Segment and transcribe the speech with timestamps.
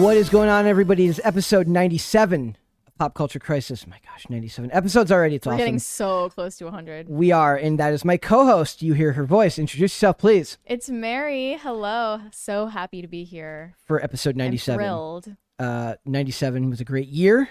[0.00, 1.06] What is going on, everybody?
[1.06, 3.86] It's episode 97 of Pop Culture Crisis.
[3.86, 5.36] My gosh, 97 episodes already.
[5.36, 5.58] It's We're awesome.
[5.58, 7.08] getting so close to 100.
[7.08, 8.82] we are, and that is my co host.
[8.82, 9.58] You hear her voice.
[9.58, 11.54] Introduce yourself, please, It's Mary.
[11.60, 12.20] Hello.
[12.32, 13.74] So happy to be here.
[13.86, 14.78] for episode I'm 97.
[14.78, 15.36] thrilled.
[15.58, 17.48] Uh, 97 was a great year.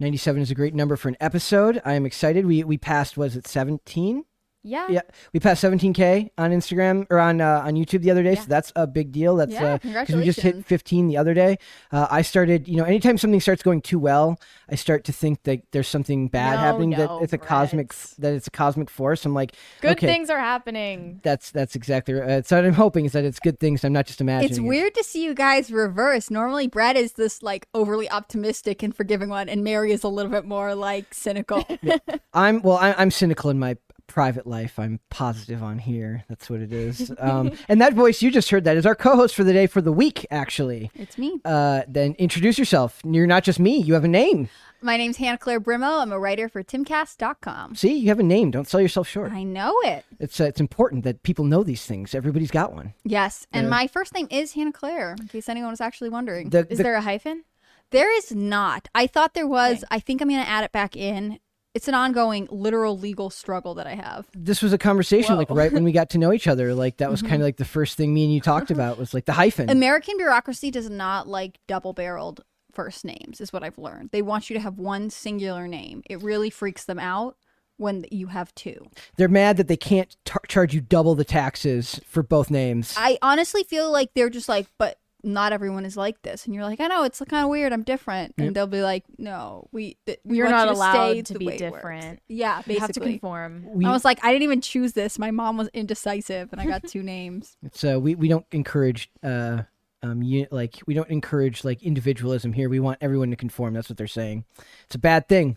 [0.00, 1.80] 97 is a great number for an episode.
[1.84, 2.46] I am excited.
[2.46, 4.24] We we passed, was it 17?
[4.64, 4.86] Yeah.
[4.88, 5.00] Yeah,
[5.32, 8.72] we passed 17k on Instagram or on uh, on YouTube the other day, so that's
[8.76, 9.36] a big deal.
[9.36, 11.58] That's Yeah, uh 'cause we just hit 15 the other day.
[11.90, 14.38] Uh, I started, you know, anytime something starts going too well,
[14.68, 16.90] I start to think that there's something bad No, happening.
[16.90, 19.24] that it's a cosmic that it's a cosmic force.
[19.24, 21.20] I'm like, Good okay, things are happening.
[21.24, 22.28] That's that's exactly right.
[22.30, 23.84] Uh, so what I'm hoping is that it's good things.
[23.84, 24.48] I'm not just imagining.
[24.50, 24.62] It's it.
[24.62, 26.30] weird to see you guys reverse.
[26.30, 30.30] Normally, Brad is this like overly optimistic and forgiving one, and Mary is a little
[30.30, 31.66] bit more like cynical.
[32.32, 32.76] I'm well.
[32.76, 33.76] I, I'm cynical in my
[34.12, 34.78] private life.
[34.78, 36.24] I'm positive on here.
[36.28, 37.12] That's what it is.
[37.18, 39.80] Um, and that voice you just heard that is our co-host for the day for
[39.80, 40.26] the week.
[40.30, 41.40] Actually, it's me.
[41.44, 43.00] uh, then introduce yourself.
[43.04, 43.78] You're not just me.
[43.78, 44.48] You have a name.
[44.84, 46.02] My name's Hannah Claire Brimo.
[46.02, 47.76] I'm a writer for timcast.com.
[47.76, 48.50] See, you have a name.
[48.50, 49.30] Don't sell yourself short.
[49.32, 50.04] I know it.
[50.18, 52.14] It's uh, it's important that people know these things.
[52.14, 52.92] Everybody's got one.
[53.04, 53.46] Yes.
[53.52, 56.50] And my first name is Hannah Claire, in case anyone was actually wondering.
[56.50, 57.44] The, Is the- there a hyphen?
[57.90, 58.88] there is not.
[58.94, 59.78] I thought there was.
[59.78, 59.86] Okay.
[59.90, 61.38] I think I'm going to add it back in.
[61.74, 64.26] It's an ongoing literal legal struggle that I have.
[64.34, 66.74] this was a conversation like right when we got to know each other.
[66.74, 67.30] Like that was mm-hmm.
[67.30, 69.70] kind of like the first thing me and you talked about was like the hyphen.
[69.70, 72.42] American bureaucracy does not like double barreled
[72.72, 74.10] first names, is what I've learned.
[74.12, 76.02] They want you to have one singular name.
[76.08, 77.36] It really freaks them out
[77.76, 78.86] when you have two.
[79.16, 82.94] They're mad that they can't tar- charge you double the taxes for both names.
[82.96, 86.46] I honestly feel like they're just like, but not everyone is like this.
[86.46, 87.72] And you're like, I know, it's kind of weird.
[87.72, 88.34] I'm different.
[88.38, 91.38] And they'll be like, no, we, th- we You're not you to allowed to the
[91.38, 92.20] be way it works." different.
[92.28, 93.12] Yeah, You have to basically.
[93.12, 93.64] conform.
[93.68, 95.18] we, I was like, I didn't even choose this.
[95.18, 97.56] My mom was indecisive and I got two names.
[97.72, 99.62] so uh, we we don't encourage uh
[100.02, 102.68] um you, like we don't encourage like individualism here.
[102.68, 103.74] We want everyone to conform.
[103.74, 104.44] That's what they're saying.
[104.86, 105.56] It's a bad thing.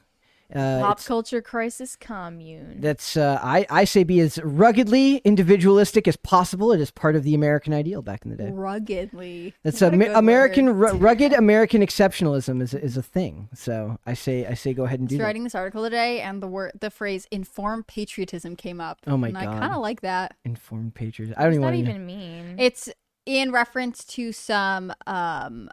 [0.53, 2.79] Uh, Pop culture crisis commune.
[2.79, 6.72] That's uh, I I say be as ruggedly individualistic as possible.
[6.72, 8.51] It is part of the American ideal back in the day.
[8.51, 9.55] Ruggedly.
[9.63, 10.91] That's What a American word.
[10.94, 13.50] ru- rugged American exceptionalism is is a thing.
[13.55, 15.23] So I say I say go ahead and I do was that.
[15.25, 19.00] writing this article today and the word the phrase informed patriotism came up.
[19.07, 20.35] Oh my and I kind of like that.
[20.45, 21.34] Informed patriots.
[21.38, 22.55] I don't What does even that even mean?
[22.59, 22.88] It's
[23.25, 25.69] in reference to some um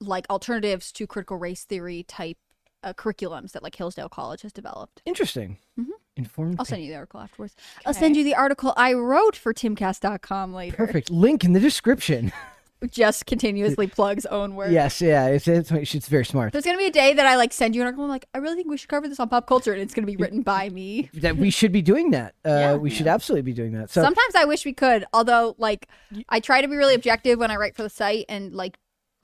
[0.00, 2.38] like alternatives to critical race theory type
[2.86, 5.02] uh, curriculums that like Hillsdale College has developed.
[5.04, 5.58] Interesting.
[5.78, 5.86] Mhm.
[6.16, 6.56] Informed.
[6.58, 7.54] I'll send you the article afterwards.
[7.84, 10.76] I'll send you the article I wrote for timcast.com later.
[10.76, 11.10] Perfect.
[11.10, 12.32] Link in the description.
[12.90, 14.70] Just continuously plugs own work.
[14.70, 15.00] yes.
[15.00, 15.26] Yeah.
[15.28, 16.52] It's, it's it's very smart.
[16.52, 18.04] There's gonna be a day that I like send you an article.
[18.04, 20.06] I'm like, I really think we should cover this on pop culture, and it's gonna
[20.06, 21.08] be written by me.
[21.14, 22.34] That we should be doing that.
[22.44, 22.74] Uh, Yeah.
[22.76, 23.90] we should absolutely be doing that.
[23.90, 25.88] So Sometimes I wish we could, although like
[26.28, 28.76] I try to be really objective when I write for the site and like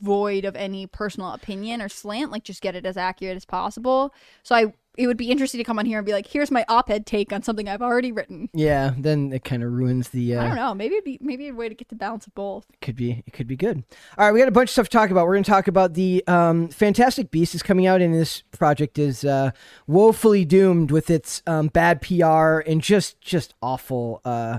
[0.03, 4.13] void of any personal opinion or slant, like just get it as accurate as possible.
[4.43, 6.67] So I it would be interesting to come on here and be like, here's my
[6.69, 8.51] op-ed take on something I've already written.
[8.53, 10.37] yeah, then it kind of ruins the.
[10.37, 10.75] Uh, I don't know.
[10.75, 12.67] Maybe it'd be maybe a way to get the balance of both.
[12.83, 13.85] could be it could be good
[14.19, 15.69] all right we got a bunch of stuff to talk about we're going to talk
[15.69, 19.51] about the um, fantastic beast is coming out and this project is uh,
[19.87, 24.59] woefully doomed with its um, bad pr and just just awful uh,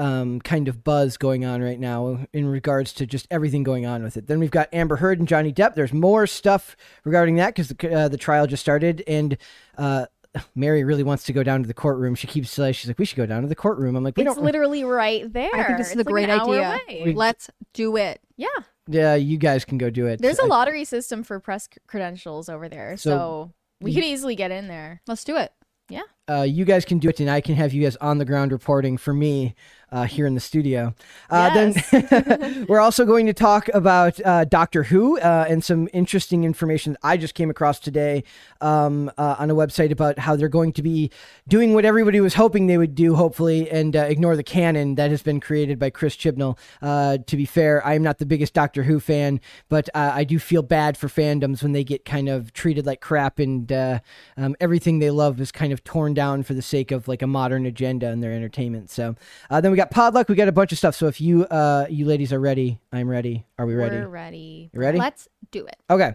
[0.00, 4.02] um, kind of buzz going on right now in regards to just everything going on
[4.02, 6.74] with it then we've got amber heard and johnny depp there's more stuff
[7.04, 9.36] regarding that because the, uh, the trial just started and
[9.78, 10.06] uh,
[10.54, 12.14] Mary really wants to go down to the courtroom.
[12.14, 13.96] She keeps uh, she's like, we should go down to the courtroom.
[13.96, 14.44] I'm like, we it's don't.
[14.44, 15.50] literally right there.
[15.52, 16.80] I think this is It's a great like an idea.
[16.88, 17.14] away.
[17.14, 18.20] Let's do it.
[18.36, 18.46] Yeah.
[18.86, 20.20] yeah, you guys can go do it.
[20.22, 22.96] There's a lottery system for press credentials over there.
[22.96, 25.00] So- So, we could easily get in there.
[25.08, 25.52] Let's do it.
[25.88, 26.02] Yeah.
[26.30, 28.52] Uh, you guys can do it, and I can have you guys on the ground
[28.52, 29.54] reporting for me
[29.92, 30.94] uh, here in the studio.
[31.28, 36.44] Uh, Then we're also going to talk about uh, Doctor Who uh, and some interesting
[36.44, 38.24] information that I just came across today
[38.60, 41.10] um, uh, on a website about how they're going to be
[41.48, 45.10] doing what everybody was hoping they would do, hopefully, and uh, ignore the canon that
[45.10, 46.58] has been created by Chris Chibnall.
[46.80, 50.24] Uh, to be fair, I am not the biggest Doctor Who fan, but uh, I
[50.24, 54.00] do feel bad for fandoms when they get kind of treated like crap and uh,
[54.36, 57.26] um, everything they love is kind of torn down for the sake of like a
[57.26, 58.90] modern agenda and their entertainment.
[58.90, 59.16] So
[59.48, 60.94] uh, then we got Podluck, we got a bunch of stuff.
[60.94, 63.44] So if you uh, you ladies are ready, I'm ready.
[63.58, 63.96] Are we ready?
[63.96, 64.70] We're ready.
[64.72, 64.98] You ready?
[64.98, 65.76] Let's do it.
[65.88, 66.12] Okay.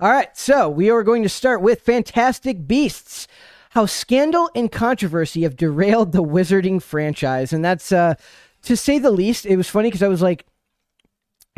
[0.00, 0.36] All right.
[0.36, 3.26] So we are going to start with Fantastic Beasts.
[3.70, 7.52] How scandal and controversy have derailed the Wizarding franchise.
[7.52, 8.14] And that's, uh,
[8.62, 10.46] to say the least, it was funny because I was like,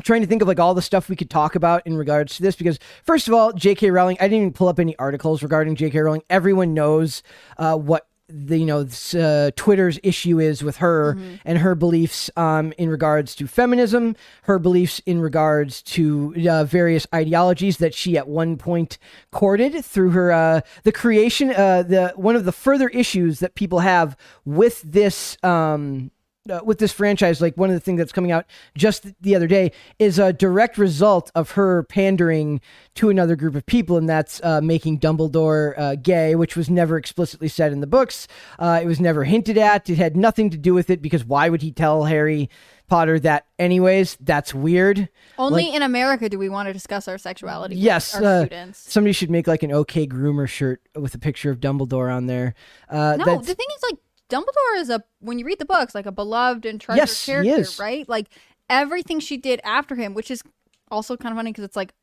[0.02, 2.42] trying to think of like all the stuff we could talk about in regards to
[2.42, 5.76] this because first of all jk rowling i didn't even pull up any articles regarding
[5.76, 6.22] jk rowling.
[6.30, 7.22] Everyone knows
[7.58, 11.16] uh, what the you know this, uh, twitter's issue is with her
[11.46, 17.06] and her beliefs um, in regards to feminism her beliefs in regards to uh, various
[17.14, 18.98] ideologies that she at one point
[19.30, 23.78] courted through her uh, the creation uh, the one of the further issues that people
[23.78, 26.10] have with this um,
[26.50, 28.46] uh, with this franchise, like one of the things that's coming out
[28.76, 32.60] just the other day is a direct result of her pandering
[32.94, 36.96] to another group of people, and that's uh, making Dumbledore uh, gay, which was never
[36.96, 38.26] explicitly said in the books.
[38.58, 39.88] Uh, it was never hinted at.
[39.90, 42.48] It had nothing to do with it because why would he tell Harry
[42.88, 44.16] Potter that, anyways?
[44.18, 45.10] That's weird.
[45.36, 47.74] Only Like- in America do we want to discuss our sexuality.
[47.74, 48.90] with Yes, our uh, students.
[48.90, 52.54] somebody should make like an OK Groomer shirt with a picture of Dumbledore on there.
[52.88, 53.98] Uh, No, the thing is, like,
[54.28, 57.82] Dumbledore is a when you read the books, like a beloved and treasured Yes, character,
[57.82, 58.08] right?
[58.08, 58.28] Like
[58.68, 60.42] everything she did after him, which is
[60.90, 61.94] also kind of funny because it's like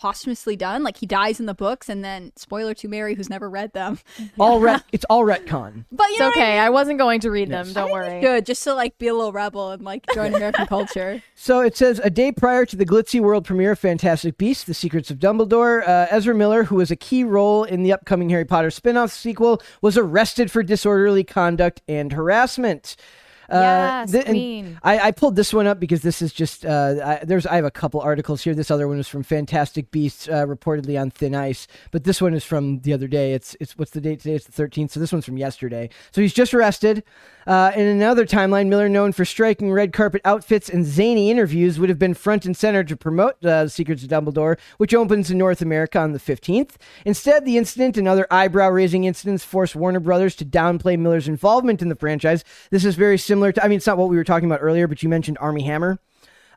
[0.00, 0.82] posthumously done.
[0.82, 3.98] Like he dies in the books, and then spoiler to Mary, who's never read them.
[4.38, 5.84] all ret- it's all retcon.
[5.92, 6.50] But you It's know what I okay.
[6.52, 6.58] mean?
[6.60, 7.66] I, wasn't going to read Yes.
[7.66, 7.74] them.
[7.74, 8.20] Don't worry.
[8.20, 11.22] Good, just to like be a little rebel and like join American culture.
[11.34, 14.74] So it says a day prior to the glitzy world premiere of Fantastic Beasts: The
[14.74, 18.44] Secrets of Dumbledore, uh, Ezra Miller, who has a key role in the upcoming Harry
[18.46, 22.96] Potter spin-off sequel, was arrested for disorderly conduct and harassment.
[23.50, 24.78] Yes, th- queen.
[24.82, 27.64] I, I pulled this one up because this is just uh, I, there's I have
[27.64, 28.54] a couple articles here.
[28.54, 32.34] This other one is from Fantastic Beasts, uh, reportedly on thin ice, but this one
[32.34, 33.32] is from the other day.
[33.32, 34.34] It's it's what's the date today?
[34.34, 34.90] It's the 13th.
[34.90, 35.90] So this one's from yesterday.
[36.12, 37.02] So he's just arrested.
[37.46, 41.88] Uh, in another timeline, Miller, known for striking red carpet outfits and zany interviews, would
[41.88, 45.38] have been front and center to promote uh, The Secrets of Dumbledore, which opens in
[45.38, 46.72] North America on the 15th.
[47.04, 51.88] Instead, the incident and other eyebrow-raising incidents forced Warner Brothers to downplay Miller's involvement in
[51.88, 52.44] the franchise.
[52.70, 54.86] This is very similar to, I mean, it's not what we were talking about earlier,
[54.86, 55.98] but you mentioned Armie Hammer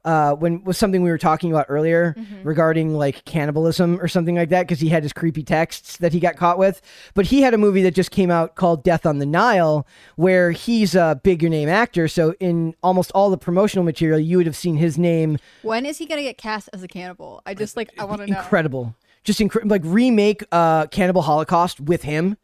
[0.06, 4.50] uh, when was something we were talking about earlier regarding like cannibalism or something like
[4.50, 6.81] that because he had his creepy texts that he got caught with.
[7.13, 10.51] But he had a movie that just came out called Death on the Nile where
[10.51, 12.07] he's a bigger name actor.
[12.07, 15.38] So in almost all the promotional material, you would have seen his name.
[15.62, 17.41] When is he gonna get cast as a cannibal?
[17.45, 18.39] I just like I want to know.
[18.39, 22.38] Incredible, just incre- like remake uh, Cannibal Holocaust with him.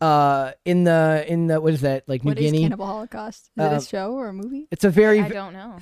[0.00, 2.62] Uh, in the in the what is that like New What is Guinea?
[2.64, 3.50] Cannibal Holocaust?
[3.56, 4.66] Is Uh, it a show or a movie?
[4.70, 5.20] It's a very.
[5.20, 5.78] I don't know.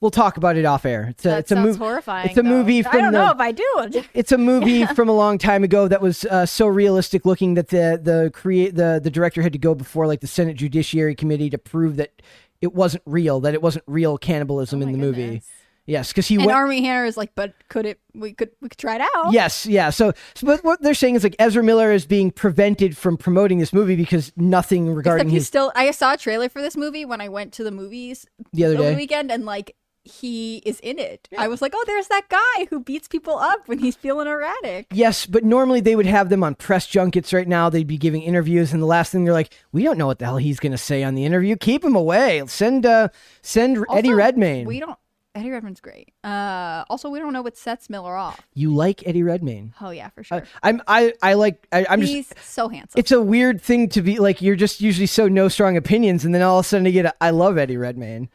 [0.00, 1.06] we'll talk about it off air.
[1.10, 1.78] It's a That it's a sounds movie.
[1.78, 2.28] horrifying.
[2.28, 2.48] It's a though.
[2.50, 4.04] movie from I don't the, know if I do.
[4.14, 7.68] it's a movie from a long time ago that was uh, so realistic looking that
[7.68, 11.48] the the create the the director had to go before like the Senate Judiciary Committee
[11.50, 12.20] to prove that
[12.60, 15.42] it wasn't real, that it wasn't real cannibalism Oh in my the movie.
[15.86, 15.98] Goodness.
[15.98, 16.56] Yes, because he And went.
[16.56, 18.00] Armie Hammer is like, but could it?
[18.14, 19.32] We could we could try it out.
[19.32, 19.90] Yes, yeah.
[19.90, 23.58] So, so, but what they're saying is like Ezra Miller is being prevented from promoting
[23.58, 25.72] this movie because nothing regarding Except he's his still.
[25.74, 28.76] I saw a trailer for this movie when I went to the movies the other
[28.76, 28.94] the day.
[28.96, 31.28] weekend, and like he is in it.
[31.36, 34.86] I was like, oh, there's that guy who beats people up when he's feeling erratic.
[34.92, 37.70] Yes, but normally they would have them on press junkets right now.
[37.70, 40.26] They'd be giving interviews, and the last thing they're like, "We don't know what the
[40.26, 41.56] hell he's going to say on the interview.
[41.56, 42.42] Keep him away.
[42.46, 43.08] Send, uh,
[43.42, 44.66] send Eddie Redmayne.
[44.66, 44.98] We don't.
[45.34, 46.12] Eddie Redmayne's great.
[46.22, 48.40] Uh, also, we don't know what sets Miller off.
[48.54, 49.74] you like Eddie Redmayne?
[49.80, 50.44] Oh yeah, for I, sure.
[50.62, 51.66] I'm, I, I like.
[51.72, 52.12] I, I'm just.
[52.12, 52.98] he's so handsome.
[52.98, 54.40] It's a weird thing to be like.
[54.40, 57.06] You're just usually so no strong opinions, and then all of a sudden you get.
[57.06, 58.28] A, I love Eddie Redmayne.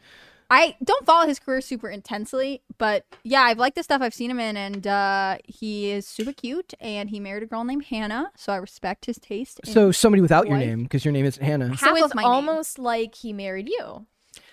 [0.52, 4.32] I don't follow his career super intensely, but yeah, I've liked the stuff I've seen
[4.32, 6.74] him in, and uh, he is super cute.
[6.80, 9.60] And he married a girl named Hannah, so I respect his taste.
[9.64, 10.66] So somebody without your Wife?
[10.66, 11.68] name because your name isn't Hannah.
[11.68, 12.30] half So of it's my name.
[12.32, 14.06] almost like he married you.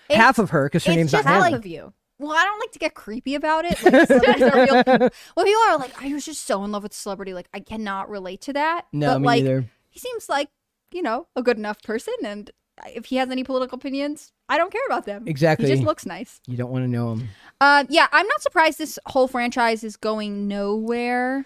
[0.08, 1.44] Half of her because her it's name's not just Hannah.
[1.50, 1.92] half of you.
[2.18, 3.82] Well, I don't like to get creepy about it.
[3.82, 5.10] Like, real.
[5.36, 7.32] Well, people are like, I was just so in love with the celebrity.
[7.32, 8.86] Like, I cannot relate to that.
[8.92, 9.64] No, but me like, neither.
[9.88, 10.48] he seems like
[10.90, 12.50] you know a good enough person, and
[12.86, 15.24] if he has any political opinions, I don't care about them.
[15.26, 15.68] Exactly.
[15.68, 16.40] He just looks nice.
[16.46, 17.28] You don't want to know him.
[17.60, 21.44] Uh, yeah, I'm not surprised this whole franchise is going nowhere.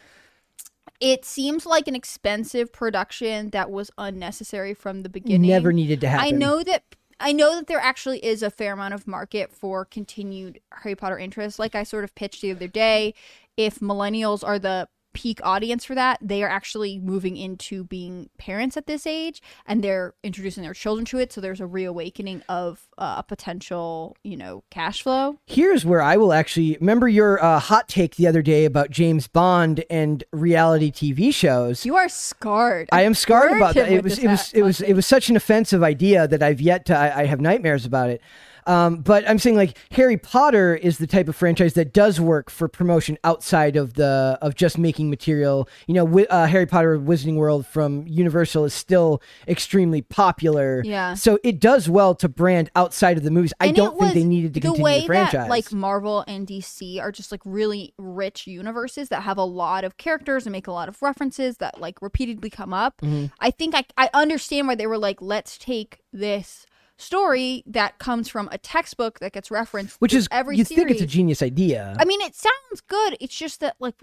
[1.00, 5.50] It seems like an expensive production that was unnecessary from the beginning.
[5.50, 6.26] Never needed to happen.
[6.26, 6.84] I know that
[7.22, 11.18] I know that there actually is a fair amount of market for continued Harry Potter
[11.18, 11.58] interest.
[11.58, 13.14] Like I sort of pitched the other day,
[13.56, 18.76] if millennials are the peak audience for that, they are actually moving into being parents
[18.76, 21.32] at this age and they're introducing their children to it.
[21.32, 25.38] So there's a reawakening of uh, a potential, you know, cash flow.
[25.46, 29.26] Here's where I will actually remember your uh, hot take the other day about James
[29.26, 31.84] Bond and reality TV shows.
[31.84, 32.88] You are scarred.
[32.92, 33.88] I am scarred about that.
[33.88, 36.60] him It was it was it was it was such an offensive idea that I've
[36.60, 38.22] yet to I, I have nightmares about it.
[38.66, 42.50] Um, but I'm saying like Harry Potter is the type of franchise that does work
[42.50, 45.68] for promotion outside of the of just making material.
[45.86, 50.82] You know, wi- uh, Harry Potter Wizarding World from Universal is still extremely popular.
[50.84, 51.14] Yeah.
[51.14, 53.52] So it does well to brand outside of the movies.
[53.60, 55.32] I don't think they needed to the continue way the franchise.
[55.32, 59.84] That, like Marvel and DC are just like really rich universes that have a lot
[59.84, 63.00] of characters and make a lot of references that like repeatedly come up.
[63.00, 63.26] Mm-hmm.
[63.40, 66.66] I think I I understand why they were like, let's take this
[67.02, 71.00] story that comes from a textbook that gets referenced, which is every you think it's
[71.02, 71.94] a genius idea.
[71.98, 73.16] I mean, it sounds good.
[73.20, 73.96] It's just that like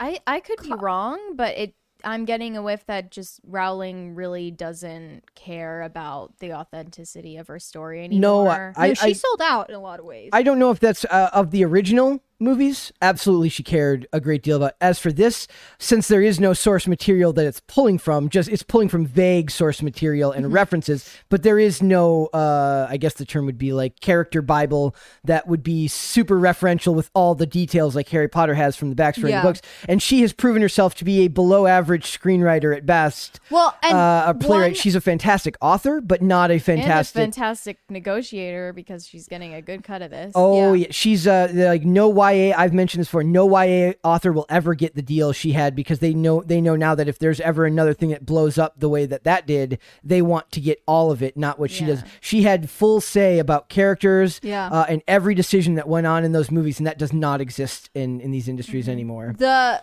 [0.00, 4.50] I I could be wrong, but it I'm getting a whiff that just Rowling really
[4.50, 8.74] doesn't care about the authenticity of her story No, anymore.
[8.76, 10.28] I- no, she sold out in a lot of ways.
[10.32, 12.92] I don't know if that's uh, of the original movies.
[13.02, 14.72] Absolutely, she cared a great deal about.
[14.80, 15.46] As for this,
[15.78, 19.50] since there is no source material that it's pulling from, just it's pulling from vague
[19.50, 22.26] source material and references, but there is no.
[22.26, 26.94] Uh, I guess the term would be like character bible that would be super referential
[26.94, 29.38] with all the details like Harry Potter has from the backstory Yeah.
[29.38, 29.62] of the books.
[29.88, 33.40] And she has proven herself to be a below average screenwriter at best.
[33.50, 34.72] well, and uh, a playwright.
[34.72, 39.26] one- She's a fantastic author, but not a and a fantastic fantastic negotiator because she's
[39.28, 40.32] getting a good cut of this.
[40.34, 40.84] Oh Yeah.
[40.86, 42.54] yeah, she's uh like no YA.
[42.56, 43.24] I've mentioned this before.
[43.24, 46.76] No YA author will ever get the deal she had because they know they know
[46.76, 49.78] now that if there's ever another thing that blows up the way that that did,
[50.02, 52.02] they want to get all of it, not what she does.
[52.20, 54.66] She had full say about characters, Yeah.
[54.68, 57.90] uh, and every decision that went on in those movies, and that does not exist
[57.94, 59.34] in in these industries anymore.
[59.38, 59.82] The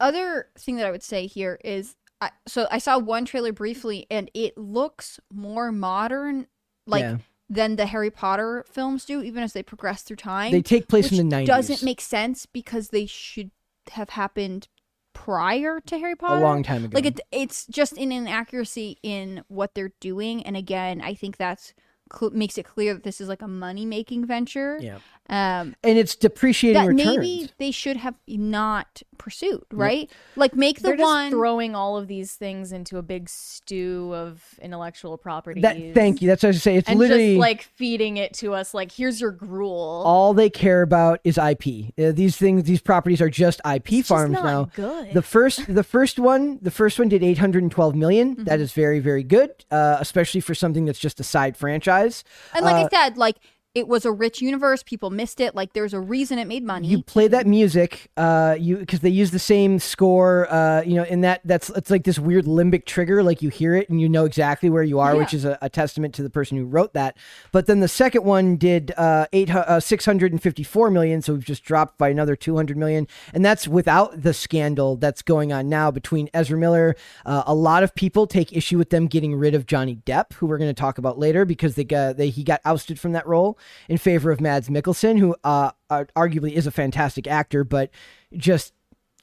[0.00, 4.06] other thing that I would say here is I, so I saw one trailer briefly
[4.10, 6.46] and it looks more modern
[6.86, 7.16] like Yeah.
[7.48, 10.52] Than the Harry Potter films do even as they progress through time.
[10.52, 11.46] They take place in the 90s.
[11.46, 13.50] Doesn't make sense because they should
[13.90, 14.68] have happened
[15.12, 16.40] prior to Harry Potter.
[16.40, 16.94] A long time ago.
[16.94, 21.74] Like it, it's just an inaccuracy in what they're doing and again, I think that's
[22.12, 24.78] cl- makes it clear that this is like a money making venture.
[24.80, 24.98] Yeah.
[25.30, 27.16] Um and it's depreciating that returns.
[27.18, 30.10] maybe they should have not pursued, right?
[30.36, 34.12] Like make the They're just one throwing all of these things into a big stew
[34.14, 35.62] of intellectual property.
[35.94, 36.28] thank you.
[36.28, 36.76] That's what I was say.
[36.76, 40.02] It's And literally just like feeding it to us, like here's your gruel.
[40.04, 41.94] all they care about is IP.
[41.98, 44.64] Uh, these things, these properties are just IP just farms not now.
[44.74, 45.14] good.
[45.14, 48.34] The first, the first one, the first one did 812 million.
[48.34, 48.44] Mm-hmm.
[48.44, 52.24] That is very, very good, uh, especially for something that's just a side franchise.
[52.54, 53.36] and like uh, I said, like
[53.74, 54.84] it was a rich universe.
[54.84, 55.54] People missed it.
[55.54, 56.86] Like there's a reason it made money.
[56.86, 61.02] You play that music, uh, you because they use the same score, uh, you know,
[61.02, 64.08] and that that's it's like this weird limbic trigger, like you hear it and you
[64.08, 65.18] know exactly where you are, Yeah.
[65.18, 67.16] which is a, a testament to the person who wrote that.
[67.50, 71.20] But then the second one did uh, eight uh, six hundred and fifty four million,
[71.20, 75.20] so we've just dropped by another two hundred million, and that's without the scandal that's
[75.20, 76.94] going on now between Ezra Miller.
[77.26, 80.46] Uh, a lot of people take issue with them getting rid of Johnny Depp, who
[80.46, 83.26] we're going to talk about later, because they got they he got ousted from that
[83.26, 87.90] role in favor of Mads Mikkelsen, who uh, uh, arguably is a fantastic actor, but
[88.36, 88.72] just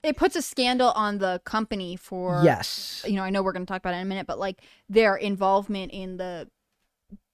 [0.04, 3.66] it puts a scandal on the company for yes, You know, I know we're going
[3.66, 6.50] to talk about it in a minute, but like their involvement in the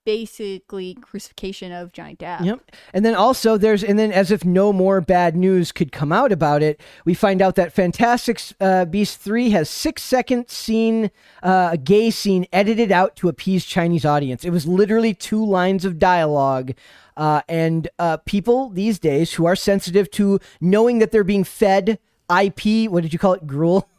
[0.08, 2.46] basically crucifixion of Johnny Depp.
[2.46, 2.72] Yep.
[2.94, 6.32] And then also there's and then as if no more bad news could come out
[6.32, 11.12] about it, we find out that Fantastic uh, Beast 3 has 6 second scene
[11.44, 14.46] uh, a gay scene edited out to appease Chinese audience.
[14.46, 16.74] It was literally two lines of dialogue.
[17.18, 22.00] Uh, and uh, people these days who are sensitive to knowing that they're being fed
[22.30, 23.46] IP, what did you call it?
[23.46, 23.90] Gruel.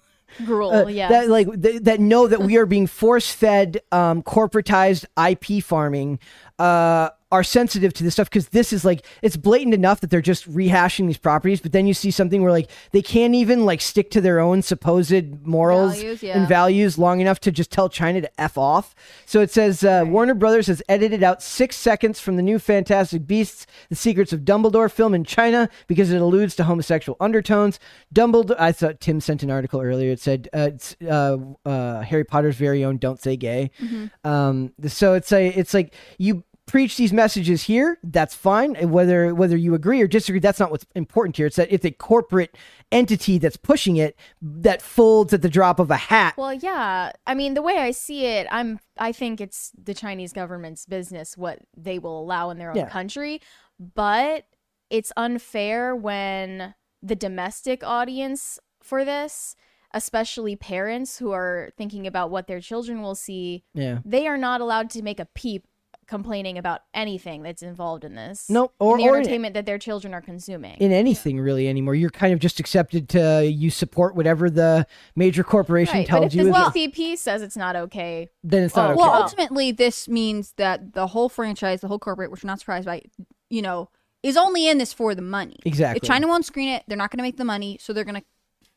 [0.44, 0.72] Gruel.
[0.72, 1.10] Uh, yes.
[1.10, 6.18] that like th- that know that we are being force fed um corporatized IP farming
[6.58, 10.20] uh are sensitive to this stuff because this is like it's blatant enough that they're
[10.20, 13.80] just rehashing these properties but then you see something where like they can't even like
[13.80, 18.20] stick to their own supposed morals Values, and values long enough to just tell China
[18.20, 18.94] to f off.
[19.26, 23.26] So it says uh, Warner Brothers has edited out six seconds from the new Fantastic
[23.26, 27.78] Beasts The Secrets of Dumbledore film in China because it alludes to homosexual undertones.
[28.14, 30.12] Dumbledore I thought Tim sent an article earlier.
[30.12, 33.70] It said uh, it's uh, uh, Harry Potter's very own don't say gay.
[33.80, 34.28] Mm-hmm.
[34.28, 38.76] um, so it's a it's like you preach these messages here, that's fine.
[38.76, 41.46] And Whether whether you agree or disagree, that's not what's important here.
[41.46, 42.56] It's that it's a corporate
[42.92, 46.34] entity that's pushing it that folds at the drop of a hat.
[46.36, 47.12] Well, yeah.
[47.26, 51.36] I mean, the way I see it, I'm I think it's the Chinese government's business
[51.36, 52.88] what they will allow in their own Yeah.
[52.88, 53.40] country,
[53.78, 54.46] but
[54.90, 59.54] it's unfair when the domestic audience for this,
[59.94, 63.98] especially parents who are thinking about what their children will see, yeah.
[64.04, 65.66] they are not allowed to make a peep
[66.08, 68.48] complaining about anything that's involved in this.
[68.50, 70.76] No, in or- the or in- entertainment that their children are consuming.
[70.78, 75.44] In anything really anymore, you're kind of just accepted to you support whatever the major
[75.44, 76.42] corporation Right, but tells if you.
[76.44, 78.98] the is- Well- CCP says it's not okay, then it's not Oh, okay.
[79.00, 82.86] Well, ultimately, this means that the whole franchise, the whole corporate, which we're not surprised
[82.86, 83.02] by,
[83.50, 83.90] you know,
[84.22, 85.56] is only in this for the money.
[85.64, 85.98] Exactly.
[86.02, 88.22] If China won't screen it, they're not going to make the money, so they're going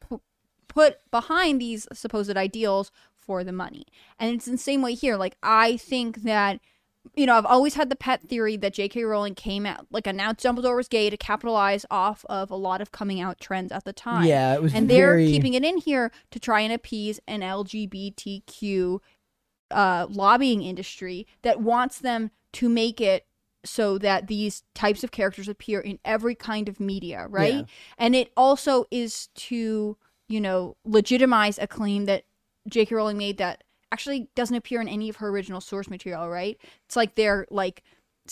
[0.10, 0.20] to
[0.68, 3.86] put behind these supposed ideals for the money.
[4.20, 5.16] And it's the same way here.
[5.18, 6.60] Like, I think that.
[7.16, 9.04] You know, I've always had the pet theory that J.K.
[9.04, 12.92] Rowling came out, like, announced Dumbledore was gay to capitalize off of a lot of
[12.92, 14.26] coming out trends at the time.
[14.26, 19.00] Yeah, it was and they're keeping it in here to try and appease an LGBTQ
[19.72, 23.26] uh, lobbying industry that wants them to make it
[23.64, 27.54] so that these types of characters appear in every kind of media, right?
[27.56, 27.64] Yeah.
[27.98, 32.24] And it also is to, you know, legitimize a claim that
[32.68, 32.96] J.K.
[32.96, 36.58] Rowling made that actually doesn't appear in any of her original source material, right?
[36.86, 37.84] It's like they're like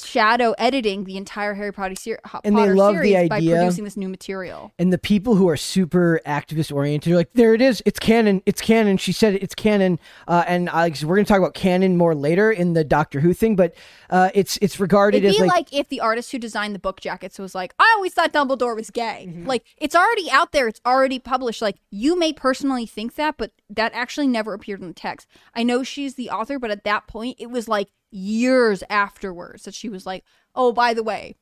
[0.06, 3.98] shadow editing the entire Harry Potter, ser- Potter they love the series by producing this
[3.98, 4.72] new material.
[4.80, 8.42] and the people who are super activist oriented are like, there it is, it's canon,
[8.46, 8.98] it's canon.
[8.98, 10.00] She said it, it's canon.
[10.28, 13.34] Uh, and I, we're going to talk about canon more later in the Doctor Who
[13.34, 13.76] thing, but
[14.10, 16.80] uh, it's it's regarded It'd as be like, like, if the artist who designed the
[16.80, 19.28] book jackets was like, I always thought Dumbledore was gay.
[19.30, 19.46] Mm-hmm.
[19.46, 21.62] Like, it's already out there, it's already published.
[21.62, 25.28] Like, you may personally think that, but that actually never appeared in the text.
[25.54, 29.74] I know she's the author, but at that point, it was like years afterwards that
[29.74, 30.24] she was like,
[30.56, 31.36] oh, by the way,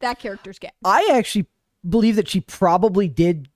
[0.00, 0.70] that character's gay.
[0.84, 1.46] I actually
[1.88, 3.48] believe that she probably did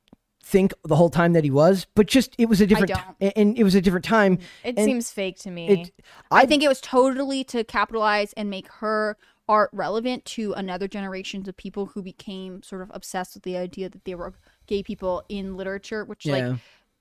[0.43, 3.33] think the whole time that he was, but just it was a different don't.
[3.37, 4.39] and it was a different time.
[4.65, 5.69] it and seems fake to me.
[5.69, 5.93] It,
[6.31, 11.47] I think it was totally to capitalize and make her art relevant to another generation
[11.47, 14.33] of people who became sort of obsessed with the idea that there were
[14.67, 16.33] gay people in literature, which, Yeah.
[16.49, 16.59] like,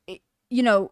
[0.08, 0.92] it, you know,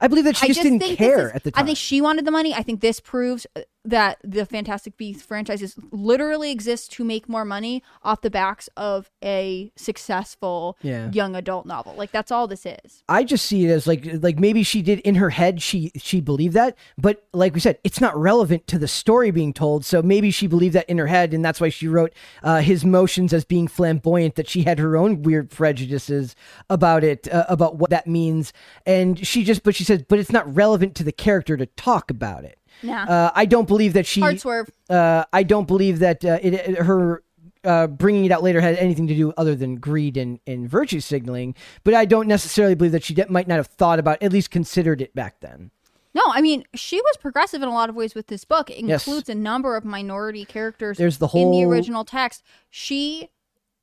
[0.00, 1.62] I believe that she I just, didn't care is- at the time.
[1.62, 2.54] I think she wanted the money.
[2.54, 7.44] I think this proves uh, that the Fantastic Beasts franchises literally exist to make more
[7.44, 11.10] money off the backs of a successful Yeah.
[11.12, 11.94] young adult novel.
[11.96, 13.02] Like that's all this is.
[13.08, 16.20] I just see it as like like maybe she did in her head she she
[16.20, 19.84] believed that, but like we said, it's not relevant to the story being told.
[19.84, 22.84] So maybe she believed that in her head, and that's why she wrote uh, his
[22.84, 24.36] motions as being flamboyant.
[24.36, 26.34] That she had her own weird prejudices
[26.70, 28.52] about it, uh, about what that means,
[28.86, 32.10] and she just but she says, but it's not relevant to the character to talk
[32.10, 32.58] about it.
[32.82, 33.04] Nah.
[33.04, 34.20] Uh, I don't believe that she.
[34.20, 34.70] Hard swerve.
[34.90, 37.22] Uh, I don't believe that uh, it, it- her
[37.64, 41.00] uh, bringing it out later had anything to do other than greed and, and virtue
[41.00, 41.54] signaling.
[41.82, 44.50] But I don't necessarily believe that she de- might not have thought about, at least
[44.50, 45.70] considered it back then.
[46.14, 48.70] No, I mean she was progressive in a lot of ways with this book.
[48.70, 49.06] It Yes.
[49.06, 50.98] includes a number of minority characters.
[50.98, 52.42] There's the in the original text.
[52.70, 53.30] She,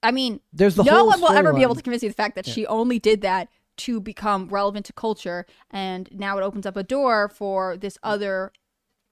[0.04, 2.16] I mean, There's the no whole one will ever be able to convince you the
[2.16, 6.66] fact that she only did that to become relevant to culture, and now it opens
[6.66, 8.52] up a door for this other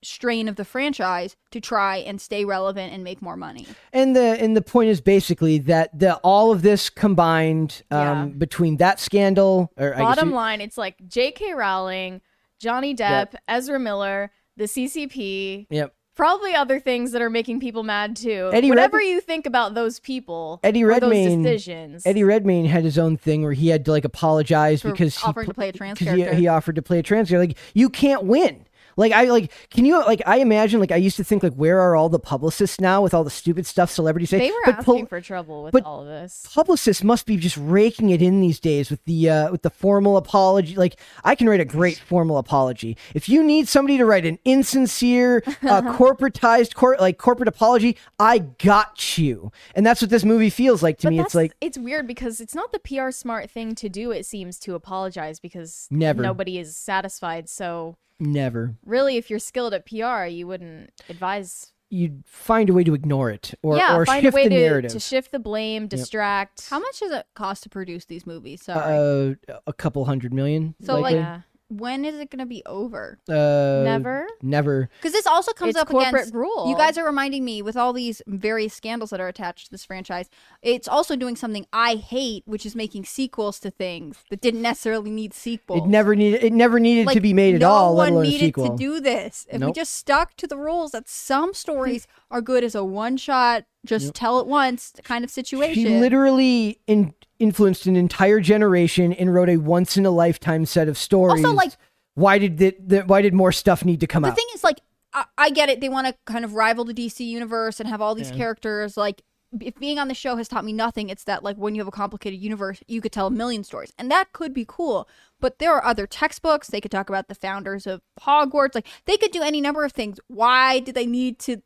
[0.02, 3.68] strain of the franchise to try and stay relevant and make more money.
[3.92, 8.26] And the and the point is basically that the all of this combined um, Yeah.
[8.38, 11.54] between that scandal or Bottom you- line, it's like J.K.
[11.54, 12.22] Rowling,
[12.60, 15.94] Johnny Depp, Ezra Miller, the CCP, Yep.
[16.16, 18.50] probably other things that are making people mad too.
[18.54, 22.98] Eddie Whatever Red- you think about those people, Eddie Redmayne- decisions, Eddie Redmayne had his
[22.98, 25.70] own thing where he had to like apologize For because offering he, offered to play
[25.70, 26.34] a trans character.
[26.36, 27.48] He, he offered to play a trans character.
[27.50, 28.66] Like you can't win.
[29.00, 31.80] Like I like can you like I imagine like I used to think like where
[31.80, 34.40] are all the publicists now with all the stupid stuff celebrities say?
[34.40, 36.46] they were but asking for trouble with all of this.
[36.54, 40.18] publicists must be just raking it in these days with the uh, with the formal
[40.18, 40.76] apology.
[40.76, 42.98] Like I can write a great formal apology.
[43.14, 48.40] If you need somebody to write an insincere, uh, corporatized, cor- like corporate apology, I
[48.40, 49.52] got you.
[49.76, 51.20] And that's what this movie feels like to But me.
[51.22, 54.12] It's like it's weird because it's not the PR smart thing to do.
[54.12, 56.22] It seems to apologize because Never.
[56.22, 57.48] nobody is satisfied.
[57.48, 58.76] So never.
[58.86, 61.74] really, if you're skilled at PR, you wouldn't advise.
[61.92, 64.50] You'd find a way to ignore it or yeah, or find shift a way the
[64.56, 64.92] to, narrative.
[64.92, 66.70] to shift the blame, distract.
[66.70, 68.64] How much does it cost to produce these movies?
[68.64, 69.36] Sorry.
[69.50, 70.76] uh, a couple hundred million.
[70.82, 71.42] So, like, yeah.
[71.70, 73.20] When is it going to be over?
[73.30, 74.28] Uh, Never.
[74.42, 74.90] Never.
[74.98, 76.68] Because this also comes It's up corporate against rule.
[76.70, 79.86] You guys are reminding me with all these various scandals that are attached to this
[79.86, 80.30] franchise.
[80.62, 85.12] It's also doing something I hate, which is making sequels to things that didn't necessarily
[85.12, 85.84] need sequels.
[85.84, 86.44] It never needed.
[86.44, 87.92] It never needed to be made at no all.
[87.94, 88.70] No one alone a needed sequel.
[88.70, 89.46] to do this.
[89.50, 93.18] If we just stuck to the rules that some stories are good as a one
[93.18, 95.84] shot, just tell it once kind of situation.
[95.84, 100.88] She literally in, influenced an entire generation and wrote a once in a lifetime set
[100.88, 101.44] of stories.
[101.44, 101.74] Also, like-
[102.16, 104.36] why did the, the why did more stuff need to come the out?
[104.36, 104.82] The thing is, like,
[105.14, 105.80] I, I get it.
[105.80, 108.98] They want to kind of rival the DC universe and have all these characters.
[108.98, 109.22] Like,
[109.62, 111.88] if being on the show has taught me nothing, it's that like when you have
[111.88, 115.08] a complicated universe, you could tell a million stories, and that could be cool.
[115.40, 116.68] But there are other textbooks.
[116.68, 118.76] They could talk about the founders of Hogwarts.
[118.76, 120.20] Like, they could do any number of things.
[120.28, 121.62] Why did they need to?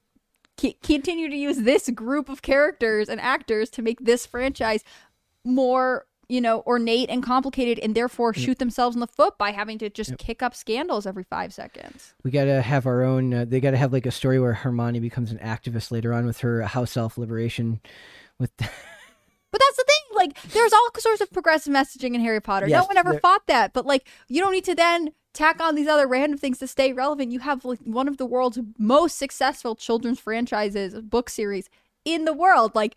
[0.84, 4.84] Continue to use this group of characters and actors to make this franchise
[5.46, 9.78] more you know ornate and complicated and therefore shoot themselves in the foot by having
[9.78, 13.34] to just kick up scandals every five seconds we gotta have our own.
[13.34, 16.40] Uh, they gotta have like a story where Hermione becomes an activist later on with
[16.40, 17.82] her house elf liberation.
[18.40, 18.70] With but
[19.62, 22.88] that's the thing like there's all sorts of progressive messaging in harry potter Yes, no
[22.88, 25.88] one ever there- fought that but like you don't need to then tack on these
[25.88, 29.76] other random things to stay relevant you have like one of the world's most successful
[29.76, 31.70] children's franchises book series
[32.06, 32.96] in the world like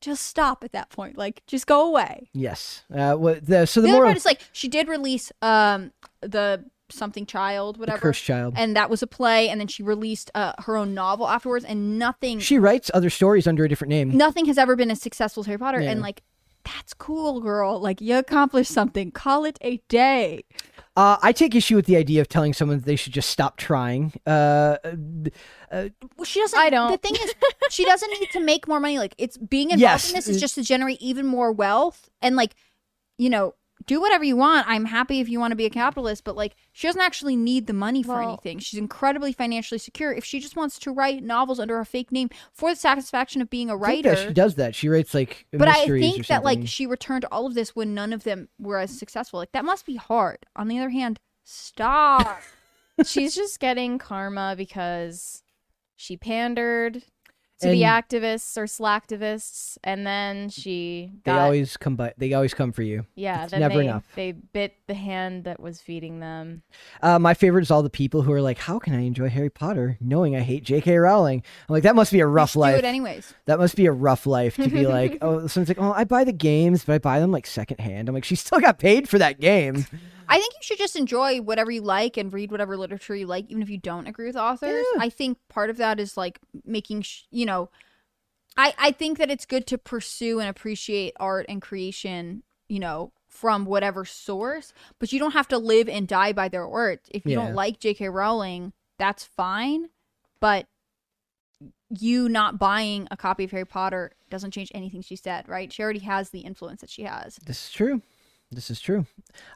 [0.00, 3.88] just stop at that point like just go away yes, uh, what the so the,
[3.88, 8.54] the other part is like she did release um the something child whatever cursed child.
[8.56, 11.98] and that was a play and then she released uh, her own novel afterwards and
[11.98, 14.16] nothing she writes other stories under a different name.
[14.16, 15.90] nothing has ever been as successful as harry potter Yeah.
[15.90, 16.22] and like
[16.64, 20.44] that's cool girl like you accomplished something call it a day
[20.98, 23.56] Uh, I take issue with the idea of telling someone that they should just stop
[23.56, 24.12] trying.
[24.26, 26.90] Uh, well, she doesn't I don't.
[26.90, 27.32] the thing is
[27.70, 30.08] she doesn't need to make more money like it's being involved Yes.
[30.10, 32.56] in this is just to generate even more wealth and like
[33.16, 33.54] you know
[33.88, 36.54] do whatever you want i'm happy if you want to be a capitalist but like
[36.72, 40.38] she doesn't actually need the money for Well- anything she's incredibly financially secure if she
[40.38, 43.76] just wants to write novels under a fake name for the satisfaction of being a
[43.76, 44.74] I think that writer she does that.
[44.74, 48.12] She writes like but I think that like she returned all of this when none
[48.12, 49.38] of them were as successful.
[49.38, 50.38] Like that must be hard.
[50.56, 52.40] On the other hand, stop.
[53.04, 55.42] She's just getting karma because
[55.96, 57.02] she pandered
[57.60, 62.14] to the activists or slacktivists, and then she they got always come by.
[62.16, 63.06] They always come for you.
[63.14, 63.44] yeah.
[63.44, 64.04] it's never they, enough.
[64.14, 66.62] They bit the hand that was feeding them.
[67.02, 69.50] Uh, my favorite is all the people who are like, "How can I enjoy Harry
[69.50, 70.96] Potter knowing I hate J.K.
[70.96, 72.78] Rowling?" I'm like, that must be a rough Do life.
[72.78, 73.34] it anyways.
[73.46, 76.24] That must be a rough life to be like, oh, someone's like, oh, I buy
[76.24, 78.08] the games, but I buy them like secondhand.
[78.08, 79.86] I'm like, she still got paid for that game.
[80.28, 83.46] I think you should just enjoy whatever you like and read whatever literature you like,
[83.48, 84.84] even if you don't agree with authors.
[84.98, 87.70] I think part of that is like making, sh- you know,
[88.56, 93.12] I I think that it's good to pursue and appreciate art and creation, you know,
[93.28, 97.00] from whatever source, but you don't have to live and die by their art.
[97.10, 97.44] If you Yeah.
[97.46, 98.08] don't like J.K.
[98.08, 99.90] Rowling, that's fine,
[100.40, 100.66] but
[101.90, 105.72] you not buying a copy of Harry Potter doesn't change anything she said, right?
[105.72, 107.36] She already has the influence that she has.
[107.46, 108.02] This is true.
[108.50, 109.06] This is true.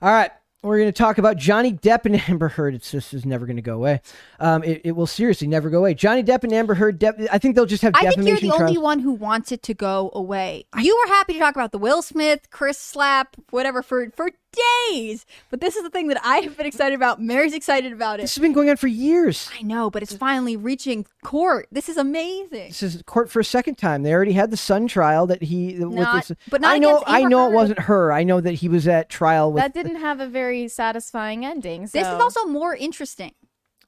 [0.01, 0.31] All right.
[0.63, 2.75] We're going to talk about Johnny Depp and Amber Heard.
[2.75, 4.01] It's just is never going to go away.
[4.39, 5.95] Um, it, it will seriously never go away.
[5.95, 7.01] Johnny Depp and Amber Heard.
[7.01, 9.63] Def- I think they'll just have I think you're the only one who wants it
[9.65, 10.65] to go away.
[10.79, 15.25] You were happy to talk about the Will Smith, Chris slap, whatever for for days,
[15.51, 17.21] but this is the thing that I have been excited about.
[17.21, 18.23] Mary's excited about it.
[18.23, 19.51] This has been going on for years.
[19.59, 21.69] I know, but it's finally reaching court.
[21.73, 22.69] This is amazing.
[22.69, 24.03] This is court for a second time.
[24.03, 25.75] They already had the son trial that he.
[25.79, 26.97] with Not- this, but not I know.
[26.97, 28.13] against I Amber know it wasn't her.
[28.13, 29.63] I know that he was at trial with.
[29.63, 31.87] that didn't have a very satisfying ending.
[31.87, 31.99] So.
[31.99, 33.33] This is also more interesting.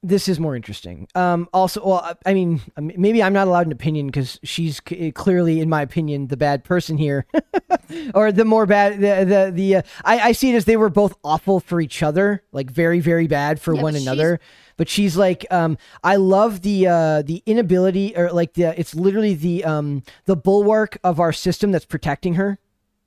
[0.07, 1.07] This is more interesting.
[1.15, 4.81] Um, also, well, I, I mean, um, maybe I'm not allowed an opinion because she's
[4.87, 7.25] c- clearly, in my opinion, the bad person here,
[8.13, 8.93] or the more bad.
[8.99, 9.75] The the the.
[9.77, 12.99] Uh, I I see it as they were both awful for each other, like very
[12.99, 14.39] very bad for Yeah, one but she's- another.
[14.77, 19.33] But she's like, um, I love the uh the inability, or like the it's literally
[19.33, 22.59] the um the bulwark of our system that's protecting her.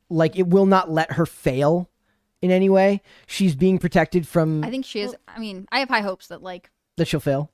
[0.08, 1.90] Like it will not let her fail
[2.40, 3.02] in any way.
[3.26, 5.14] She's being protected from I think she is.
[5.28, 7.50] I mean, I have high hopes that like, that she'll fail.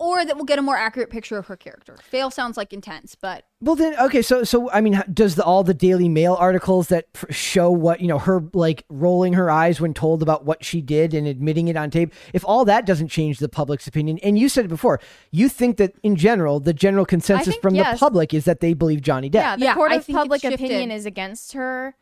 [0.00, 1.96] or that we'll get a more accurate picture of her character.
[2.02, 4.22] Fail sounds like intense, but Well then, okay.
[4.22, 8.00] So, so I mean, does the, all the Daily Mail articles that pr- show what
[8.00, 11.68] you know her like rolling her eyes when told about what she did and admitting
[11.68, 12.12] it on tape?
[12.32, 14.98] If all that doesn't change the public's opinion, and you said it before,
[15.30, 18.74] you think that in general, the general consensus think, from the public is that they
[18.74, 19.34] believe Johnny Depp.
[19.40, 21.94] yeah, the Yeah, court I of think public opinion is against her,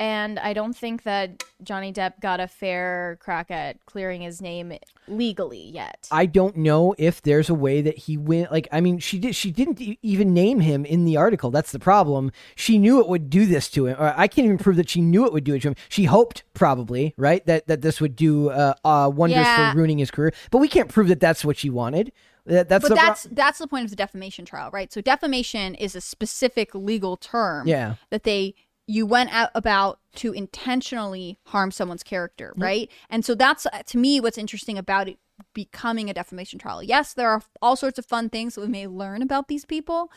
[0.00, 4.72] and I don't think that Johnny Depp got a fair crack at clearing his name
[5.06, 6.08] legally yet.
[6.10, 8.50] I don't know if there's a way that he went.
[8.50, 9.36] Like, I mean, she did.
[9.36, 11.50] She didn't e- even name him in the article.
[11.50, 12.32] That's the problem.
[12.56, 13.96] She knew it would do this to him.
[14.00, 15.74] Or I can't even prove that she knew it would do it to him.
[15.90, 19.72] She hoped, probably, right, that that this would do uh, uh, wonders Yeah.
[19.72, 20.32] for ruining his career.
[20.50, 22.10] But we can't prove that that's what she wanted.
[22.46, 24.90] That, that's but pro- that's that's the point of the defamation trial, right?
[24.90, 27.96] So defamation is a specific legal term Yeah.
[28.08, 28.54] that they
[28.90, 32.90] you went out about to intentionally harm someone's character, right?
[33.08, 35.18] And so that's uh, to me what's interesting about it
[35.54, 36.82] becoming a defamation trial.
[36.82, 40.10] Yes, there are all sorts of fun things that we may learn about these people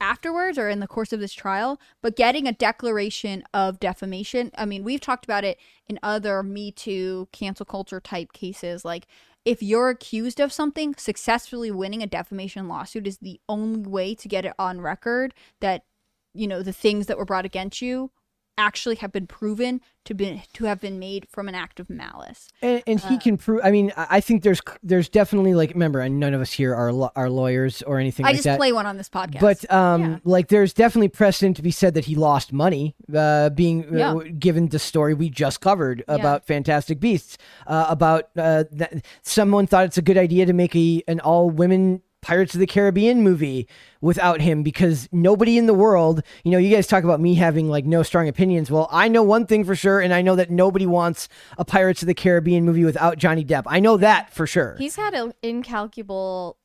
[0.00, 4.64] afterwards or in the course of this trial, but getting a declaration of defamation, I
[4.64, 9.06] mean, we've talked about it in other Me Too cancel culture type cases like
[9.44, 14.28] if you're accused of something, successfully winning a defamation lawsuit is the only way to
[14.28, 15.84] get it on record that
[16.32, 18.10] you know the things that were brought against you
[18.60, 22.48] actually have been proven to be to have been made from an act of malice.
[22.62, 23.08] and, and Uh.
[23.08, 23.60] he can prove.
[23.64, 26.92] I mean, I think there's there's definitely like remember, and none of us here are
[26.92, 28.58] lo- are lawyers or anything I like just that.
[28.58, 29.40] play one on this podcast.
[29.40, 30.18] But um, Yeah.
[30.24, 34.08] like, there's definitely precedent to be said that he lost money, uh, being uh, Yeah.
[34.12, 37.36] w- given the story we just covered about Fantastic Beasts.
[37.66, 41.50] Uh, about uh, that someone thought it's a good idea to make a an all
[41.50, 43.66] women Pirates of the Caribbean movie
[44.00, 47.68] without him because nobody in the world, you know, you guys talk about me having
[47.68, 48.70] like no strong opinions.
[48.70, 51.28] Well, I know one thing for sure, and I know that nobody wants
[51.58, 53.62] a Pirates of the Caribbean movie without Johnny Depp.
[53.66, 54.76] I know that for sure.
[54.78, 56.56] He's had an incalculable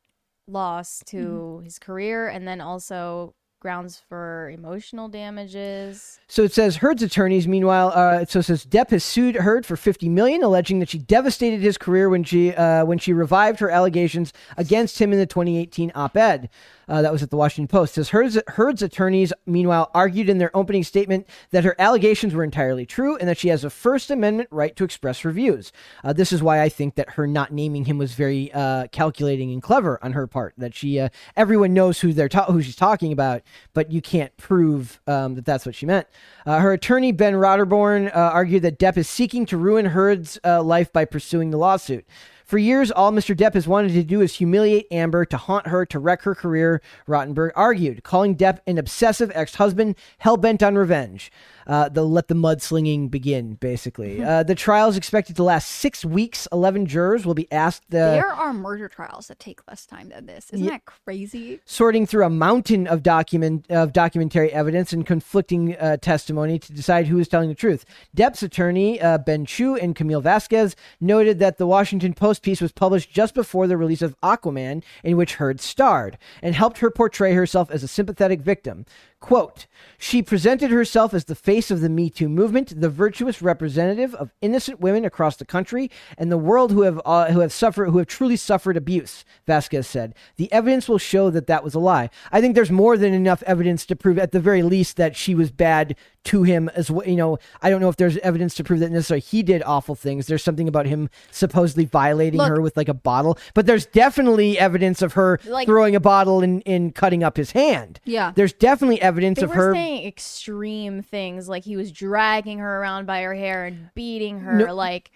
[0.48, 1.64] loss to Mm-hmm.
[1.64, 6.20] his career and then also grounds for emotional damages.
[6.28, 7.48] So it says Heard's attorneys.
[7.48, 10.98] Meanwhile, uh, so it says Depp has sued Heard for 50 million, alleging that she
[10.98, 15.26] devastated his career when she uh, when she revived her allegations against him in the
[15.26, 16.48] 2018 op-ed.
[16.88, 17.94] Uh, that was at the Washington Post.
[17.94, 22.86] Says Heard's, Heard's attorneys, meanwhile, argued in their opening statement that her allegations were entirely
[22.86, 25.72] true and that she has a First Amendment right to express her views.
[26.04, 29.52] Uh, this is why I think that her not naming him was very uh, calculating
[29.52, 30.54] and clever on her part.
[30.58, 33.42] That she, uh, everyone knows who they're ta- who she's talking about,
[33.74, 36.06] but you can't prove um, that that's what she meant.
[36.46, 40.92] Uh, her attorney Ben Rottenborn uh, argued that Depp is seeking to ruin Heard's life
[40.92, 42.06] by pursuing the lawsuit.
[42.46, 43.36] For years, all Mr.
[43.36, 46.80] Depp has wanted to do is humiliate Amber, to haunt her, to wreck her career,
[47.08, 51.32] Rottenborn argued, calling Depp an obsessive ex husband hell bent on revenge.
[51.66, 54.22] Uh, the let the mudslinging begin, basically.
[54.22, 56.46] uh, the trial is expected to last six weeks.
[56.52, 60.26] 11 jurors will be asked uh, there are murder trials that take less time than
[60.26, 60.50] this.
[60.52, 61.60] Isn't that crazy?
[61.64, 67.06] sorting through a mountain of document of documentary evidence and conflicting uh, testimony to decide
[67.06, 67.84] who is telling the truth.
[68.14, 72.72] Depp's attorney uh, Ben Chew and Camille Vasquez noted that the Washington Post piece was
[72.72, 77.34] published just before the release of Aquaman, in which Heard starred, and helped her portray
[77.34, 78.86] herself as a sympathetic victim.
[79.26, 79.66] Quote,
[79.98, 84.32] she presented herself as the face of the Me Too movement, the virtuous representative of
[84.40, 87.98] innocent women across the country and the world who have uh, who have suffered who
[87.98, 90.14] have truly suffered abuse, Vasquez said.
[90.36, 92.08] The evidence will show that that was a lie.
[92.30, 95.34] I think there's more than enough evidence to prove at the very least that she
[95.34, 97.06] was bad to him as well.
[97.06, 99.94] You know, I don't know if there's evidence to prove that necessarily he did awful
[99.94, 100.26] things.
[100.26, 104.58] There's something about him supposedly violating Look- her with like a bottle, but there's definitely
[104.58, 108.00] evidence of her Like- throwing a bottle and, and cutting up his hand.
[108.04, 108.32] Yeah.
[108.34, 109.74] There's definitely evidence of were her.
[109.74, 114.54] saying extreme things like he was dragging her around by her hair and beating her
[114.66, 115.10] No- like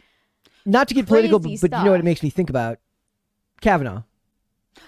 [0.67, 2.79] not to get political, but, but you know what it makes me think about?
[3.61, 4.03] Kavanaugh.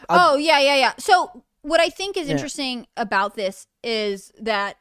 [0.09, 0.93] oh yeah, yeah, yeah.
[0.99, 2.35] So what I think is Yeah.
[2.35, 4.77] interesting about this is that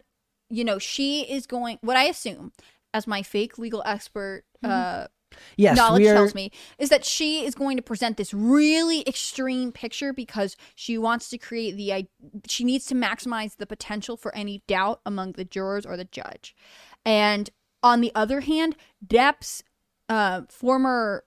[0.51, 1.79] you know she is going.
[1.81, 2.51] What I assume,
[2.93, 5.07] as my fake legal expert uh,
[5.55, 9.71] Yes, knowledge are, tells me, is that she is going to present this really extreme
[9.71, 12.07] picture because she wants to create the.
[12.47, 16.55] She needs to maximize the potential for any doubt among the jurors or the judge,
[17.05, 17.49] and
[17.83, 19.63] on the other hand, Depp's
[20.09, 21.23] uh, former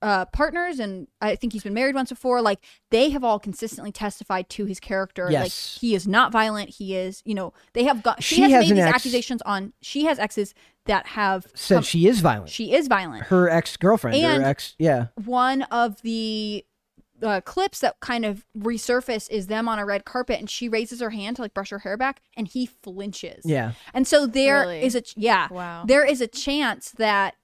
[0.00, 2.40] uh, partners, and I think he's been married once before.
[2.40, 5.24] Like they have all consistently testified to his character.
[5.24, 5.78] Like Yes.
[5.80, 6.70] he is not violent.
[6.70, 8.22] He is, you know, they have got.
[8.22, 9.72] She, She has, has made these ex- accusations on.
[9.82, 10.54] She has exes
[10.86, 12.48] that have said come- she is violent.
[12.50, 13.24] she is violent.
[13.24, 15.08] her ex girlfriend, her ex, yeah.
[15.24, 16.64] One of the
[17.20, 21.00] uh, clips that kind of resurface is them on a red carpet, and she raises
[21.00, 23.42] her hand to like brush her hair back, and he flinches.
[23.44, 23.72] Yeah.
[23.92, 25.04] And so there is Really?
[25.16, 25.84] a yeah, Wow.
[25.86, 27.34] there is a chance that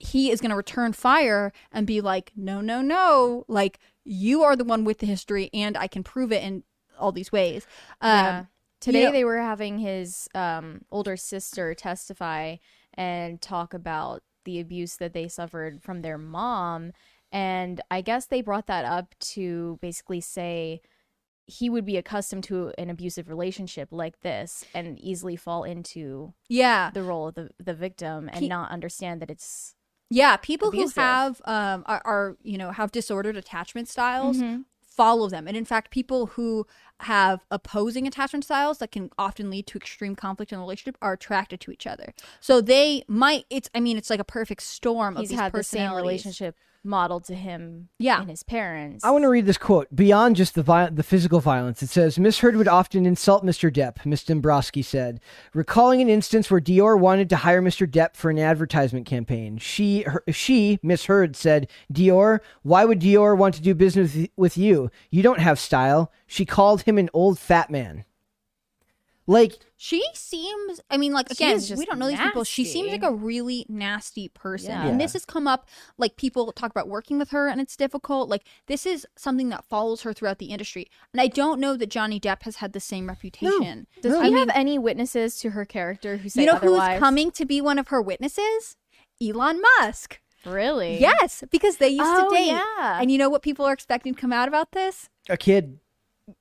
[0.00, 4.56] he is going to return fire and be like, no, no, no, like you are
[4.56, 6.64] the one with the history, and I can prove it in
[6.98, 7.66] all these ways.
[8.00, 8.44] Um, Yeah.
[8.80, 12.56] Today know- they were having his um, older sister testify
[12.94, 16.92] and talk about the abuse that they suffered from their mom.
[17.30, 20.80] And I guess they brought that up to basically say
[21.46, 26.90] he would be accustomed to an abusive relationship like this and easily fall into Yeah.
[26.94, 29.74] the role of the, the victim and He- not understand that it's
[30.10, 30.94] Yeah, people Abusive.
[30.94, 34.62] who have um are, are you know have disordered attachment styles Mm-hmm.
[34.82, 36.66] follow them, and in fact, people who
[37.00, 41.14] have opposing attachment styles that can often lead to extreme conflict in a relationship are
[41.14, 42.12] attracted to each other.
[42.40, 43.46] So they might.
[43.50, 46.56] It's I mean, it's like a perfect storm of he's these had the same relationship
[46.82, 48.20] modeled to him Yeah.
[48.20, 49.04] and his parents.
[49.04, 49.88] I want to read this quote.
[49.94, 53.70] Beyond just the vi- the physical violence, it says Miss Heard would often insult Mr.
[53.72, 54.04] Depp.
[54.06, 55.20] Miss Dembrowski said,
[55.54, 57.86] recalling an instance where Dior wanted to hire Mr.
[57.90, 59.58] Depp for an advertisement campaign.
[59.58, 64.30] She, her, she, Miss Heard said, Dior, why would Dior want to do business with-
[64.36, 64.90] with you?
[65.10, 66.10] You don't have style.
[66.26, 68.04] She called him an old fat man.
[69.30, 72.44] Like She seems, I mean, like, again, just we don't know these people.
[72.44, 74.70] She seems like a really nasty person.
[74.70, 74.86] Yeah.
[74.86, 75.66] And this has come up,
[75.96, 78.28] like, people talk about working with her and it's difficult.
[78.28, 80.86] Like, this is something that follows her throughout the industry.
[81.14, 83.86] And I don't know that Johnny Depp has had the same reputation.
[84.02, 84.20] Does No.
[84.20, 86.92] he I have mean- any witnesses to her character who say You know otherwise?
[86.92, 88.76] who's coming to be one of her witnesses?
[89.22, 90.20] Elon Musk.
[90.46, 90.98] Really?
[90.98, 92.46] Yes, because they used Oh, to date.
[92.46, 92.98] yeah.
[93.00, 95.08] And you know what people are expecting to come out about this?
[95.28, 95.78] a kid.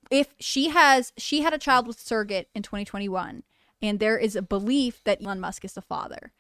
[0.10, 3.44] If she has she had a child with surrogate in 2021
[3.82, 6.32] and there is a belief that Elon Musk is the father.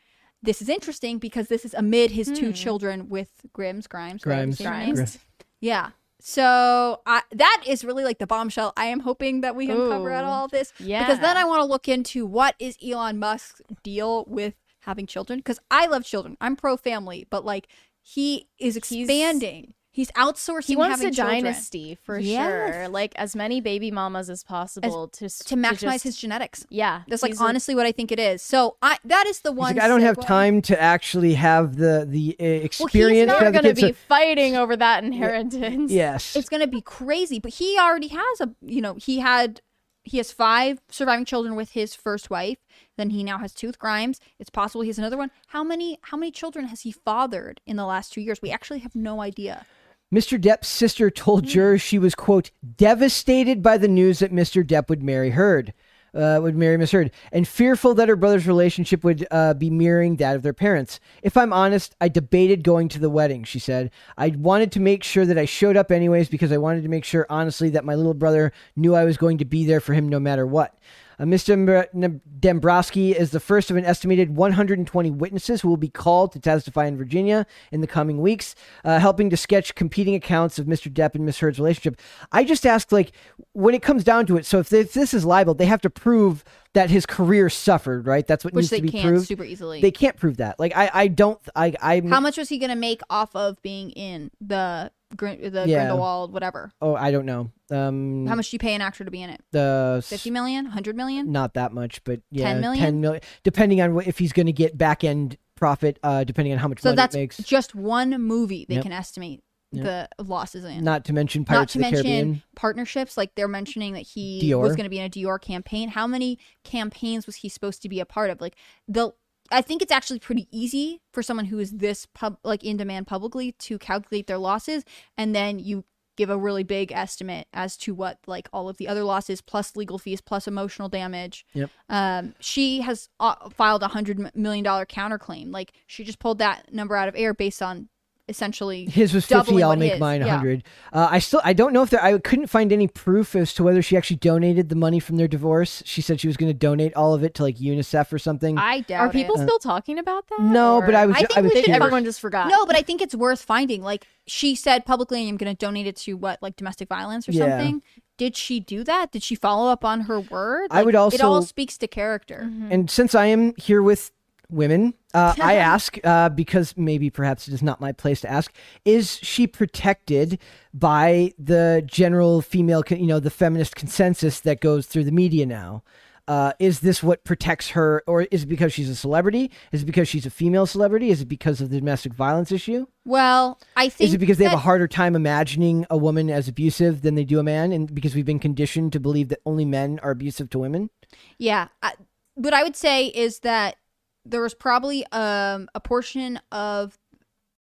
[0.42, 2.54] This is interesting because this is amid his two hmm.
[2.54, 4.22] children with Grims, Grimes, Grimes.
[4.24, 4.58] Grimes.
[4.58, 4.96] Grimes.
[4.96, 5.20] Grimes.
[5.60, 5.90] Yeah.
[6.22, 8.74] So I, that is really like the bombshell.
[8.76, 11.62] I am hoping that we can cover out all of this because then I want
[11.62, 16.36] to look into what is Elon Musk's deal with having children because I love children.
[16.42, 17.68] I'm pro family, but like
[18.02, 19.64] he is expanding.
[19.66, 19.74] He's,
[20.12, 20.66] outsourcing.
[20.66, 22.74] He wants having a children dynasty for Yes.
[22.76, 22.88] sure.
[22.88, 26.66] Like as many baby mamas as possible to to maximize just- his genetics.
[26.70, 28.42] Yeah, That's like he's a- honestly what I think it is.
[28.42, 29.76] So I that is the one.
[29.76, 32.94] like, I don't have time to actually have the the uh, experience.
[32.94, 35.92] Well, to he's have not going to be so- fighting over that inheritance.
[35.92, 36.36] yes.
[36.36, 38.50] It's going to be crazy, but he already has a.
[38.62, 39.62] You know, he had
[40.04, 42.58] he has five surviving children with his first wife.
[42.98, 44.20] Then he now has two with Grimes.
[44.40, 45.30] It's possible he has another one.
[45.48, 48.42] How many how many children has he fathered in the last two years?
[48.42, 49.66] We actually have no idea.
[50.14, 50.42] Mr.
[50.42, 54.66] Depp's sister told jurors she was, quote, devastated by the news that Mr.
[54.66, 55.72] Depp would marry Heard,
[56.16, 60.16] uh, would marry Miss Heard, and fearful that her brother's relationship would uh, be mirroring
[60.16, 61.00] that of their parents.
[61.22, 63.92] If I'm honest, I debated going to the wedding, she said.
[64.18, 67.06] I wanted to make sure that I showed up anyways because I wanted to make
[67.06, 70.10] sure, honestly, that my little brother knew I was going to be there for him
[70.10, 70.76] no matter what.
[71.20, 71.56] Uh, Mr.
[71.56, 76.40] Mbr- Dembrowski is the first of an estimated 120 witnesses who will be called to
[76.40, 78.56] testify in Virginia in the coming weeks,
[78.86, 80.92] uh, helping to sketch competing accounts of Mr.
[80.92, 82.00] Depp and Miss Heard's relationship.
[82.32, 83.12] I just asked, like,
[83.52, 85.90] when it comes down to it, so if, if this is libel, they have to
[85.90, 88.26] prove that his career suffered, right?
[88.26, 89.28] That's what Which needs they to be can't proved.
[89.28, 89.82] super easily.
[89.82, 90.60] They can't prove that.
[90.60, 92.02] Like, I, I don't, I, I.
[92.08, 95.78] How much was he going to make off of being in the Grin- the Yeah.
[95.80, 96.72] Grindelwald whatever?
[96.82, 97.52] Oh, I don't know.
[97.72, 99.42] Um, How much do you pay an actor to be in it?
[99.52, 101.32] the 50 million, 100 million?
[101.32, 102.84] not that much, but yeah, 10 million?
[102.86, 106.54] 10 million, depending on what, if he's going to get back end profit, uh, depending
[106.54, 107.38] on how much So money that's it makes.
[107.38, 108.84] just one movie they Yep.
[108.84, 110.10] can estimate Yep.
[110.18, 110.84] the losses in.
[110.84, 112.44] Not to mention Not Pirates to of the mention Caribbean.
[112.56, 114.62] partnerships, like they're mentioning that he Dior.
[114.62, 115.90] was going to be in a Dior campaign.
[115.90, 118.42] How many campaigns was he supposed to be a part of?
[118.42, 118.56] Like
[118.88, 119.12] the,
[119.52, 123.08] I think it's actually pretty easy for someone who is this pub, like in demand
[123.08, 124.84] publicly to calculate their losses,
[125.18, 125.84] and then you
[126.20, 129.78] give a really big estimate as to what like all of the other losses plus
[129.78, 131.46] legal fees plus emotional damage.
[131.54, 131.70] Yep.
[131.88, 135.54] Um, she has uh, filed a hundred million dollar counterclaim.
[135.54, 137.88] Like she just pulled that number out of air based on
[138.30, 139.62] essentially His was fifty.
[139.64, 140.38] I'll make his- mine yeah.
[140.38, 140.64] hundred.
[140.94, 142.04] Uh, I still, I don't know if there.
[142.04, 145.28] I couldn't find any proof as to whether she actually donated the money from their
[145.28, 145.82] divorce.
[145.86, 148.58] She said she was going to donate all of it to like UNICEF or something.
[148.58, 149.44] I doubt Are people it.
[149.44, 150.40] still talking about that?
[150.42, 152.48] no, but I was, I think I was we should- Everyone just forgot.
[152.50, 153.82] No, but I think it's worth finding.
[153.82, 157.32] Like she said publicly, I'm going to donate it to what, like domestic violence or
[157.32, 157.58] Yeah.
[157.58, 157.82] something.
[158.18, 159.12] Did she do that?
[159.14, 160.68] Did she follow up on her word?
[160.72, 162.52] I would Like, It all speaks to character.
[162.70, 164.12] And since I am here with
[164.50, 168.54] women, uh, I ask uh, because maybe perhaps it is not my place to ask:
[168.86, 170.40] Is she protected
[170.74, 175.84] by the general female, you know, the feminist consensus that goes through the media now?
[176.30, 179.50] Uh, is this what protects her, or is it because she's a celebrity?
[179.72, 181.10] Is it because she's a female celebrity?
[181.10, 182.86] Is it because of the domestic violence issue?
[183.04, 186.48] Well, I think Is it because they have a harder time imagining a woman as
[186.48, 189.66] abusive than they do a man, and because we've been conditioned to believe that only
[189.66, 190.92] men are abusive to women?
[191.40, 191.70] Yeah.
[191.82, 191.94] I,
[192.36, 193.78] what I would say is that
[194.26, 196.98] there was probably um, a portion of,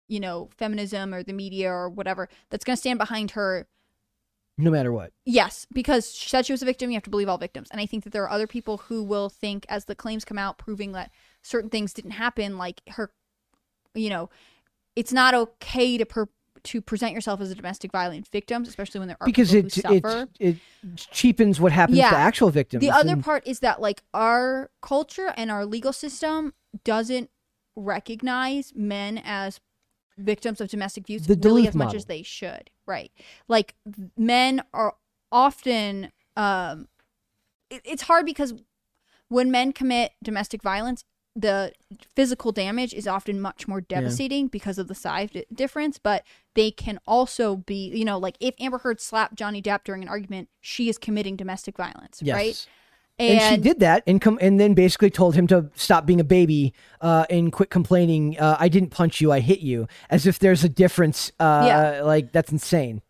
[0.07, 3.67] you know, feminism or the media or whatever that's going to stand behind her
[4.57, 5.13] No matter what.
[5.25, 6.89] Yes, because she said she was a victim.
[6.91, 7.69] You have to believe all victims.
[7.71, 10.37] And I think that there are other people who will think, as the claims come
[10.37, 13.09] out proving that certain things didn't happen, like her,
[13.93, 14.29] you know,
[14.97, 16.27] it's not okay to per.
[16.63, 19.73] To present yourself as a domestic violence victim, especially when there are because people it,
[19.75, 20.27] who it suffer.
[20.39, 20.57] it
[21.11, 22.09] cheapens what happens Yeah.
[22.11, 22.81] to actual victims.
[22.81, 27.29] The other and- part is that like our culture and our legal system doesn't
[27.75, 29.59] recognize men as
[30.17, 31.97] victims of domestic abuse The really as much model.
[31.97, 32.69] as they should.
[32.85, 33.11] Right.
[33.47, 33.75] Like
[34.17, 34.95] men are
[35.31, 36.87] often um
[37.69, 38.53] it, it's hard because
[39.29, 41.03] when men commit domestic violence
[41.35, 41.71] the
[42.15, 46.23] physical damage is often much more devastating because of the size di- difference but
[46.55, 50.09] they can also be you know like if amber heard slapped johnny depp during an
[50.09, 52.35] argument she is committing domestic violence yes.
[52.35, 52.67] right
[53.19, 56.23] And, she did that, and come and then basically told him to stop being a
[56.23, 58.39] baby uh, and quit complaining.
[58.39, 61.33] Uh, I didn't punch you, I hit you, as if there's a difference.
[61.37, 62.01] Uh, Yeah.
[62.03, 63.01] like that's insane.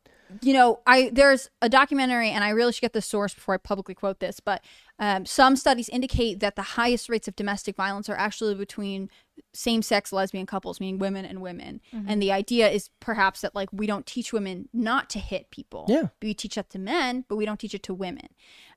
[0.41, 3.57] you know, I there's a documentary, and I really should get the source before I
[3.57, 4.63] publicly quote this, but
[4.99, 9.09] um, some studies indicate that the highest rates of domestic violence are actually between
[9.53, 11.79] same-sex lesbian couples, meaning women and women.
[12.07, 15.85] And the idea is perhaps that like we don't teach women not to hit people.
[15.87, 16.09] Yeah.
[16.21, 18.27] we teach that to men, but we don't teach it to women.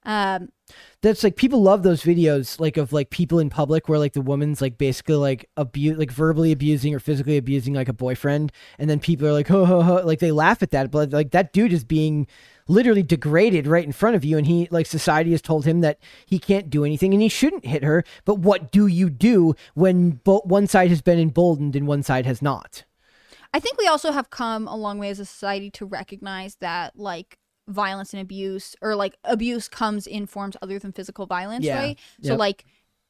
[0.05, 0.48] Um,
[1.03, 4.20] That's like people love those videos, like of like people in public where like the
[4.20, 8.90] woman's like basically like abuse, like verbally abusing or physically abusing like a boyfriend, and
[8.90, 11.53] then people are like, ho ho ho, like they laugh at that, but like that
[11.53, 12.26] dude is being
[12.68, 15.98] literally degraded right in front of you, and he like society has told him that
[16.26, 18.03] he can't do anything and he shouldn't hit her.
[18.24, 22.26] But what do you do when bo- one side has been emboldened and one side
[22.26, 22.84] has not?
[23.55, 26.98] I think we also have come a long way as a society to recognize that
[26.98, 27.38] like
[27.68, 31.78] violence and abuse or like abuse comes in forms other than physical violence, Yeah.
[31.78, 31.98] right?
[32.22, 32.38] So Yep.
[32.38, 32.64] like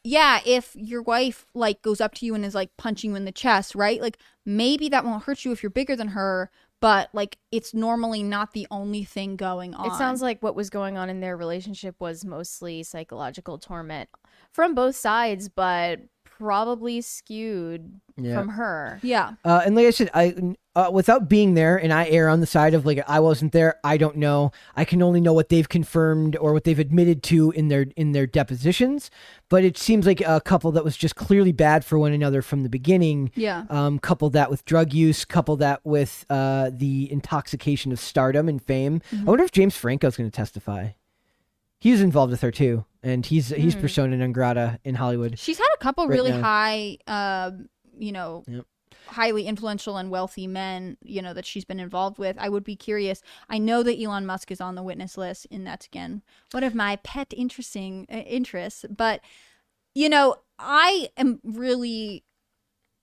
[0.05, 3.25] yeah, if your wife like goes up to you and is like punching you in
[3.25, 4.01] the chest, right?
[4.01, 6.51] Like maybe that won't hurt you if you're bigger than her,
[6.81, 9.87] but like it's normally not the only thing going on.
[9.87, 14.09] It sounds like what was going on in their relationship was mostly psychological torment
[14.53, 16.01] from both sides, but
[16.43, 18.39] probably skewed Yeah.
[18.39, 18.99] from her.
[19.03, 19.33] yeah.
[19.45, 20.35] Uh, and like I said, I
[20.75, 23.77] uh, without being there, and I err on the side of like I wasn't there.
[23.85, 24.53] I don't know.
[24.75, 28.13] I can only know what they've confirmed or what they've admitted to in their in
[28.13, 29.11] their depositions.
[29.51, 32.63] But it seems like a couple that was just clearly bad for one another from
[32.63, 33.31] the beginning.
[33.35, 33.65] Yeah.
[33.71, 38.61] Um, couple that with drug use, couple that with uh, the intoxication of stardom and
[38.63, 39.01] fame.
[39.13, 40.89] I wonder if James Franco's going to testify.
[41.81, 45.39] He was involved with her too, and he's he's persona non grata in Hollywood.
[45.39, 46.41] She's had a couple Right really now.
[46.43, 48.65] high, um, you know, Yep.
[49.09, 52.37] highly influential and wealthy men, you know, that she's been involved with.
[52.39, 53.23] I would be curious.
[53.49, 56.23] I know that Elon Musk is on the witness list, and that's again
[56.53, 58.85] one of my pet interesting uh, interests.
[58.89, 59.21] But
[59.95, 62.25] you know, I am really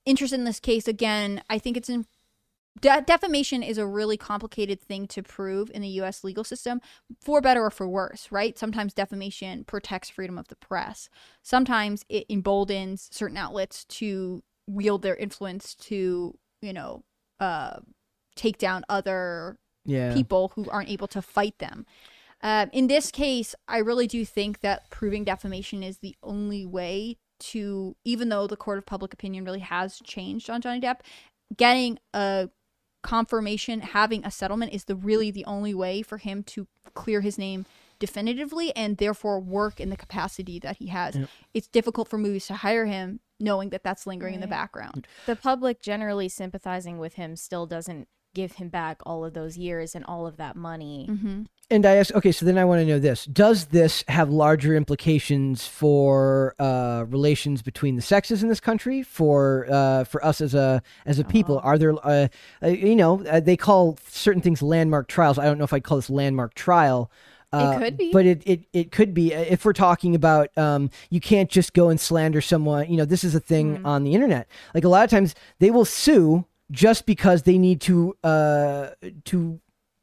[0.05, 0.87] interested in this case.
[0.87, 2.05] Again, I think it's in.
[2.81, 6.81] De- defamation is a really complicated thing to prove in the US legal system,
[7.21, 8.57] for better or for worse, right?
[8.57, 11.09] Sometimes defamation protects freedom of the press.
[11.43, 17.03] Sometimes it emboldens certain outlets to wield their influence to, you know,
[17.39, 17.79] uh,
[18.35, 20.13] take down other Yeah.
[20.13, 21.85] people who aren't able to fight them.
[22.41, 27.17] Um, in this case, I really do think that proving defamation is the only way
[27.39, 30.99] to, even though the court of public opinion really has changed on Johnny Depp,
[31.57, 32.49] getting a
[33.01, 37.37] confirmation, having a settlement is the really the only way for him to clear his
[37.37, 37.65] name
[37.99, 41.17] definitively and therefore work in the capacity that he has.
[41.53, 45.07] It's difficult for movies to hire him knowing that that's lingering in the background.
[45.25, 49.95] The public generally sympathizing with him still doesn't give him back all of those years
[49.95, 51.07] and all of that money.
[51.09, 51.43] Mm-hmm.
[51.71, 54.75] And I ask, okay, so then I want to know this: Does this have larger
[54.75, 59.03] implications for uh, relations between the sexes in this country?
[59.03, 62.27] For uh, for us as a as a people, are there, uh,
[62.63, 65.37] uh, you know, uh, they call certain things landmark trials.
[65.37, 67.11] I don't know if I'd call this landmark trial.
[67.51, 68.11] Uh, could be.
[68.11, 71.73] but it, it it could be Uh, if we're talking about um, you can't just
[71.73, 72.89] go and slander someone.
[72.89, 74.47] You know, this is a thing on the internet.
[74.73, 78.89] Like a lot of times, they will sue just because they need to uh,
[79.25, 79.59] to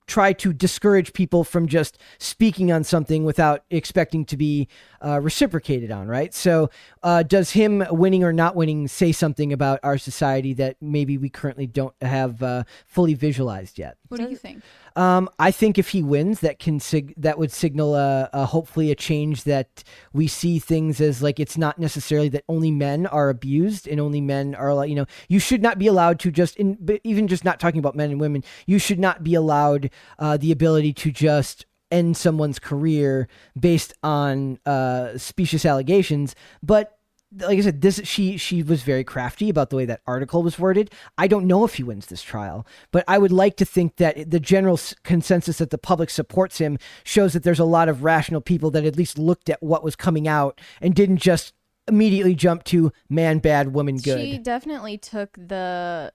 [0.07, 4.69] try to discourage people from just speaking on something without expecting to be
[5.05, 6.33] uh, reciprocated on, right?
[6.33, 6.71] So,
[7.03, 11.29] uh, does him winning or not winning say something about our society that maybe we
[11.29, 13.97] currently don't have uh, fully visualized yet?
[14.09, 14.63] What do you think?
[14.97, 18.91] Um, I think if he wins, that can sig- that would signal a, a hopefully
[18.91, 23.29] a change that we see things as like it's not necessarily that only men are
[23.29, 26.99] abused and only men are you know you should not be allowed to just in
[27.05, 30.51] even just not talking about men and women you should not be allowed uh, the
[30.51, 33.29] ability to just end someone's career
[33.59, 36.96] based on uh, specious allegations, but
[37.39, 40.59] like I said, this she she was very crafty about the way that article was
[40.59, 40.91] worded.
[41.19, 44.31] I don't know if he wins this trial, but I would like to think that
[44.31, 48.41] the general consensus that the public supports him shows that there's a lot of rational
[48.41, 51.53] people that at least looked at what was coming out and didn't just
[51.89, 54.21] immediately jump to man bad, woman good.
[54.21, 56.13] She definitely took the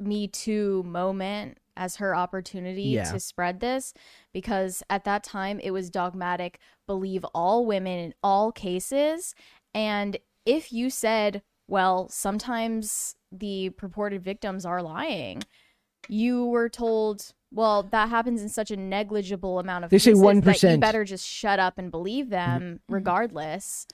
[0.00, 3.10] Me Too moment as her opportunity Yeah.
[3.10, 3.94] to spread this
[4.32, 9.34] because at that time it was dogmatic believe all women in all cases
[9.74, 15.42] and if you said well sometimes the purported victims are lying
[16.08, 20.18] you were told well that happens in such a negligible amount of They say that
[20.18, 20.72] 1%.
[20.72, 22.94] you better just shut up and believe them Mm-hmm.
[22.94, 23.86] regardless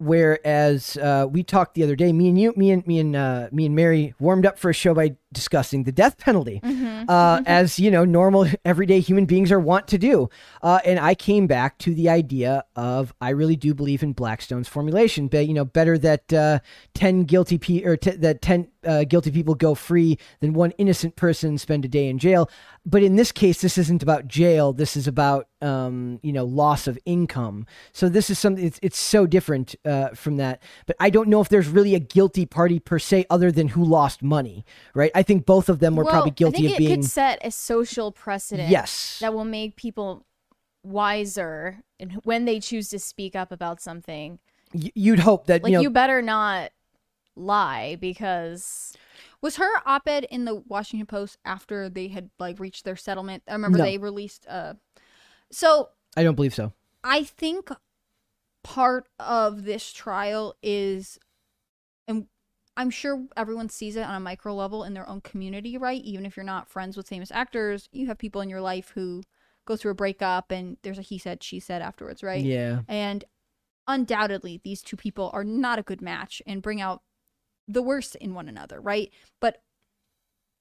[0.00, 3.48] Whereas uh, we talked the other day, me and you, me and me and uh,
[3.50, 6.60] me and Mary warmed up for a show by discussing the death penalty,
[7.08, 10.28] uh, as you know, normal everyday human beings are wont to do.
[10.62, 14.68] Uh, and I came back to the idea of I really do believe in Blackstone's
[14.68, 15.28] formulation.
[15.28, 16.60] But you know, better that uh,
[16.94, 21.16] ten guilty pe- or t- that ten uh, guilty people go free than one innocent
[21.16, 22.48] person spend a day in jail.
[22.86, 24.72] But in this case, this isn't about jail.
[24.72, 27.66] This is about um, you know loss of income.
[27.92, 28.64] So this is something.
[28.64, 30.62] It's it's so different uh, from that.
[30.86, 33.84] But I don't know if there's really a guilty party per se, other than who
[33.84, 34.64] lost money.
[34.94, 35.10] Right?
[35.18, 36.90] I think both of them were well, probably I guilty think of it being.
[37.00, 39.18] could set a social precedent Yes.
[39.20, 40.24] that will make people
[40.84, 44.38] wiser and when they choose to speak up about something
[44.72, 46.70] Y- You'd hope that like you you, better not
[47.34, 48.94] lie because
[49.42, 53.42] Was her op-ed in the Washington Post after they had like reached their settlement?
[53.48, 53.84] I remember No.
[53.84, 54.46] they released.
[54.48, 54.74] Uh,
[55.50, 56.72] so I don't believe so.
[57.02, 57.70] I think
[58.64, 61.18] part of this trial is,
[62.06, 62.26] and
[62.78, 66.00] I'm sure everyone sees it on a micro level in their own community, right?
[66.04, 69.24] Even if you're not friends with famous actors, you have people in your life who
[69.66, 72.44] go through a breakup and there's a he said, she said afterwards, right?
[72.44, 72.82] Yeah.
[72.86, 73.24] And
[73.88, 77.02] undoubtedly, these two people are not a good match and bring out
[77.66, 79.10] the worst in one another, right?
[79.40, 79.60] But,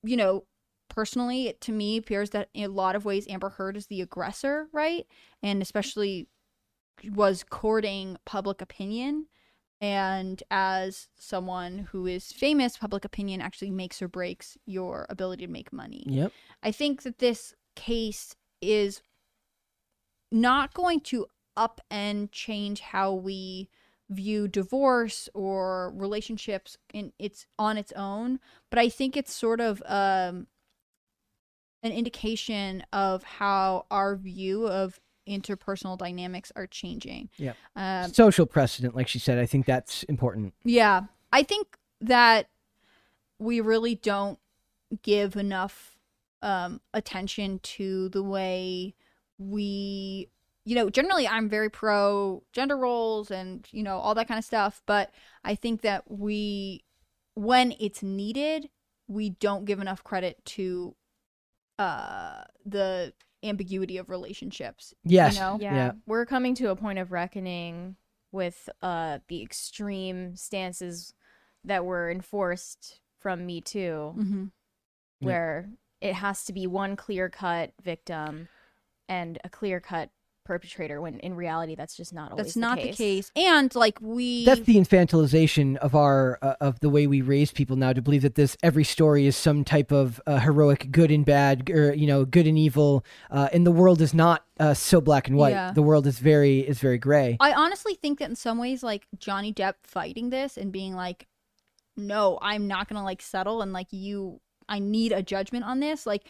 [0.01, 0.45] you know,
[0.89, 4.01] personally, it to me appears that in a lot of ways, Amber Heard is the
[4.01, 5.05] aggressor, right?
[5.43, 6.28] And especially
[7.13, 9.28] was courting public opinion.
[9.80, 15.52] And as someone who is famous, public opinion actually makes or breaks your ability to
[15.52, 16.04] make money.
[16.08, 16.32] Yep.
[16.64, 19.02] I think that this case is
[20.32, 23.70] not going to upend change how we
[24.10, 29.82] view divorce or relationships in it's on its own, but I think it's sort of
[29.86, 30.48] um
[31.84, 37.30] an indication of how our view of interpersonal dynamics are changing.
[37.38, 37.56] Yep.
[37.76, 40.54] Um, Social precedent, like she said, I think that's important.
[40.64, 41.02] yeah.
[41.34, 42.48] I think that
[43.38, 44.40] we really don't
[45.04, 45.98] give enough
[46.42, 48.96] um, attention to the way
[49.38, 50.30] we,
[50.64, 54.46] you know, generally I'm very pro gender roles and, you know, all that kind of
[54.46, 54.82] stuff.
[54.86, 55.12] But
[55.44, 56.86] I think that we,
[57.34, 58.70] when it's needed,
[59.08, 60.96] we don't give enough credit to
[61.78, 63.14] uh, the
[63.48, 64.93] ambiguity of relationships.
[65.04, 65.36] Yes.
[65.36, 65.58] You know?
[65.62, 65.91] yeah, Yeah.
[66.06, 67.95] we're coming to a point of reckoning
[68.32, 71.14] with uh the extreme stances
[71.64, 74.43] that were enforced from me too Mm-hmm.
[75.22, 75.26] Yeah.
[75.26, 75.70] where
[76.02, 78.48] it has to be one clear cut victim
[79.10, 80.10] and a clear cut
[80.48, 82.98] perpetrator when in reality that's just not always That's not the case.
[82.98, 83.32] case.
[83.36, 87.76] And like we That's the infantilization of our uh, of the way we raise people
[87.76, 91.26] now to believe that this every story is some type of uh, heroic good and
[91.26, 95.02] bad or you know good and evil uh, and the world is not uh, so
[95.02, 95.52] black and white.
[95.52, 95.72] Yeah.
[95.72, 97.38] The world is very is very gray.
[97.39, 101.28] I honestly think that in some ways, like Johnny Depp fighting this and being like,
[101.98, 104.39] no, I'm not gonna like settle and like you,
[104.70, 106.06] I need a judgment on this.
[106.06, 106.24] Like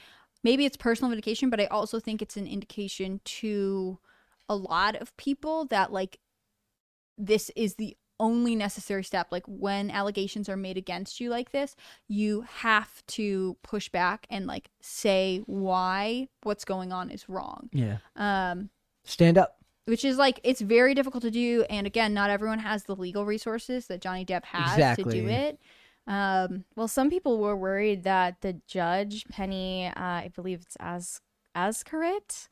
[0.44, 4.00] maybe it's personal vindication, but I also think it's an indication to
[4.50, 6.20] a lot of people that like
[7.18, 9.28] this is the only necessary step.
[9.32, 11.76] Like when allegations are made against you like this,
[12.08, 17.70] you have to push back and like say why what's going on is wrong.
[17.74, 17.98] yeah.
[18.16, 18.70] Um,
[19.04, 19.58] Stand up.
[19.86, 23.26] which is like it's very difficult to do and again not everyone has the legal
[23.26, 25.60] resources that johnny depp has to do it
[26.08, 31.20] um Well, some people were worried that the judge, Penny, uh, I believe it's as
[31.56, 32.48] Azcarate,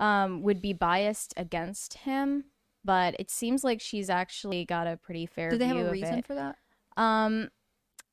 [0.00, 2.44] um, would be biased against him.
[2.84, 6.22] But it seems like she's actually got a pretty fair did they have a reason
[6.22, 6.58] for that
[6.96, 7.48] Um,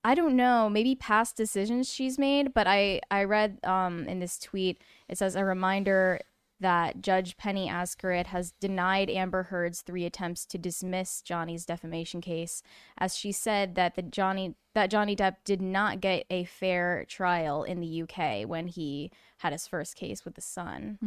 [0.03, 0.69] I don't know.
[0.69, 5.35] Maybe past decisions she's made, but I I read um in this tweet it says
[5.35, 6.21] a reminder
[6.61, 12.61] that Judge Penny Azcarate has denied Amber Heard's three attempts to dismiss Johnny's defamation case,
[12.99, 17.63] as she said that the Johnny that Johnny Depp did not get a fair trial
[17.63, 20.99] in the UK when he had his first case with the Sun.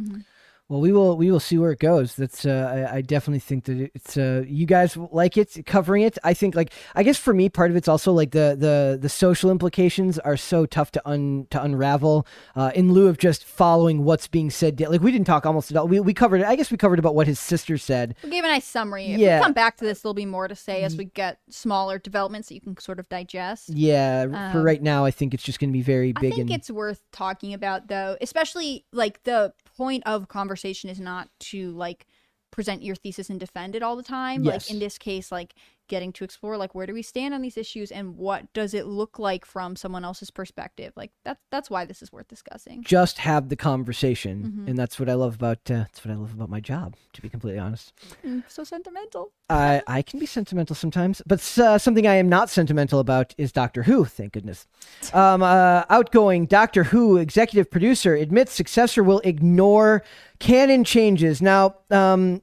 [0.67, 2.15] Well, we will we will see where it goes.
[2.15, 6.17] That's uh, I, I definitely think that it's uh, you guys like it covering it.
[6.23, 9.07] I think like I guess for me part of it's also like the the the
[9.09, 12.25] social implications are so tough to un to unravel.
[12.55, 15.77] Uh, in lieu of just following what's being said, like we didn't talk almost at
[15.77, 15.87] all.
[15.87, 16.47] We we covered it.
[16.47, 18.15] I guess we covered about what his sister said.
[18.23, 19.05] We gave a nice summary.
[19.11, 19.37] If Yeah.
[19.37, 22.47] we come back to this, there'll be more to say as we get smaller developments
[22.47, 23.69] that you can sort of digest.
[23.69, 26.33] Yeah, for Um, right now, I think it's just going to be very big.
[26.33, 30.99] I think and it's worth talking about though, especially like the point of conversation is
[30.99, 32.07] not to like
[32.51, 34.43] present your thesis and defend it all the time.
[34.43, 34.67] Yes.
[34.67, 35.55] Like in this case, like
[35.87, 38.85] getting to explore like where do we stand on these issues and what does it
[38.85, 40.93] look like from someone else's perspective.
[40.95, 42.83] Like that's that's why this is worth discussing.
[42.83, 44.67] just have the conversation, Mm-hmm.
[44.69, 46.95] and that's what I love about uh, that's what I love about my job.
[47.13, 47.93] To be completely honest.
[48.25, 49.31] Mm, so sentimental.
[49.49, 53.51] I I can be sentimental sometimes, but uh, something I am not sentimental about is
[53.51, 54.05] Doctor Who.
[54.05, 54.67] Thank goodness.
[55.13, 60.03] Um, uh, outgoing Doctor Who executive producer admits successor will ignore
[60.39, 61.41] canon changes.
[61.41, 62.41] Now, um,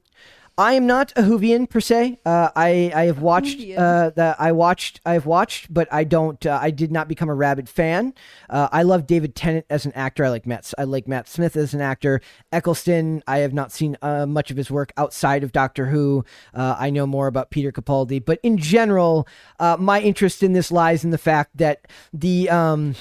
[0.57, 2.19] I am not a Whovian per se.
[2.23, 6.45] Uh, I I have watched uh, that I watched I've watched, but I don't.
[6.45, 8.13] Uh, I did not become a rabid fan.
[8.49, 10.23] Uh, I love David Tennant as an actor.
[10.23, 10.71] I like Matt.
[10.77, 12.21] I like Matt Smith as an actor.
[12.51, 13.23] Eccleston.
[13.25, 16.23] I have not seen uh, much of his work outside of Doctor Who.
[16.53, 19.27] Uh, I know more about Peter Capaldi, but in general,
[19.59, 22.93] uh, my interest in this lies in the fact that the um,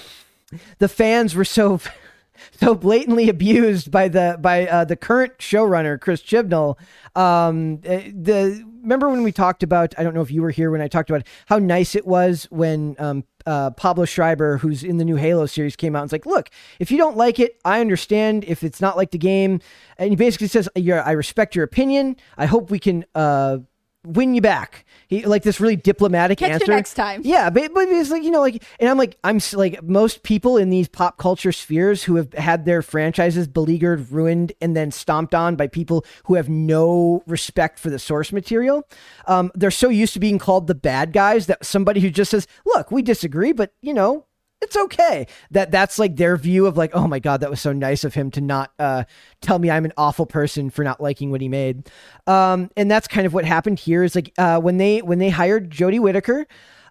[0.79, 1.81] the fans were so
[2.53, 6.79] so blatantly abused by the by uh, the current showrunner Chris Chibnall.
[7.15, 9.95] Um, uh, the remember when we talked about?
[9.99, 12.47] I don't know if you were here when I talked about how nice it was
[12.51, 16.13] when um, uh, Pablo Schreiber, who's in the new Halo series, came out and was
[16.13, 18.45] like, "Look, if you don't like it, I understand.
[18.45, 19.61] If it's not like the game,"
[19.99, 22.17] and he basically says, "You're, I respect your opinion.
[22.37, 23.59] I hope we can." Uh,
[24.05, 24.85] win you back.
[25.13, 26.73] He like this really diplomatic Catch you answer.
[26.73, 27.21] next time.
[27.23, 30.57] Yeah, but, but it's like you know, like, and I'm like, I'm like most people
[30.57, 35.35] in these pop culture spheres who have had their franchises beleaguered, ruined, and then stomped
[35.35, 38.89] on by people who have no respect for the source material.
[39.27, 42.47] Um, they're so used to being called the bad guys that somebody who just says,
[42.65, 44.25] "Look, we disagree, but you know."
[44.63, 45.27] It's okay.
[45.51, 48.15] That that's like their view of like, oh my god, that was so nice of
[48.15, 49.05] him to not uh,
[49.41, 51.91] tell me I'm an awful person for not liking what he made.
[52.29, 54.05] Um, and that's kind of what happened here.
[54.05, 56.47] Is like uh, when they when they hired Jodie Whittaker,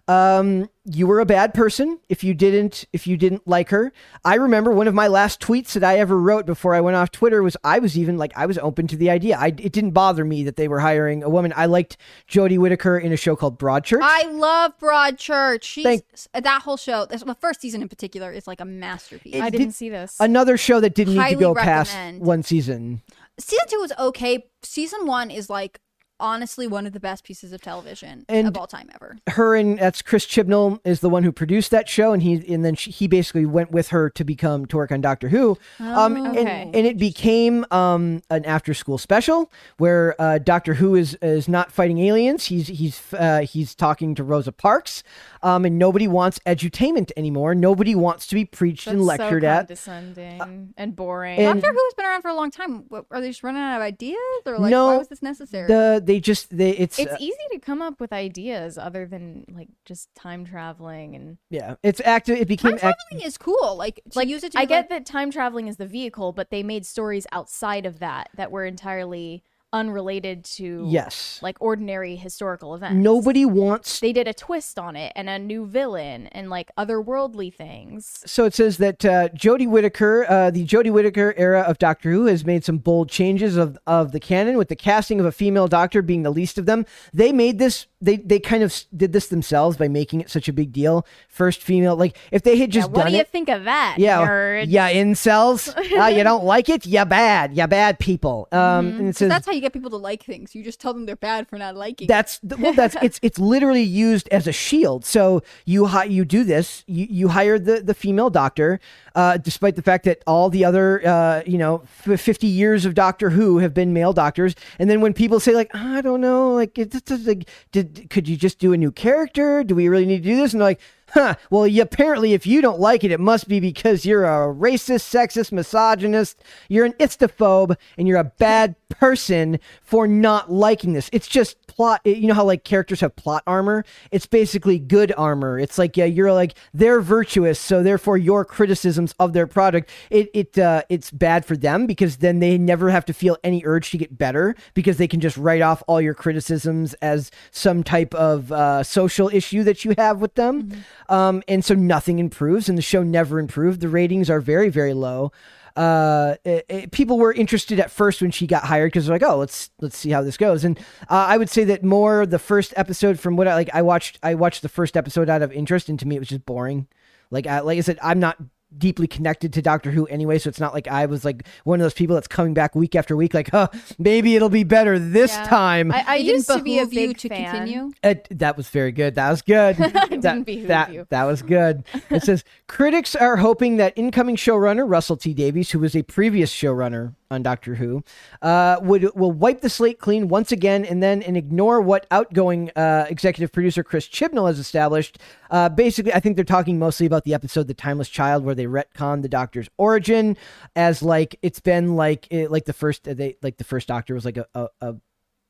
[0.08, 3.92] um, you were a bad person if you didn't if you didn't like her.
[4.24, 7.12] I remember one of my last tweets that I ever wrote before I went off
[7.12, 9.36] Twitter was I was even like I was open to the idea.
[9.38, 11.52] I it didn't bother me that they were hiring a woman.
[11.56, 11.96] I liked
[12.28, 14.00] Jodie Whittaker in a show called Broadchurch.
[14.02, 15.62] I love Broadchurch.
[15.62, 17.06] She's Thank- that whole show.
[17.06, 19.36] this- The first season in particular is like a masterpiece.
[19.40, 20.16] I did- didn't see this.
[20.18, 23.02] Another show that didn't need to Highly go past one season.
[23.38, 24.46] season two was okay.
[24.62, 25.78] Season one is like
[26.22, 29.18] honestly one of the best pieces of television And- of all time ever.
[29.30, 32.64] her and that's Chris Chibnall is the one who produced that show, and he and
[32.64, 35.58] then she, he basically went with her to become to work on Doctor Who.
[35.80, 36.70] um, and, okay.
[36.72, 41.72] and it became um an after school special where uh, Doctor Who is is not
[41.72, 42.46] fighting aliens.
[42.46, 45.02] He's he's uh, he's talking to Rosa Parks,
[45.42, 47.54] um, and nobody wants edutainment anymore.
[47.54, 49.66] Nobody wants to be preached and That's lectured so at.
[49.68, 51.38] condescending and boring.
[51.38, 52.84] and- Doctor Who has been around for a long time.
[52.88, 54.16] What, are they just running out of ideas,
[54.46, 55.66] or like No, why was this necessary?
[55.68, 59.44] The they just they it's, it's uh, easy to come up with ideas other than
[59.50, 62.36] like just time traveling and yeah it's active.
[62.38, 63.76] It became Time act- traveling is cool.
[63.76, 64.52] Like to like use it.
[64.52, 67.26] To I be get like- that time traveling is the vehicle, but they made stories
[67.32, 69.42] outside of that that were entirely
[69.72, 71.38] unrelated to yes.
[71.42, 72.96] like ordinary historical events.
[72.96, 77.52] Nobody wants they did a twist on it and a new villain and like otherworldly
[77.52, 78.22] things.
[78.26, 82.26] so it says that uh, Jodie Whittaker, uh, the Jodie Whittaker era of Doctor Who,
[82.26, 85.68] has made some bold changes of, of the canon, with the casting of a female
[85.68, 86.84] Doctor being the least of them.
[87.12, 87.86] They made this.
[88.00, 91.06] They they kind of did this themselves by making it such a big deal.
[91.28, 93.28] First female, like if they had Yeah, just what done do you it.
[93.28, 93.96] think of that?
[93.98, 95.74] yeah, yeah, incels.
[95.98, 96.84] uh, you don't like it?
[96.84, 97.56] You bad.
[97.56, 98.48] You bad people.
[98.52, 100.54] Um, and it says that's how you get people to like things.
[100.54, 102.06] You just tell them they're bad for not liking.
[102.08, 106.24] that's th- well that's it's it's literally used as a shield so you hi- you
[106.24, 108.78] do this you you hire the the female doctor
[109.14, 112.94] uh despite the fact that all the other uh you know f- 50 years of
[112.94, 116.52] doctor who have been male doctors and then when people say like i don't know
[116.54, 120.06] like it's just like did could you just do a new character do we really
[120.06, 120.80] need to do this and they're like
[121.14, 121.34] Huh.
[121.50, 125.04] Well, you, apparently, if you don't like it, it must be because you're a racist,
[125.12, 126.42] sexist, misogynist.
[126.70, 131.08] You're an istophobe, and you're a bad person for not liking this.
[131.12, 132.00] It's just plot.
[132.04, 133.84] You know how like characters have plot armor?
[134.10, 135.58] It's basically good armor.
[135.58, 140.30] It's like yeah, you're like they're virtuous, so therefore your criticisms of their product it
[140.34, 143.90] it uh, it's bad for them because then they never have to feel any urge
[143.90, 148.14] to get better because they can just write off all your criticisms as some type
[148.14, 150.72] of uh, social issue that you have with them.
[151.08, 153.80] Um, and so nothing improves, and the show never improved.
[153.80, 155.32] The ratings are very, very low.
[155.76, 159.28] Uh, it, it- people were interested at first when she got hired because they're like,
[159.28, 160.64] oh, let's let's see how this goes.
[160.64, 163.82] And uh, I would say that more the first episode from what I like, I
[163.82, 166.46] watched I watched the first episode out of interest, and to me it was just
[166.46, 166.86] boring.
[167.30, 168.36] Like I, like I said, I'm not
[168.78, 171.84] deeply connected to Doctor Who anyway, so it's not like I was like one of
[171.84, 173.68] those people that's coming back week after week, like, huh,
[173.98, 175.44] maybe it'll be better this Yeah.
[175.44, 175.92] time.
[175.92, 177.50] I, I used didn't to be a behoove you big to fan.
[177.50, 177.90] continue.
[178.02, 179.14] It, uh, that was very good.
[179.14, 179.76] That was good.
[179.76, 181.06] that, didn't that, you.
[181.10, 181.84] that was good.
[182.10, 186.52] It says critics are hoping that incoming showrunner Russell T Davies, who was a previous
[186.52, 188.04] showrunner on Doctor Who,
[188.42, 192.70] uh, would will wipe the slate clean once again, and then and ignore what outgoing
[192.76, 195.18] uh, executive producer Chris Chibnall has established.
[195.50, 198.66] Uh, basically, I think they're talking mostly about the episode "The Timeless Child," where they
[198.66, 200.36] retcon the Doctor's origin
[200.76, 204.24] as like it's been like it, like the first they like the first Doctor was
[204.24, 204.94] like a, a, a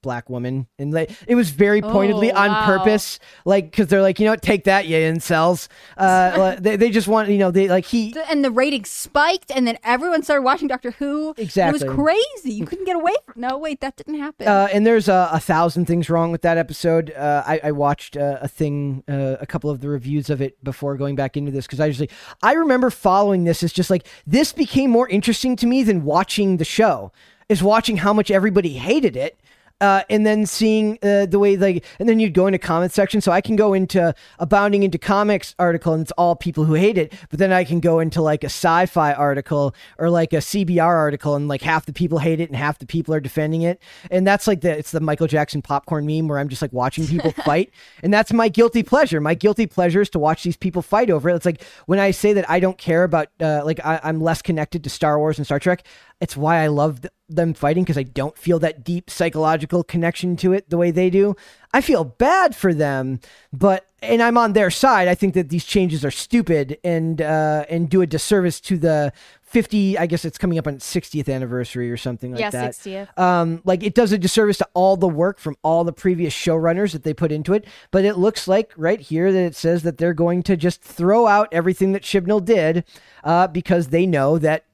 [0.03, 4.18] black woman and like it was very pointedly Oh, on purpose like because they're like
[4.18, 7.68] you know what take that you incels uh they, they just want you know they
[7.68, 11.34] like he And the ratings spiked, and then everyone started watching Doctor Who.
[11.36, 11.80] Exactly.
[11.80, 12.53] It was crazy.
[12.55, 13.40] You couldn't get away from.
[13.40, 14.46] No, wait, that didn't happen.
[14.48, 17.12] uh, and there's a, a thousand things wrong with that episode.
[17.12, 20.62] Uh, I, I watched uh, a thing, uh, a couple of the reviews of it
[20.64, 22.11] before going back into this because I usually
[22.42, 26.57] I remember following this as just like this became more interesting to me than watching
[26.59, 27.12] the show.
[27.48, 29.38] Is watching how much everybody hated it.
[29.82, 33.20] Uh, and then seeing uh, the way like, and then you'd go into comment section.
[33.20, 36.74] So I can go into a Bounding Into Comics article, and it's all people who
[36.74, 37.12] hate it.
[37.30, 41.34] But then I can go into like a sci-fi article or like a CBR article,
[41.34, 43.82] and like half the people hate it and half the people are defending it.
[44.08, 47.04] And that's like the it's the Michael Jackson popcorn meme where I'm just like watching
[47.04, 47.72] people fight,
[48.04, 49.20] and that's my guilty pleasure.
[49.20, 51.34] My guilty pleasure is to watch these people fight over it.
[51.34, 54.42] It's like when I say that I don't care about uh, like I, I'm less
[54.42, 55.84] connected to Star Wars and Star Trek.
[56.22, 60.36] It's why I love th- them fighting because I don't feel that deep psychological connection
[60.36, 61.34] to it the way they do.
[61.74, 63.18] I feel bad for them,
[63.52, 65.08] but and I'm on their side.
[65.08, 69.12] I think that these changes are stupid and uh, and do a disservice to the
[69.42, 69.98] 50.
[69.98, 72.70] I guess it's coming up on its 60th anniversary or something like yeah, that.
[72.74, 73.18] 60th.
[73.18, 76.92] Um, like it does a disservice to all the work from all the previous showrunners
[76.92, 77.66] that they put into it.
[77.90, 81.26] But it looks like right here that it says that they're going to just throw
[81.26, 82.84] out everything that Chibnall did
[83.24, 84.66] uh, because they know that.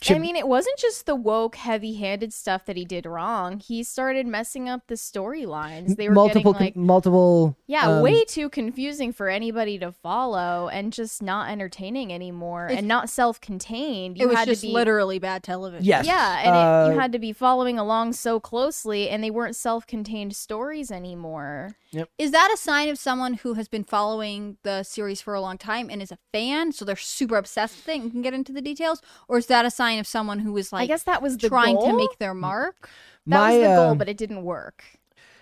[0.00, 3.60] Chib- I mean, it wasn't just the woke, heavy-handed stuff that he did wrong.
[3.60, 5.96] He started messing up the storylines.
[5.96, 7.56] They were multiple, getting like, con- multiple.
[7.68, 12.88] yeah, um, way too confusing for anybody to follow, and just not entertaining anymore, and
[12.88, 14.18] not self-contained.
[14.18, 15.84] You it was had just to be, literally bad television.
[15.86, 16.06] Yes.
[16.06, 19.56] yeah, and it, you uh, had to be following along so closely, and they weren't
[19.56, 21.76] self-contained stories anymore.
[22.18, 25.56] Is that a sign of someone who has been following the series for a long
[25.56, 28.52] time and is a fan, so they're super obsessed with it and can get into
[28.52, 31.22] the details, or is that a sign of someone who was like I guess that
[31.22, 32.88] was the trying to make their mark?
[33.26, 34.84] That My, was the uh, goal, but it didn't work.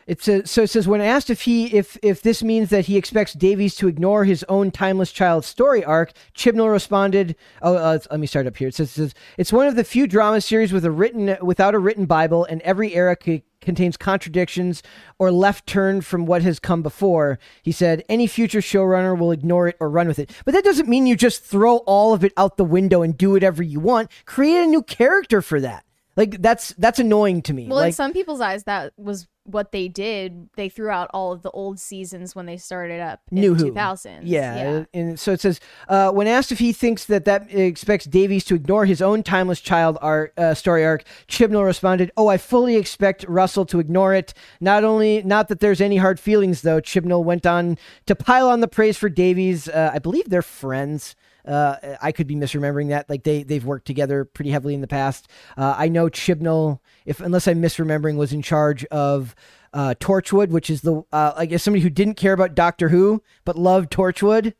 [0.07, 0.63] It says so.
[0.63, 3.89] It says when asked if he if if this means that he expects Davies to
[3.89, 7.37] ignore his own timeless child story arc, Chibnall responded.
[7.63, 8.69] Oh, uh, let me start up here.
[8.69, 11.75] It says, it says it's one of the few drama series with a written without
[11.75, 14.83] a written Bible, and every era c- contains contradictions
[15.19, 17.39] or left turn from what has come before.
[17.63, 20.89] He said any future showrunner will ignore it or run with it, but that doesn't
[20.89, 24.11] mean you just throw all of it out the window and do whatever you want.
[24.27, 25.85] Create a new character for that.
[26.17, 27.69] Like that's that's annoying to me.
[27.69, 30.49] Well, in some people's eyes, that was what they did.
[30.57, 33.73] They threw out all of the old seasons when they started up in New Who.
[33.73, 34.21] 2000s.
[34.25, 38.45] Yeah, and so it says uh, when asked if he thinks that that expects Davies
[38.47, 42.77] to ignore his own timeless child arc, uh, story arc, Chibnall responded, "Oh, I fully
[42.77, 44.35] expect Russell to ignore it.
[44.61, 48.61] Not only not that there's any hard feelings though." Chibnall went on to pile on
[48.61, 49.69] the praise for Davies.
[49.69, 51.17] Uh, I believe they're friends.
[51.47, 53.09] Uh, I could be misremembering that.
[53.11, 55.29] Like they they've worked together pretty heavily in the past.
[55.57, 59.35] Uh, I know Chibnall, if unless I'm misremembering, was in charge of
[59.73, 63.23] uh, Torchwood, which is the uh, I guess somebody who didn't care about Doctor Who
[63.45, 64.55] but loved Torchwood.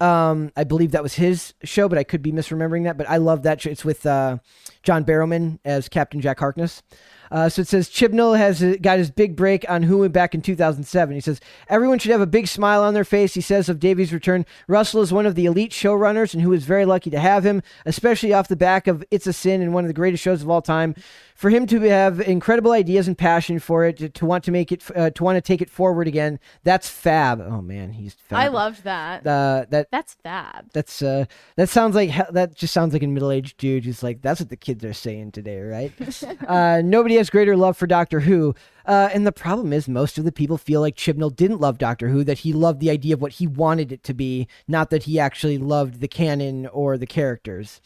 [0.00, 2.96] Um, I believe that was his show, but I could be misremembering that.
[2.96, 3.70] But I love that show.
[3.70, 4.38] It's with uh,
[4.84, 6.82] John Barrowman as Captain Jack Harkness.
[7.30, 10.42] Uh, so it says Chibnall has uh, got his big break on Who back in
[10.42, 11.14] 2007.
[11.14, 13.34] He says everyone should have a big smile on their face.
[13.34, 16.64] He says of Davies' return, Russell is one of the elite showrunners, and who is
[16.64, 19.84] very lucky to have him, especially off the back of It's a Sin and one
[19.84, 20.94] of the greatest shows of all time.
[21.38, 24.72] For him to have incredible ideas and passion for it, to, to want to make
[24.72, 27.40] it, uh, to want to take it forward again, that's fab.
[27.40, 28.40] Oh man, he's fab.
[28.40, 29.24] I loved that.
[29.24, 30.72] uh, that That's fab.
[30.72, 34.40] that's uh that sounds like that just sounds like a middle-aged dude who's like that's
[34.40, 35.92] what the kids are saying today right
[36.48, 38.52] uh nobody has greater love for doctor who
[38.86, 42.08] uh and the problem is most of the people feel like chibnall didn't love doctor
[42.08, 45.04] who that he loved the idea of what he wanted it to be not that
[45.04, 47.80] he actually loved the canon or the characters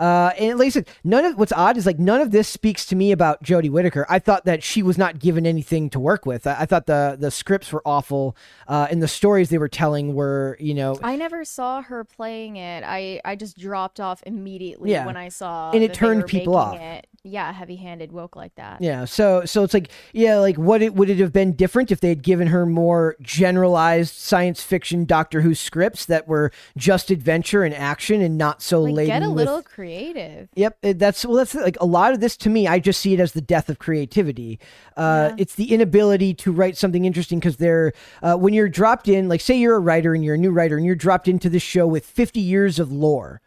[0.00, 2.86] Uh, and like I said, none of what's odd is like none of this speaks
[2.86, 4.06] to me about Jodie Whittaker.
[4.08, 6.46] I thought that she was not given anything to work with.
[6.46, 8.34] I, I thought the the scripts were awful,
[8.66, 12.56] uh, and the stories they were telling were, you know, I never saw her playing
[12.56, 12.82] it.
[12.86, 15.04] I I just dropped off immediately Yeah.
[15.06, 16.80] when I saw And it turned people off.
[16.80, 18.80] It, yeah, heavy-handed woke like that.
[18.80, 22.00] Yeah, so so it's like yeah, like what it would it have been different if
[22.00, 27.62] they had given her more generalized science fiction Doctor Who scripts that were just adventure
[27.64, 30.48] and action and not so Like laden get a with- little creative.
[30.54, 31.36] Yep, that's well.
[31.36, 32.66] That's like a lot of this to me.
[32.66, 34.58] I just see it as the death of creativity.
[34.96, 39.28] Uh, It's the inability to write something interesting because they're uh, when you're dropped in.
[39.28, 41.62] Like, say you're a writer and you're a new writer and you're dropped into this
[41.62, 43.40] show with 50 years of lore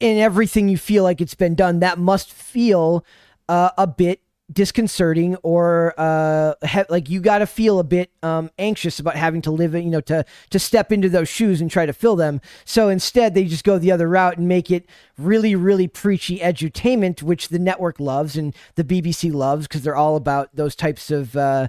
[0.00, 1.80] and everything you feel like it's been done.
[1.80, 3.04] That must feel
[3.48, 4.20] uh, a bit
[4.52, 9.42] disconcerting or uh he- like you got to feel a bit um anxious about having
[9.42, 12.14] to live it you know to to step into those shoes and try to fill
[12.14, 12.40] them.
[12.64, 14.86] So instead they just go the other route and make it
[15.18, 20.14] really really preachy edutainment which the network loves and the BBC loves because they're all
[20.16, 21.66] about those types of uh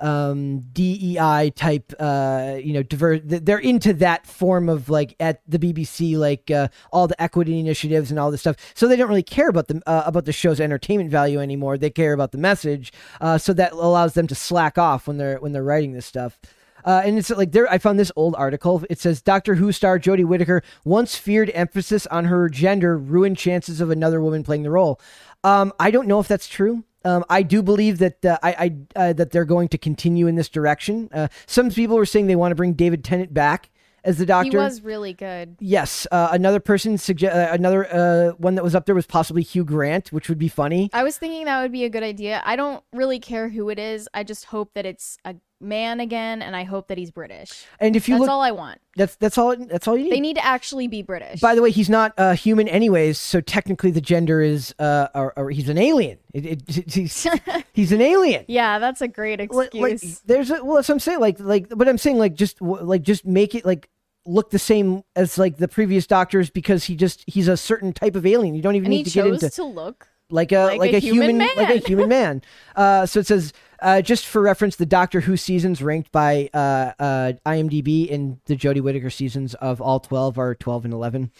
[0.00, 5.58] um DEI type uh you know diver- they're into that form of like at the
[5.58, 9.22] BBC like uh, all the equity initiatives and all this stuff so they don't really
[9.22, 12.92] care about the uh, about the show's entertainment value anymore they care about the message
[13.20, 16.38] uh so that allows them to slack off when they're when they're writing this stuff
[16.84, 17.70] uh, and it's like there.
[17.70, 18.84] I found this old article.
[18.88, 23.80] It says Doctor Who star Jodie Whittaker once feared emphasis on her gender ruined chances
[23.80, 25.00] of another woman playing the role.
[25.44, 26.84] Um, I don't know if that's true.
[27.04, 28.50] Um, I do believe that uh, I,
[28.96, 31.08] I uh, that they're going to continue in this direction.
[31.12, 33.70] Uh, some people were saying they want to bring David Tennant back
[34.04, 34.50] as the Doctor.
[34.50, 35.56] He was really good.
[35.60, 39.42] Yes, uh, another person suggest uh, another uh, one that was up there was possibly
[39.42, 40.90] Hugh Grant, which would be funny.
[40.92, 42.42] I was thinking that would be a good idea.
[42.44, 44.08] I don't really care who it is.
[44.14, 47.64] I just hope that it's a man again, and I hope that he's British.
[47.78, 48.80] And if you That's look, all I want.
[48.96, 50.12] that's that's all that's all you need.
[50.12, 51.40] They need to actually be British.
[51.40, 55.32] By the way, he's not uh, human anyways, so technically the gender is uh, or,
[55.38, 56.18] or he's an alien.
[56.32, 57.26] It, it, he's,
[57.72, 58.44] he's an alien.
[58.48, 60.02] yeah, that's a great Like, excuse.
[60.04, 61.20] like, there's a, well, that's what I'm saying.
[61.20, 63.88] Like, like, but I'm saying like just like just make it like
[64.26, 68.16] look the same as like the previous doctors because he just he's a certain type
[68.16, 68.54] of alien.
[68.54, 70.08] You don't even and need to get into to look.
[70.30, 71.82] Like a like, like a, a human, human like a man.
[71.82, 72.42] human man.
[72.76, 76.92] Uh, so it says uh, just for reference, the Doctor Who seasons ranked by uh,
[76.98, 81.30] uh, IMDb and the Jodie Whittaker seasons of all twelve are twelve and eleven.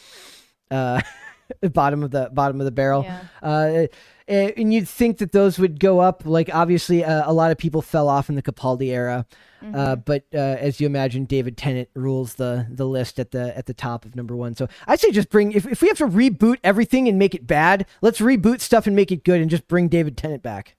[0.70, 1.00] Uh,
[1.72, 3.04] bottom of the bottom of the barrel.
[3.04, 3.86] Yeah.
[4.30, 6.22] Uh, and you'd think that those would go up.
[6.24, 9.26] Like obviously, uh, a lot of people fell off in the Capaldi era,
[9.74, 13.66] uh, but uh, as you imagine, David Tennant rules the the list at the at
[13.66, 14.54] the top of number one.
[14.54, 17.46] So I'd say just bring if if we have to reboot everything and make it
[17.46, 20.76] bad, let's reboot stuff and make it good, and just bring David Tennant back.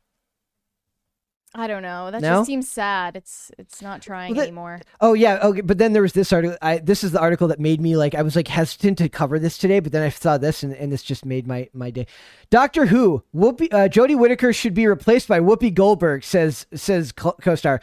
[1.54, 2.12] I don't know.
[2.12, 2.36] That No?
[2.38, 3.16] just seems sad.
[3.18, 4.80] It's it's not trying Well, that- anymore.
[5.02, 5.62] Oh yeah, okay.
[5.62, 6.58] But then there was this article.
[6.62, 9.38] I, this is the article that made me like I was like hesitant to cover
[9.38, 12.08] this today, but then I saw this and, and this just made my my day.
[12.50, 16.24] Doctor Who, Whoopi, uh, Jodie Whittaker should be replaced by Whoopi Goldberg.
[16.24, 17.82] Says says co- co-star.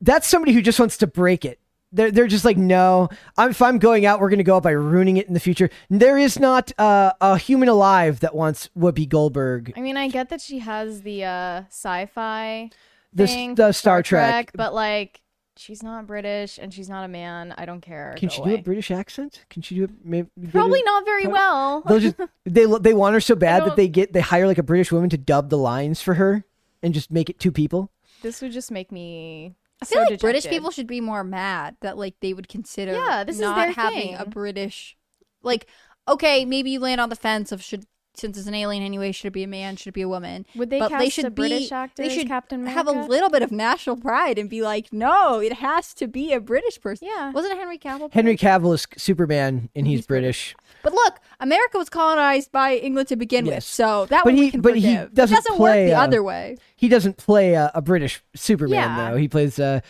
[0.00, 1.58] That's somebody who just wants to break it.
[1.92, 3.08] They're, they're just like no.
[3.36, 5.40] I'm, if I'm going out, we're going to go out by ruining it in the
[5.40, 5.68] future.
[5.88, 9.72] There is not uh, a human alive that wants Whoopi Goldberg.
[9.76, 12.70] I mean, I get that she has the uh, sci-fi
[13.12, 14.52] The thing, the Star Trek.
[14.54, 15.20] but like
[15.56, 17.54] she's not British and she's not a man.
[17.58, 18.14] I don't care.
[18.16, 18.50] Can Go she away.
[18.50, 19.44] do a British accent?
[19.50, 19.90] Can she do it?
[20.04, 21.82] Maybe Probably not very well.
[21.82, 24.62] They'll just they they want her so bad that they get they hire like a
[24.62, 26.44] British woman to dub the lines for her
[26.82, 27.90] and just make it two people.
[28.22, 29.54] This would just make me.
[29.82, 32.92] I feel so like British people should be more mad that like they would consider
[32.92, 34.26] Yeah, this is not their having a.
[34.26, 34.96] British
[35.42, 35.66] like
[36.06, 39.28] okay, maybe you land on the fence of should since it's an alien anyway, should
[39.28, 40.44] it be a man, should it be a woman?
[40.56, 42.86] Would they but they cast should a be, British actor they as should Captain have
[42.86, 46.40] a little bit of national pride and be like, no, it has to be a
[46.40, 47.08] British person.
[47.08, 47.30] Yeah.
[47.32, 48.12] Wasn't it Henry Cavill?
[48.12, 50.54] Henry Cavill is Superman and he's, He's British.
[50.82, 54.40] But look, America was colonized by England to begin with, so that But one he-
[54.40, 56.56] we can but he doesn't it doesn't play, work the uh, other way.
[56.76, 59.10] He doesn't play a, a British Superman Yeah.
[59.10, 59.16] though.
[59.16, 59.80] He plays uh,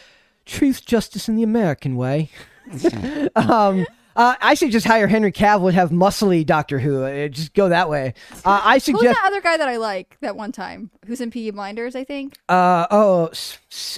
[0.47, 2.31] truth, justice, in the American way.
[3.37, 3.87] um,
[4.17, 7.05] uh, I should just hire Henry Cavill and have muscly Doctor Who.
[7.05, 8.15] Uh, just go that way.
[8.45, 9.05] Uh, I Who's suggest.
[9.05, 10.91] that other guy that I like that one time?
[11.07, 12.37] Who's in Peaky Blinders, I think.
[12.49, 13.27] Uh, oh,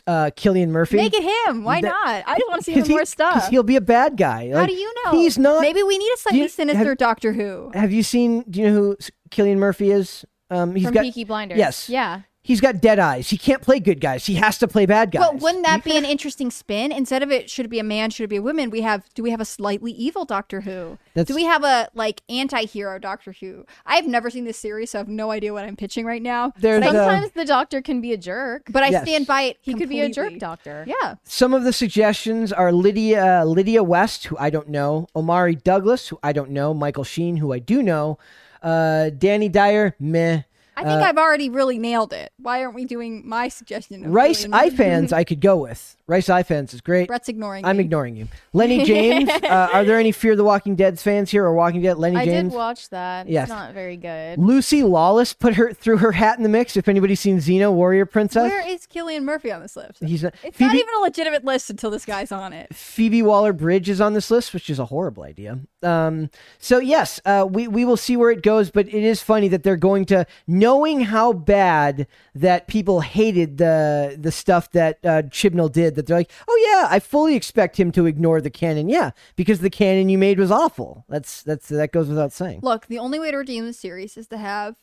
[0.06, 0.96] uh, Cillian Murphy.
[0.96, 1.64] Make it him.
[1.64, 2.24] Why That- not?
[2.26, 3.48] I just want to see him he- more stuff.
[3.48, 4.50] He'll be a bad guy.
[4.52, 5.12] How do you know?
[5.12, 5.60] He's not.
[5.62, 7.70] Maybe we need a slightly you- sinister have- Doctor Who.
[7.74, 8.42] Have you seen?
[8.50, 8.96] Do you know who
[9.30, 10.24] Cillian Murphy is?
[10.50, 11.56] Um, he's from got Peaky Blinders.
[11.58, 11.88] yes.
[11.88, 12.20] Yeah.
[12.42, 13.30] He's got dead eyes.
[13.30, 14.26] He can't play good guys.
[14.26, 15.22] He has to play bad guys.
[15.30, 16.90] But wouldn't that be an interesting spin?
[16.92, 18.10] Instead of it, should it be a man?
[18.10, 18.70] Should it be a woman?
[18.70, 19.04] We have.
[19.14, 20.98] Do we have a slightly evil Doctor Who?
[21.14, 23.64] That's- Do we have a like anti-hero Doctor Who?
[23.86, 26.52] I've never seen this series, so I have no idea what I'm pitching right now.
[26.58, 28.66] There's but, I, a- Sometimes the doctor can be a jerk.
[28.70, 29.02] but I Yes.
[29.02, 29.58] stand by it.
[29.60, 30.84] he could be a jerk doctor.
[30.86, 31.14] Yeah.
[31.24, 36.18] Some of the suggestions are Lydia Lydia West, who I don't know, Omari Douglas, who
[36.22, 38.18] I don't know, Michael Sheen, who I do know,
[38.62, 40.42] Uh, Danny Dyer, meh.
[40.76, 42.32] I think I've already really nailed it.
[42.38, 44.04] Why aren't we doing my suggestion?
[44.04, 44.76] Of Rhys Cillian Murphy?
[44.76, 45.96] Ifans, I could go with.
[46.06, 47.08] Rhys Ifans is great.
[47.08, 47.64] Brett's ignoring.
[47.64, 47.84] I'm me.
[47.84, 48.28] ignoring you.
[48.52, 51.96] Lenny James, uh, are there any Fear the Walking Dead fans here or Walking Dead?
[51.98, 52.38] Lenny I James.
[52.38, 53.28] I did watch that.
[53.28, 53.44] Yes.
[53.44, 54.38] It's not very good.
[54.38, 56.76] Lucy Lawless put her threw her hat in the mix.
[56.76, 60.02] If anybody's seen Xena, Warrior Princess, Where is Cillian Murphy on this list?
[60.04, 60.34] he's not.
[60.42, 62.74] It's Phoebe, not even a legitimate list until this guy's on it.
[62.74, 65.60] Phoebe Waller Bridge is on this list, which is a horrible idea.
[65.82, 68.70] Um, so yes, uh, we we will see where it goes.
[68.70, 70.26] But it is funny that they're going to
[70.62, 75.94] knowing how bad that people hated the the stuff that uh, Chibnall did.
[75.94, 78.88] That they're like, oh yeah, I fully expect him to ignore the canon.
[78.88, 81.04] Yeah, because the canon you made was awful.
[81.08, 82.60] That's that's that goes without saying.
[82.62, 84.76] Look, the only way to redeem the series is to have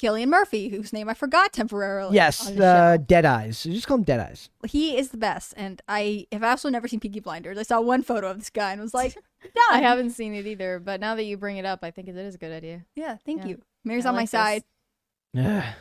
[0.00, 2.16] Cillian Murphy, whose name I forgot temporarily.
[2.16, 2.96] Yes, uh.
[3.06, 3.62] Dead Eyes.
[3.62, 4.50] Just call him Dead Eyes.
[4.66, 7.56] he is the best, and I have also never seen Peaky Blinders.
[7.56, 9.52] I saw one photo of this guy and was like, done.
[9.70, 12.16] I haven't seen it either, but now that you bring it up, I think it
[12.16, 12.84] is a good idea.
[12.96, 13.48] Yeah, thank Yeah.
[13.48, 13.62] you.
[13.84, 14.30] Mary's I on my this.
[14.30, 14.64] side.
[15.34, 15.72] Yeah.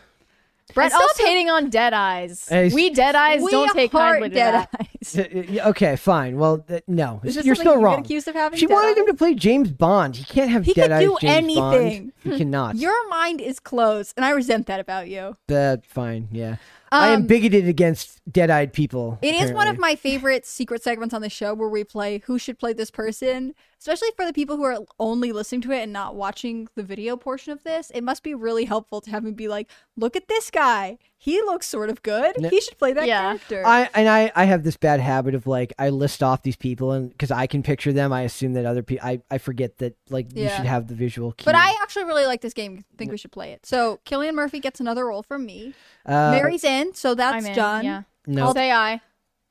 [0.74, 2.48] Brett Brett, stop also hating on Dead Eyes.
[2.48, 4.70] Hey, we Dead Eyes we don't take heart kindly to dead that.
[4.80, 5.60] eyes.
[5.68, 6.38] Okay, fine.
[6.38, 8.00] Well, uh, no, Is this you're something still you get wrong.
[8.00, 9.08] accused of having She dead wanted him eyes?
[9.10, 10.16] to play James Bond.
[10.16, 11.76] He can't have He Dead could Eyes do James Bond.
[11.76, 12.12] anything.
[12.24, 12.76] He cannot.
[12.78, 15.36] Your mind is closed, and I resent that about you.
[15.48, 16.30] That fine.
[16.32, 16.56] Yeah,
[16.92, 19.18] I am Um, bigoted against dead-eyed people.
[19.22, 22.38] It is one of my favorite secret segments on the show where we play who
[22.38, 25.94] should play this person, especially for the people who are only listening to it and
[25.94, 27.92] not watching the video portion of this.
[27.92, 30.98] It must be really helpful to have me be like, look at this guy.
[31.24, 32.34] He looks sort of good.
[32.40, 32.50] No.
[32.50, 33.22] He should play that Yeah.
[33.38, 33.62] character.
[33.64, 36.94] I and I, I have this bad habit of like I list off these people
[36.94, 39.08] and because I can picture them, I assume that other people.
[39.08, 41.34] I, I forget that like you should have the visual.
[41.34, 41.46] Cue.
[41.46, 42.86] but I actually really like this game.
[42.98, 43.68] think we should play it.
[43.68, 45.76] So Cillian Murphy gets another role from me.
[46.08, 47.86] uh, Mary's in, so that's I'm in, done.
[47.86, 48.02] Yeah.
[48.26, 49.00] no, Say I.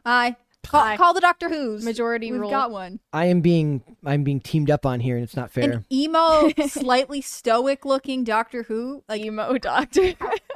[0.05, 0.35] I
[0.67, 0.97] call, Aye.
[0.97, 2.51] call the Doctor Who's Majority We've rule.
[2.51, 2.99] got one.
[3.13, 5.71] I am being I'm being teamed up on here and it's not fair.
[5.71, 9.05] An emo, slightly stoic-looking Doctor Who.
[9.09, 10.15] Like, Emo doctor.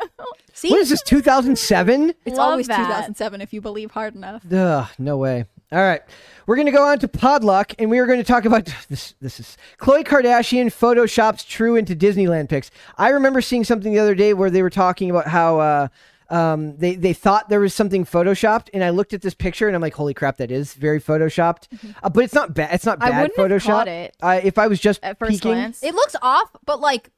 [0.55, 1.03] see, what is this?
[1.03, 2.15] 2007?
[2.25, 2.79] it's Love always that.
[2.79, 4.43] 2007 if you believe hard enough.
[4.53, 5.45] Ugh, no way.
[5.73, 6.03] All right.
[6.47, 9.15] We're going to go on to Podluck, and we are going to talk about this.
[9.21, 12.71] This is Khloe Kardashian photoshops True into Disneyland pics.
[12.97, 15.89] I remember seeing something the other day where they were talking about how uh,
[16.31, 19.75] um, they they thought there was something photoshopped, and I looked at this picture and
[19.75, 21.67] I'm like, holy crap, that is very photoshopped.
[22.03, 22.73] Uh, but it's not bad.
[22.75, 23.67] It's not I bad wouldn't have Photoshop.
[23.67, 25.83] caught it Uh, if I was just At first peeking, glance.
[25.83, 27.11] It looks off, but like,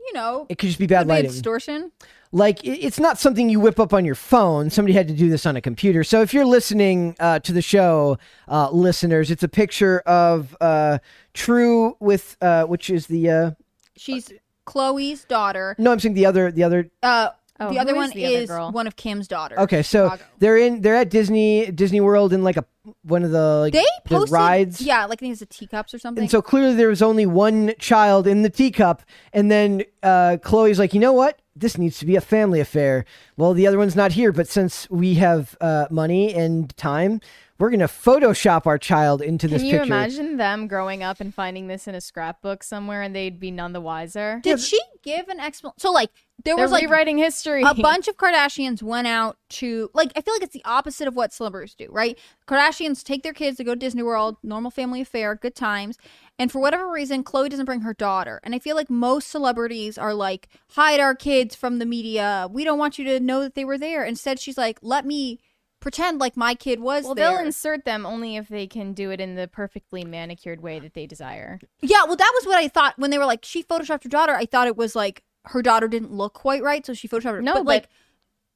[0.00, 1.30] you know, it could just be bad could be a lighting.
[1.30, 1.92] distortion.
[2.34, 5.46] Like it's not something you whip up on your phone somebody had to do this
[5.46, 8.18] on a computer so if you're listening uh, to the show
[8.48, 10.98] uh, listeners it's a picture of uh,
[11.32, 13.50] true with uh, which is the uh,
[13.96, 14.32] She's
[14.66, 15.76] Khloe's daughter.
[15.78, 17.28] no i'm saying the other the other Uh,
[17.60, 18.72] Oh, the other who is one the other is girl?
[18.72, 19.58] one of Kim's daughters.
[19.60, 20.24] okay so Chicago.
[20.40, 22.64] they're in they're at disney disney world in like a
[23.02, 25.98] one of the like they the rides Yeah, like I think it's the teacups or
[25.98, 26.22] something.
[26.22, 29.02] and so clearly there was only one child in the teacup
[29.32, 33.04] and then uh, Khloe's like you know what this needs to be a family affair
[33.36, 37.20] well the other one's not here but since we have uh, money and time
[37.58, 41.32] we're gonna photoshop our child into this Can you picture imagine them growing up and
[41.32, 44.40] finding this in a scrapbook somewhere and they'd be none the wiser?
[44.42, 45.78] Did she give an explanation?
[45.78, 46.10] So like
[46.44, 47.62] there They're was like rewriting history.
[47.62, 51.14] a bunch of Kardashians went out to like I feel like it's the opposite of
[51.14, 52.18] what celebrities do, right?
[52.48, 55.96] Kardashians take their kids to go to Disney World, normal family affair, good times.
[56.38, 58.40] And for whatever reason, Khloe doesn't bring her daughter.
[58.42, 62.48] And I feel like most celebrities are like, hide our kids from the media.
[62.50, 64.04] We don't want you to know that they were there.
[64.04, 65.38] Instead, she's like, let me
[65.84, 67.28] pretend like my kid was Well, there.
[67.30, 70.94] they'll insert them only if they can do it in the perfectly manicured way that
[70.94, 71.60] they desire.
[71.82, 74.32] Yeah, well, that was what I thought when they were like, she photoshopped her daughter.
[74.34, 77.42] I thought it was like her daughter didn't look quite right, so she photoshopped her.
[77.42, 77.88] No, but, like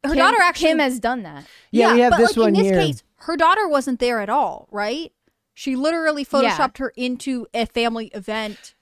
[0.05, 1.45] her Kim- daughter actually Kim has done that.
[1.71, 2.81] Yeah, we have but this like, one in this here.
[2.81, 5.13] case, her daughter wasn't there at all, right?
[5.53, 8.75] She literally photoshopped her into a family event.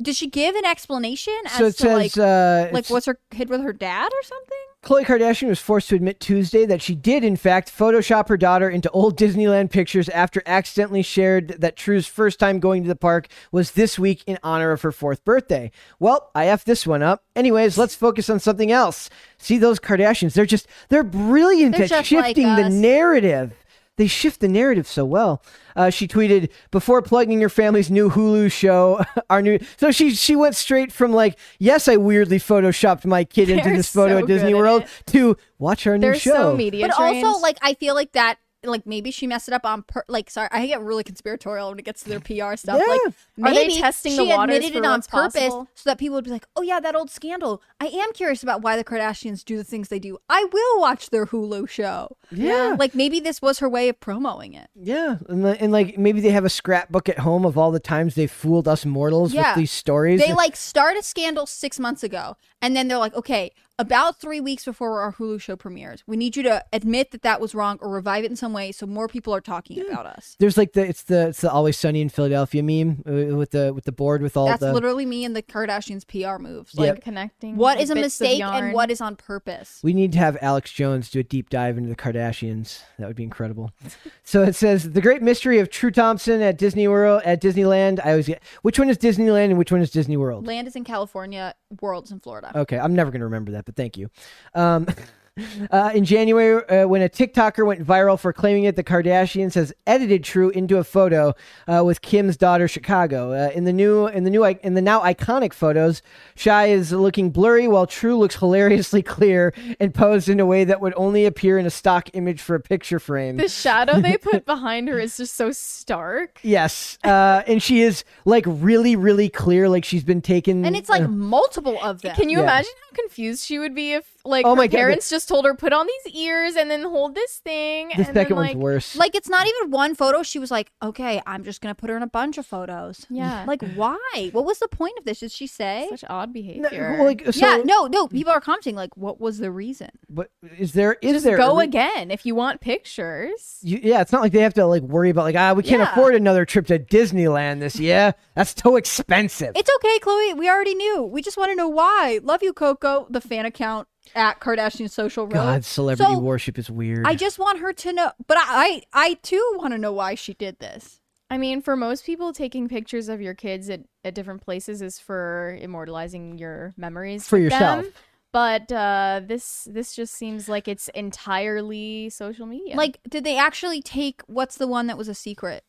[0.00, 3.06] Did she give an explanation as so it to says like, uh, like it's- was
[3.06, 4.58] her kid with her dad or something?
[4.88, 8.70] Khloe Kardashian was forced to admit Tuesday that she did, in fact, Photoshop her daughter
[8.70, 13.28] into old Disneyland pictures after accidentally shared that True's first time going to the park
[13.52, 15.70] was this week in honor of her fourth birthday.
[16.00, 17.22] Well, I F this one up.
[17.36, 19.10] Anyways, let's focus on something else.
[19.36, 20.32] See those Kardashians?
[20.32, 23.52] They're just, they're brilliant They're at just like shifting the narrative.
[23.98, 25.42] They shift the narrative so well.
[25.76, 29.58] Uh, she tweeted before plugging your family's new Hulu show, our new.
[29.76, 33.76] So she she went straight from like, yes, I weirdly photoshopped my kid into They're
[33.76, 36.32] this photo so at Disney World to watch our new They're show.
[36.32, 37.26] so media but trained.
[37.26, 40.28] also, like, I feel like that like maybe she messed it up on per- like
[40.30, 42.80] sorry I get really conspiratorial when it gets to their PR stuff.
[42.84, 42.92] Yeah.
[42.92, 45.68] Like Are they maybe testing she the waters admitted for it on purpose possible?
[45.74, 47.62] so that people would be like, oh yeah, that old scandal.
[47.80, 50.18] I am curious about why the Kardashians do the things they do.
[50.28, 52.16] I will watch their Hulu show.
[52.32, 52.74] Yeah.
[52.78, 54.68] like maybe this was her way of promoting it.
[54.74, 57.78] Yeah, and, li- and like maybe they have a scrapbook at home of all the
[57.80, 59.50] times they fooled us mortals Yeah.
[59.52, 60.20] with these stories.
[60.20, 64.40] They like start a scandal six months ago, and then they're like, okay, about three
[64.40, 67.78] weeks before our Hulu show premieres, we need you to admit that that was wrong
[67.80, 70.36] or revive it in some way so more people are talking about us.
[70.38, 73.72] There's like the it's the it's the Always Sunny in Philadelphia meme uh, with the
[73.72, 74.72] with the board with all That's the.
[74.72, 76.74] literally me and the Kardashians' PR moves.
[76.74, 76.96] Yep.
[76.96, 77.56] Like, Connecting.
[77.56, 79.80] what like is a mistake and what is on purpose?
[79.82, 82.82] we need to have Alex Jones do a deep dive into the Kardashians.
[82.98, 83.72] That would be incredible.
[84.24, 88.00] so it says the great mystery of True Thompson at Disney World at Disneyland.
[88.04, 90.46] I always get which one is Disneyland and which one is Disney World.
[90.46, 92.50] Land is in California, world's in Florida.
[92.54, 94.10] Okay, I'm never going to remember that, but thank you.
[94.54, 94.86] Um,
[95.70, 99.72] uh, in January, uh, when a TikToker went viral for claiming that the Kardashians has
[99.86, 101.34] edited True into a photo
[101.66, 103.32] uh, with Kim's daughter Chicago.
[103.32, 106.02] Uh, in the new, in the new, in the now iconic photos,
[106.42, 110.80] Chi is looking blurry while True looks hilariously clear and posed in a way that
[110.80, 113.36] would only appear in a stock image for a picture frame.
[113.36, 116.40] The shadow they put behind her is just so stark.
[116.42, 120.64] yes, uh, and she is like really, really clear, like she's been taken.
[120.64, 122.14] And it's like multiple of them.
[122.16, 122.44] Can you Yeah.
[122.44, 125.44] imagine how confused she would be if, like, Oh her my God, parents just told
[125.44, 127.88] her put on these ears and then hold this thing?
[127.88, 128.96] the and second then, one's like, worse.
[128.96, 130.22] like it's not even one photo.
[130.22, 133.44] She was like, "Okay, I'm just gonna put her in a bunch of photos." Yeah.
[133.48, 134.28] Like, why?
[134.32, 135.20] What was the point of this?
[135.20, 135.86] Did she say?
[135.90, 136.96] Such odd No, behavior.
[136.98, 138.08] well, like, so, yeah, no, no.
[138.08, 141.64] People are commenting like, "What was the reason?" But is there is there Go re-
[141.64, 143.58] again if you want pictures.
[143.62, 145.80] You, yeah, it's not like they have to like worry about like ah we can't
[145.80, 145.92] Yeah.
[145.92, 148.14] afford another trip to Disneyland this year.
[148.34, 149.52] That's too expensive.
[149.56, 150.36] It's okay, Khloe.
[150.36, 151.02] We already knew.
[151.04, 152.20] We just want to know why.
[152.22, 153.06] Love you, Coco.
[153.10, 155.32] The fan account at Kardashian Social Road.
[155.32, 157.06] God, celebrity So, worship is weird.
[157.06, 160.14] I just want her to know, but I, I, I too want to know why
[160.14, 161.00] she did this.
[161.30, 164.98] I mean, for most people, taking pictures of your kids at, at different places is
[164.98, 167.84] for immortalizing your memories For yourself.
[167.84, 167.92] them.
[168.32, 172.76] But uh, this this just seems like it's entirely social media.
[172.76, 175.64] Like, did they actually take what's the one that was a secret?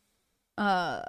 [0.58, 1.00] Uh,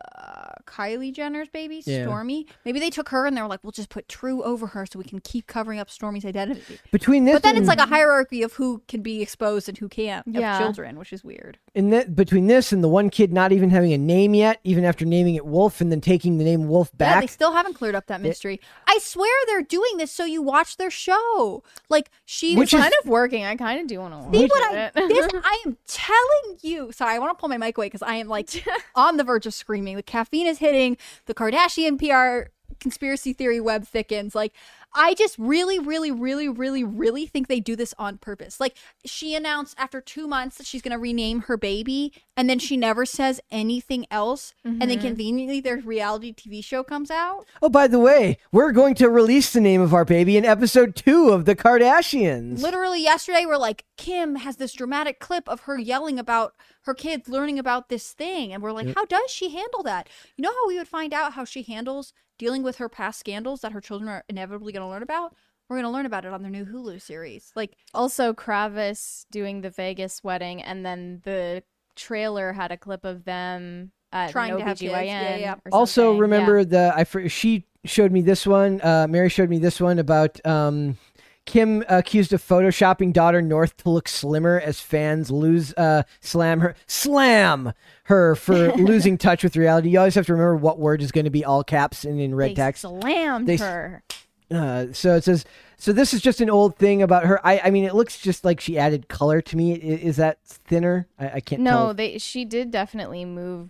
[0.65, 2.05] Kylie Jenner's baby, Yeah.
[2.05, 2.45] Stormi.
[2.63, 4.97] Maybe they took her and they were like, "We'll just put True over her so
[4.97, 8.43] we can keep covering up Stormi's identity." between this But then it's like a hierarchy
[8.43, 10.55] of who can be exposed and who can't Yeah.
[10.57, 11.57] of children, which is weird.
[11.75, 14.83] and that between this and the one kid not even having a name yet, even
[14.85, 17.21] after naming it Wolf and then taking the name Wolf back, Yeah, back.
[17.23, 18.59] they still haven't cleared up that mystery.
[18.87, 21.63] I swear they're doing this so you watch their show.
[21.89, 23.43] Like she Which it's is- kind of working.
[23.45, 24.93] I kind of do want to watch See what I it.
[24.95, 26.91] this I am telling you.
[26.91, 28.49] Sorry, I want to pull my mic away because I am like
[28.95, 29.95] on the verge of screaming.
[29.95, 30.97] The caffeine is hitting.
[31.25, 34.36] The Kardashian PR conspiracy theory web thickens.
[34.36, 34.53] Like
[34.93, 38.59] I just really, really, really, really, really think they do this on purpose.
[38.59, 38.75] Like
[39.05, 42.75] she announced after two months that she's going to rename her baby, and then she
[42.75, 44.53] never says anything else.
[44.65, 45.07] And then mm-hmm.
[45.07, 47.45] conveniently, their reality TV show comes out.
[47.61, 50.95] oh, by the way, we're going to release the name of our baby in episode
[50.95, 52.61] two of the Kardashians.
[52.61, 56.53] Literally yesterday, we're like, Kim has this dramatic clip of her yelling about
[56.84, 58.51] her kids learning about this thing.
[58.53, 60.09] And we're like, how does she handle that?
[60.36, 63.61] You know how we would find out how she handles dealing with her past scandals
[63.61, 65.36] that her children are inevitably going to learn about?
[65.69, 67.51] We're going to learn about it on their new Hulu series.
[67.55, 71.63] Like, also, Kravis doing the Vegas wedding, and then the
[71.95, 74.91] trailer had a clip of them at Trying to have kids.
[74.91, 75.55] OBGYN Yeah, yeah.
[75.71, 76.65] also remember Yeah.
[76.65, 78.82] the I fr- she showed me this one.
[78.82, 80.97] Uh, Mary showed me this one about um,
[81.45, 86.75] Kim accused of photoshopping daughter North to look slimmer as fans lose uh, slam her
[86.87, 87.73] slam
[88.05, 89.89] her for losing touch with reality.
[89.89, 92.35] You always have to remember what word is going to be all caps and in
[92.35, 92.81] red they text.
[92.81, 94.03] slammed They her.
[94.51, 95.45] Uh, so it says.
[95.77, 97.45] So this is just an old thing about her.
[97.45, 99.73] I, I mean, it looks just like she added color to me.
[99.73, 101.07] I- Is, that thinner?
[101.17, 101.87] I, I can't tell.
[101.87, 103.69] No, they she did definitely move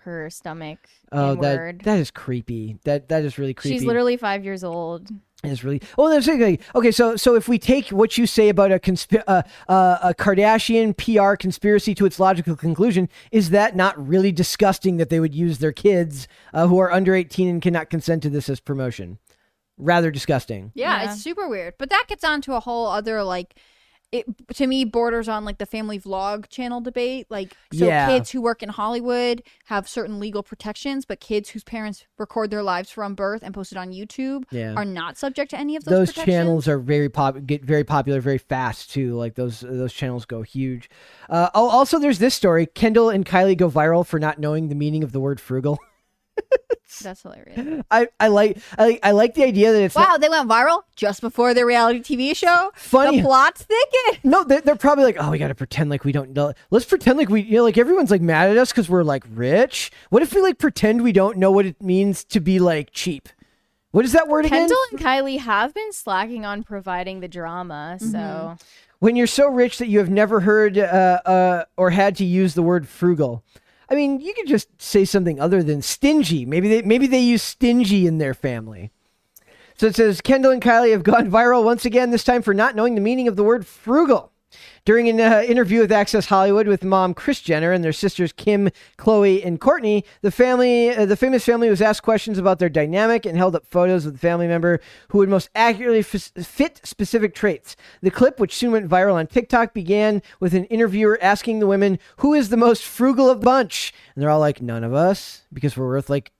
[0.00, 0.78] her stomach
[1.12, 1.78] oh, inward.
[1.80, 2.78] that that is creepy.
[2.84, 3.78] That that is really creepy.
[3.78, 5.10] She's literally five years old.
[5.50, 6.58] Is really oh that's okay.
[6.74, 10.14] okay so so if we take what you say about a consp- uh, uh, a
[10.14, 15.34] Kardashian PR conspiracy to its logical conclusion is that not really disgusting that they would
[15.34, 19.18] use their kids uh, who are under 18 and cannot consent to this as promotion
[19.76, 21.12] rather disgusting yeah, Yeah.
[21.12, 21.74] it's super weird.
[21.78, 23.54] But that gets on to a whole other, like,
[24.14, 27.26] it to me borders on like the family vlog channel debate.
[27.30, 28.06] Like, so Yeah.
[28.06, 32.62] kids who work in Hollywood have certain legal protections, but kids whose parents record their
[32.62, 34.74] lives from birth and post it on YouTube Yeah.
[34.76, 36.14] are not subject to any of those.
[36.14, 40.24] those channels are very pop get very popular very fast too like those those channels
[40.24, 40.88] go huge
[41.28, 44.74] uh, oh also there's this story kendall and kylie go viral for not knowing the
[44.74, 45.78] meaning of the word frugal
[47.02, 47.82] That's hilarious.
[47.90, 50.82] I, I like I, I like the idea that it's not- Wow, they went viral
[50.94, 52.70] just before their reality TV show.
[52.76, 53.16] Funny.
[53.18, 54.20] The plot's thicket.
[54.24, 56.84] no they're, they're probably like oh we got to pretend like we don't know let's
[56.84, 59.90] pretend like we you know like everyone's like mad at us because we're like rich
[60.10, 63.28] what if we like pretend we don't know what it means to be like cheap
[63.90, 67.96] what is that word again Kendall and Kylie have been slacking on providing the drama,
[68.00, 68.56] so
[69.00, 72.54] when you're so rich that you have never heard uh, uh, or had to use
[72.54, 73.44] the word frugal.
[73.88, 76.46] I mean, you could just say something other than stingy.
[76.46, 78.90] Maybe they maybe they use stingy in their family.
[79.76, 82.10] So it says Kendall and Kylie have gone viral once again.
[82.10, 84.32] This time for not knowing the meaning of the word frugal.
[84.84, 88.70] During an uh, interview with Access Hollywood with mom Kris Jenner and their sisters Kim,
[88.98, 93.24] Khloe, and Kourtney, the family, uh, the famous family, was asked questions about their dynamic
[93.24, 97.34] and held up photos of the family member who would most accurately f- fit specific
[97.34, 97.76] traits.
[98.02, 101.98] The clip, which soon went viral on TikTok, began with an interviewer asking the women,
[102.18, 105.42] "Who is the most frugal of the bunch?" And they're all like, "None of us,
[105.52, 106.32] because we're worth like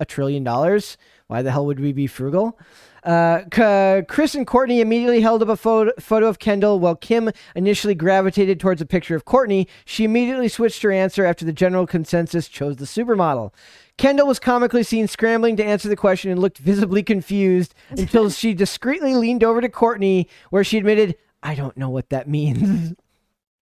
[0.00, 0.96] a trillion dollars.
[1.28, 2.58] Why the hell would we be frugal?
[3.04, 7.94] Uh, Kris and Kourtney immediately held up a photo, photo of Kendall, while Kim initially
[7.94, 9.66] gravitated towards a picture of Kourtney.
[9.84, 13.52] She immediately switched her answer after the general consensus chose the supermodel.
[13.98, 18.54] Kendall was comically seen scrambling to answer the question and looked visibly confused until she
[18.54, 22.94] discreetly leaned over to Kourtney, where she admitted, I don't know what that means.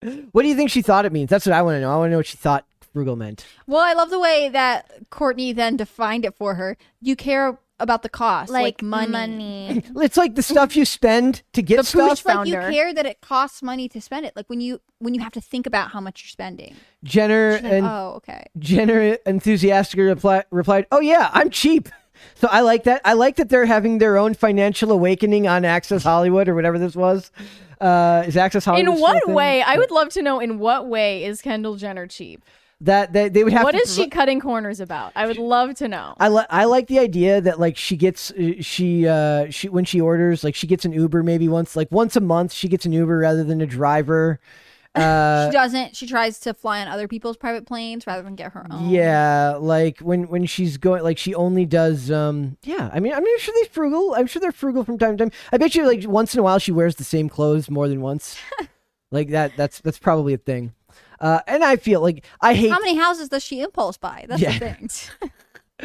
[0.32, 1.30] what do you think she thought it means?
[1.30, 1.92] That's what I want to know.
[1.92, 3.46] I want to know what she thought frugal meant.
[3.68, 6.78] Well, I love the way that Kourtney then defined it for her.
[7.02, 9.12] You care about the cost, like, like, money.
[9.12, 9.84] money.
[10.06, 12.10] It's like the stuff you spend to get The stuff.
[12.10, 14.36] pooch Like you care that it costs money to spend it.
[14.36, 16.76] Like when you when you have to think about how much you're spending.
[17.04, 18.46] Jenner like, and oh, okay.
[18.58, 21.90] Jenner enthusiastically repli- replied, "Oh yeah, I'm cheap."
[22.36, 23.02] So I like that.
[23.04, 26.96] I like that they're having their own financial awakening on Access Hollywood or whatever this
[26.96, 27.30] was.
[27.82, 28.96] Uh, is Access Hollywood?
[28.96, 29.36] In what thing?
[29.36, 29.62] way?
[29.62, 32.44] I would love to know in what way is Kendall Jenner cheap?
[32.82, 33.64] That they, they would have.
[33.64, 35.14] What to is she cutting corners about?
[35.16, 36.16] I would love to know.
[36.20, 39.86] I like I like the idea that like she gets uh, she uh she when
[39.86, 42.86] she orders like she gets an Uber maybe once like once a month she gets
[42.86, 44.40] an Uber rather than a driver.
[44.96, 45.94] Uh, she doesn't.
[45.94, 48.90] She tries to fly on other people's private planes rather than get her own.
[48.90, 52.10] Yeah, like when when she's going, like she only does.
[52.10, 54.16] um Yeah, I mean, I'm sure they're frugal.
[54.16, 55.32] I'm sure they're frugal from time to time.
[55.52, 58.00] I bet you, like once in a while, she wears the same clothes more than
[58.00, 58.38] once.
[59.12, 59.58] like that.
[59.58, 60.74] That's that's probably a thing.
[61.20, 62.72] Uh, and I feel like I hate.
[62.72, 64.26] How many houses does she impulse buy?
[64.28, 64.58] That's Yeah.
[64.58, 64.90] the thing.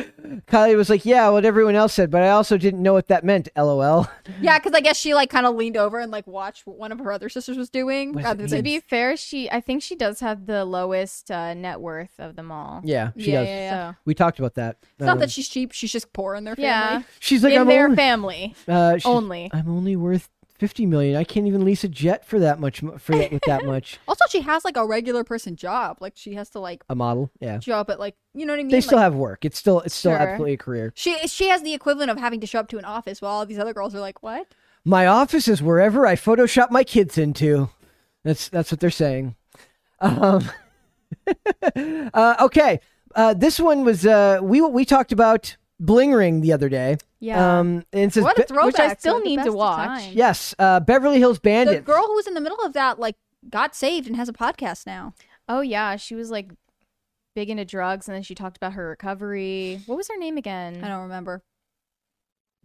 [0.47, 3.25] Kylie was like, "Yeah, what everyone else said, but I also didn't know what that
[3.25, 4.09] meant." LOL.
[4.41, 6.93] yeah, because I guess she like kind of leaned over and like watched what one
[6.93, 10.21] of her other sisters was doing Was to be fair, she I think she does
[10.21, 12.83] have the lowest uh, net worth of them all.
[12.85, 13.49] Yeah, she Yeah, does.
[13.49, 13.91] yeah, yeah.
[13.93, 14.77] So We talked about that.
[14.83, 15.73] It's not Um, that she's cheap.
[15.73, 16.69] She's just poor in their family.
[16.69, 19.51] yeah, she's like, in I'm their only, family uh, only.
[19.53, 20.29] I'm only worth
[20.61, 21.17] fifty million.
[21.17, 22.81] I can't even lease a jet for that much.
[22.99, 23.99] For that with that much.
[24.07, 25.97] Also, she has like a regular person job.
[26.01, 27.31] Like she has to like A model.
[27.41, 27.59] Yeah.
[27.59, 28.71] job but like you know what I mean.
[28.71, 29.45] They still Like, have work.
[29.45, 30.21] It's still it's still Sure.
[30.21, 30.93] absolutely a career.
[30.95, 33.47] She she has the equivalent of having to show up to an office while all
[33.47, 34.47] these other girls are like, what?
[34.85, 37.71] My office is wherever I Photoshop my kids into.
[38.23, 39.35] That's that's what they're saying.
[40.01, 40.49] Um,
[42.15, 42.81] uh, okay,
[43.15, 46.99] uh, this one was uh, we we talked about Bling Ring the other day.
[47.19, 47.59] Yeah.
[47.59, 48.67] Um, and it says What a throwback!
[48.67, 50.09] which I still the need to watch.
[50.09, 51.85] yes, uh, Beverly Hills Bandit.
[51.85, 53.17] The girl who was in the middle of that like
[53.49, 55.15] got saved and has a podcast now.
[55.49, 56.51] Oh yeah, she was like
[57.35, 59.81] big into drugs, and then she talked about her recovery.
[59.87, 60.85] What was her name again?
[60.85, 61.43] I don't remember.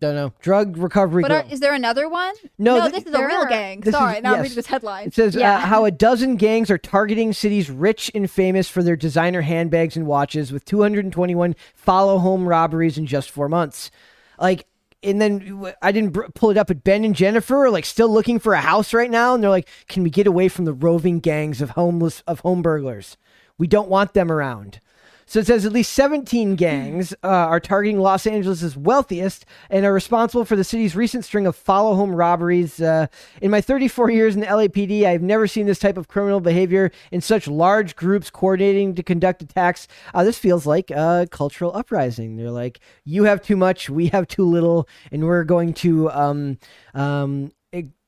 [0.01, 0.33] Don't know.
[0.41, 1.21] Drug recovery.
[1.21, 1.37] But girl.
[1.47, 2.33] are, is there another one?
[2.57, 3.79] No, no th- this is a there real are- gang.
[3.79, 4.43] this is- Sorry, now I'm yes.
[4.43, 5.07] reading this headline.
[5.07, 8.97] It says uh, how a dozen gangs are targeting cities rich and famous for their
[8.97, 13.89] designer handbags and watches, with 221 follow home robberies in just four months.
[14.37, 14.67] Like,
[15.01, 18.09] and then I didn't br- pull it up, but Ben and Jennifer are like still
[18.09, 20.73] looking for a house right now, and they're like, "Can we get away from the
[20.73, 23.15] roving gangs of homeless of home burglars?
[23.57, 24.81] We don't want them around."
[25.27, 29.93] So it says at least 17 gangs uh, are targeting Los Angeles' wealthiest and are
[29.93, 32.79] responsible for the city's recent string of follow home robberies.
[32.79, 33.07] Uh,
[33.41, 36.91] in my 34 years in the LAPD, I've never seen this type of criminal behavior
[37.11, 39.87] in such large groups coordinating to conduct attacks.
[40.13, 42.37] Uh, this feels like a cultural uprising.
[42.37, 46.11] They're like, you have too much, we have too little, and we're going to.
[46.11, 46.57] Um,
[46.93, 47.51] um,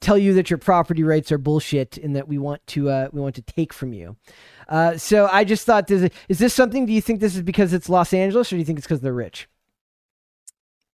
[0.01, 3.21] tell you that your property rights are bullshit and that we want to uh, we
[3.21, 4.15] want to take from you.
[4.67, 6.85] Uh, so I just thought, this, is this something?
[6.85, 9.01] Do you think this is because it's Los Angeles, or do you think it's because
[9.01, 9.47] they're rich?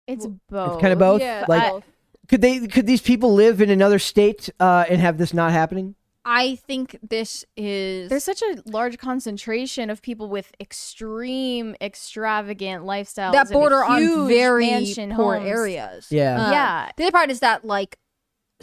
[0.08, 0.74] It's both.
[0.74, 1.22] It's kind of both.
[1.22, 1.84] yeah, like, I-
[2.28, 2.68] could they?
[2.68, 5.96] Could these people live in another state uh, and have this not happening?
[6.26, 13.34] I think this is There's such a large concentration of people with extreme, extravagant lifestyles
[13.34, 15.50] that border on huge very mansion poor homes.
[15.50, 16.08] areas.
[16.10, 16.48] Yeah.
[16.48, 16.92] Uh, Yeah.
[16.96, 17.98] The other part is that like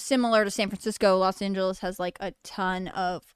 [0.02, 3.34] similar to San Francisco, Los Angeles has like a ton of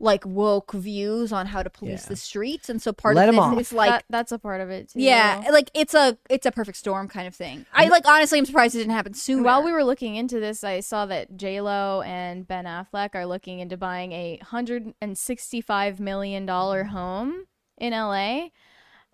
[0.00, 2.10] like woke views on how to police Yeah.
[2.10, 3.60] the streets, and so part Let of 'em this off.
[3.60, 5.00] is like That- that's a part of it too.
[5.00, 7.66] yeah, like it's a it's a perfect storm kind of thing.
[7.74, 9.42] I like honestly, I'm surprised it didn't happen sooner.
[9.42, 13.26] While we were looking into this, I saw that J Lo and Ben Affleck are
[13.26, 18.50] looking into buying a hundred and sixty-five million dollar home in LA.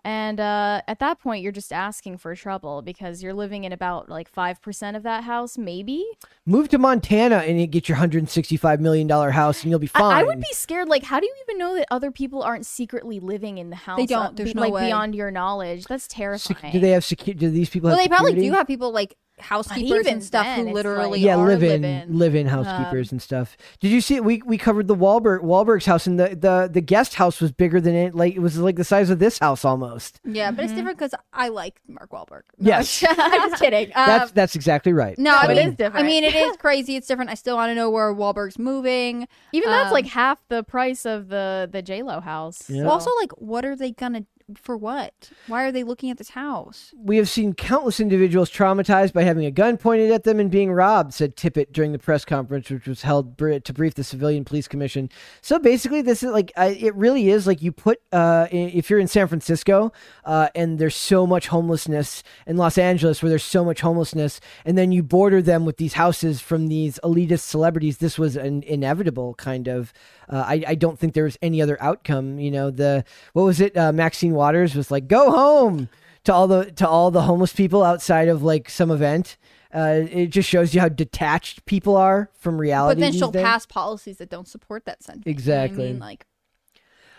[0.04, 4.10] And uh, at that point, you're just asking for trouble because you're living in about
[4.10, 6.04] like five percent of that house, maybe.
[6.44, 9.78] Move to Montana and you get your hundred and sixty-five million dollar house, and you'll
[9.78, 10.14] be fine.
[10.14, 10.88] I would be scared.
[10.88, 13.96] Like, how do you even know that other people aren't secretly living in the house?
[13.96, 14.26] They don't.
[14.26, 14.86] uh, There's be- no like way.
[14.88, 15.86] beyond your knowledge.
[15.86, 16.72] That's Sec- terrifying.
[16.72, 17.38] do they have security?
[17.40, 18.50] Do these people well, have they probably security?
[18.50, 21.62] do have people like housekeepers even and stuff then, who it's literally yeah, are live
[21.62, 22.18] in, live-in.
[22.18, 23.56] live in Um, housekeepers and stuff.
[23.80, 24.24] Did you see it?
[24.24, 27.80] We we covered the Wahlberg Wahlberg's house, and the, the the guest house was bigger
[27.80, 28.14] than it.
[28.14, 30.20] Like it was like the size of this house almost.
[30.24, 30.78] Yeah, but it's Mm-hmm.
[30.80, 32.42] different because I like Mark Wahlberg.
[32.58, 33.04] No, Yes.
[33.08, 33.86] I'm just kidding.
[33.88, 35.18] Um, That's that's exactly right.
[35.18, 36.04] no, I mean, is different.
[36.04, 36.96] I mean, it is crazy.
[36.96, 37.30] It's different.
[37.30, 39.26] I still want to know where Wahlberg's moving.
[39.52, 42.70] Even that's Um, like half the price of the the J Lo house.
[42.70, 42.82] Yeah.
[42.82, 44.24] Well, also, like, what are they gonna
[44.60, 44.76] for?
[44.76, 45.30] What?
[45.46, 46.92] Why are they looking at this house?
[46.96, 50.72] We have seen countless individuals traumatized by having a gun pointed at them and being
[50.72, 54.68] robbed, said Tippett during the press conference, which was held to brief the Civilian Police
[54.68, 55.08] Commission.
[55.40, 58.98] So basically, this is like, I, it really is like you put, uh, if you're
[58.98, 59.92] in San Francisco
[60.24, 64.76] uh, and there's so much homelessness in Los Angeles where there's so much homelessness, and
[64.76, 69.34] then you border them with these houses from these elitist celebrities, this was an inevitable
[69.34, 69.92] kind of.
[70.28, 72.38] Uh, I, I don't think there was any other outcome.
[72.38, 73.04] You know, the,
[73.34, 73.76] what was it?
[73.76, 75.88] Uh, Maxine Waters was like, go home
[76.24, 79.36] to all the to all the homeless people outside of like some event.
[79.74, 82.94] Uh, it just shows you how detached people are from reality.
[82.94, 83.42] But then she'll days.
[83.42, 85.26] pass policies that don't support that sentiment.
[85.26, 85.88] You know Exactly.
[85.88, 86.26] I mean, like,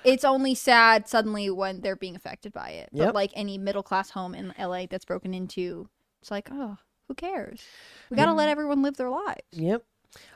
[0.05, 2.89] it's only sad suddenly when they're being affected by it.
[2.93, 3.07] Yep.
[3.07, 5.89] But like any middle class home in LA that's broken into,
[6.21, 6.77] it's like, oh,
[7.07, 7.61] who cares?
[8.09, 9.41] We gotta let everyone live their lives.
[9.51, 9.83] Yep.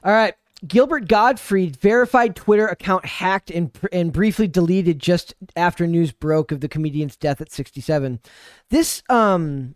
[0.04, 0.34] All right.
[0.68, 6.62] Gilbert Gottfried verified Twitter account hacked and, and briefly deleted just after news broke of
[6.62, 8.20] the comedian's death at 67.
[8.70, 9.76] This um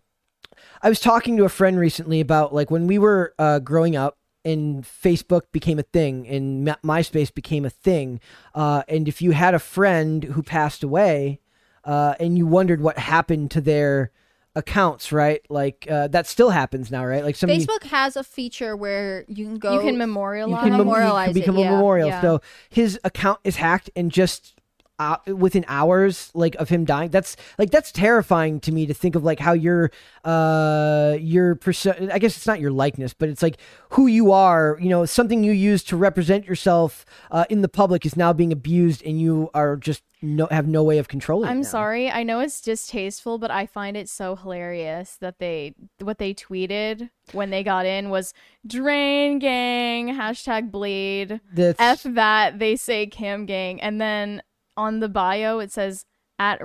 [0.82, 4.18] I was talking to a friend recently about like when we were uh, growing up
[4.44, 8.20] and Facebook became a thing and MySpace became a thing.
[8.54, 11.40] Uh, and if you had a friend who passed away
[11.84, 14.10] uh, and you wondered what happened to their
[14.56, 15.40] accounts, right?
[15.48, 17.24] Like uh, that still happens now, right?
[17.24, 19.74] Like somebody Facebook has a feature where you can go.
[19.74, 20.60] you can you memorialize.
[20.62, 22.08] can mem- you memorialize can it, become a yeah, memorial.
[22.08, 22.20] yeah.
[22.20, 22.40] So
[22.70, 24.53] his account is hacked and just
[24.98, 29.14] uh, within hours like of him dying that's like that's terrifying to me to think
[29.16, 29.90] of like how your
[30.24, 33.56] uh your perso- i guess it's not your likeness but it's like
[33.90, 38.06] who you are you know something you use to represent yourself uh, in the public
[38.06, 41.58] is now being abused and you are just no have no way of controlling I'm
[41.60, 41.68] now.
[41.68, 42.10] sorry.
[42.10, 47.10] I know it's distasteful, but I find it so hilarious that they what they tweeted
[47.32, 48.32] when they got in was
[48.66, 51.76] drain gang hashtag bleed That's-
[52.06, 54.40] f that they say cam gang and then
[54.76, 56.04] on the bio it says
[56.38, 56.60] at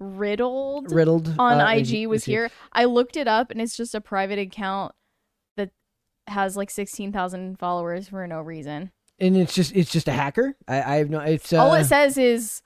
[0.00, 2.50] riddled riddled on uh, IG is- was is here.
[2.72, 4.92] I looked it up and it's just a private account
[5.56, 5.70] that
[6.28, 8.92] has like 16,000 followers for no reason.
[9.18, 11.84] and it's just it's just a hacker i, I have no it's uh, All it
[11.86, 12.62] says is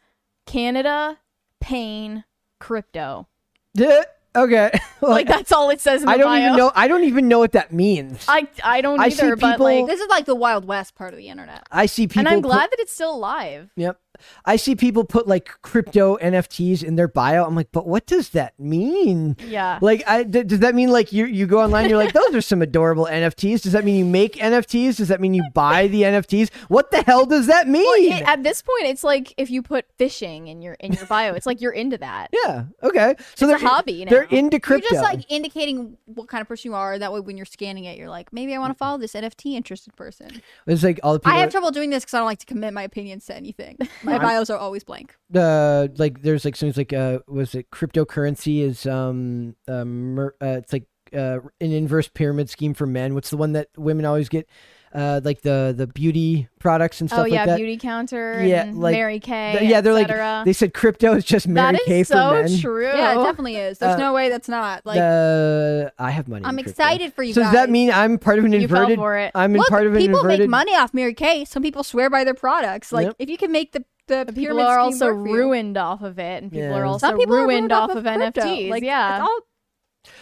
[0.47, 1.19] Canada,
[1.61, 2.25] pain,
[2.59, 3.29] crypto.
[3.75, 4.03] yeah,
[4.37, 4.71] okay
[5.01, 6.45] Like that's all it says in the i don't bio.
[6.45, 9.37] even know i don't even know what that means I I don't I see either,
[9.37, 11.67] but people- like This is like the Wild West part of the internet.
[11.71, 13.71] i see people and I'm put- glad that it's still alive.
[13.77, 13.99] Yep.
[14.45, 17.45] I see people put like crypto NFTs in their bio.
[17.45, 19.37] I'm like, but what does that mean?
[19.47, 19.79] Yeah.
[19.83, 21.89] Like, I, d- does that mean like you you go online?
[21.89, 23.63] You're like, those are some adorable NFTs.
[23.63, 24.97] Does that mean you make NFTs?
[24.97, 26.53] Does that mean you buy the NFTs?
[26.69, 27.85] What the hell does that mean?
[27.85, 31.07] Well, it- at this point, it's like if you put fishing in your in your
[31.07, 32.31] bio, it's like you're into that.
[32.45, 32.65] yeah.
[32.83, 33.15] Okay.
[33.35, 34.87] So It's they're hobby They're into crypto.
[34.91, 36.99] You're just like indicating what kind of person you are.
[36.99, 39.55] That way, when you're scanning it, you're like, maybe I want to follow this NFT
[39.55, 40.43] interested person.
[40.67, 41.33] it's like all the people.
[41.33, 43.79] I have trouble doing this because I don't like to commit my opinions to anything.
[44.13, 45.17] My bios are always blank.
[45.35, 50.59] uh like there's like something like uh was it cryptocurrency is um um mer- uh,
[50.61, 54.29] it's like uh an inverse pyramid scheme for men what's the one that women always
[54.31, 54.49] get
[54.95, 58.43] uh like the the beauty products and stuff oh like yeah, that beauty counter.
[58.45, 59.57] Yeah, and like- Mary Kay.
[59.59, 62.33] Th- yeah they're like they said crypto is just Mary that Kay is for so
[62.35, 62.87] men true.
[62.87, 63.79] Yeah, it definitely is.
[63.79, 65.01] There's Uh, no way that's not like.
[65.01, 66.45] uh, I have money.
[66.45, 68.91] I'm excited for you So does that mean I'm part of an inverted?
[68.91, 69.33] You fell for it.
[69.35, 70.41] I'm in Look, part of an people inverted.
[70.41, 71.47] make money off Mary Kay.
[71.47, 72.93] Some people swear by their products.
[72.93, 73.17] Like Yep.
[73.19, 75.35] if you can make the the But people are also work for you.
[75.35, 76.75] ruined off of it, and people Yeah.
[76.79, 78.41] are also Some people are ruined off of, crypto.
[78.43, 78.71] NFTs.
[78.71, 79.39] Like, yeah, it's all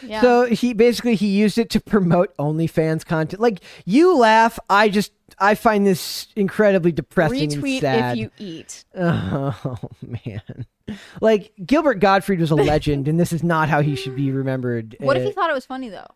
[0.02, 0.20] yeah.
[0.20, 3.40] So he basically he used it to promote OnlyFans content.
[3.40, 8.18] Like you laugh, I just I find this incredibly depressing and retweet sad.
[8.18, 8.84] if you eat.
[8.94, 10.66] Oh man,
[11.22, 14.96] like Gilbert Gottfried was a legend, and this is not how he should be remembered.
[15.00, 16.08] What if Uh, he thought it was funny though?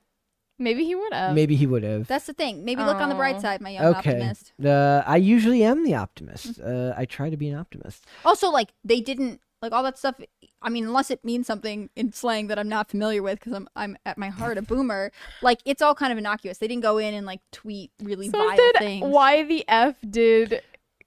[0.58, 1.34] Maybe he would have.
[1.34, 2.06] maybe he would have.
[2.06, 2.64] That's the thing.
[2.64, 3.18] Maybe look on the Aw.
[3.18, 4.10] bright side, my young Okay.
[4.12, 4.52] optimist.
[4.64, 6.60] Uh, I usually am the optimist.
[6.60, 8.04] Uh, I try to be an optimist.
[8.24, 10.14] Also, like they didn't like all that stuff.
[10.62, 13.68] I mean, unless it means something in slang that I'm not familiar with, because I'm
[13.74, 15.10] I'm at my heart a boomer.
[15.42, 16.58] Like it's all kind of innocuous.
[16.58, 19.04] They didn't go in and like tweet really So vile did things.
[19.12, 20.62] why the f did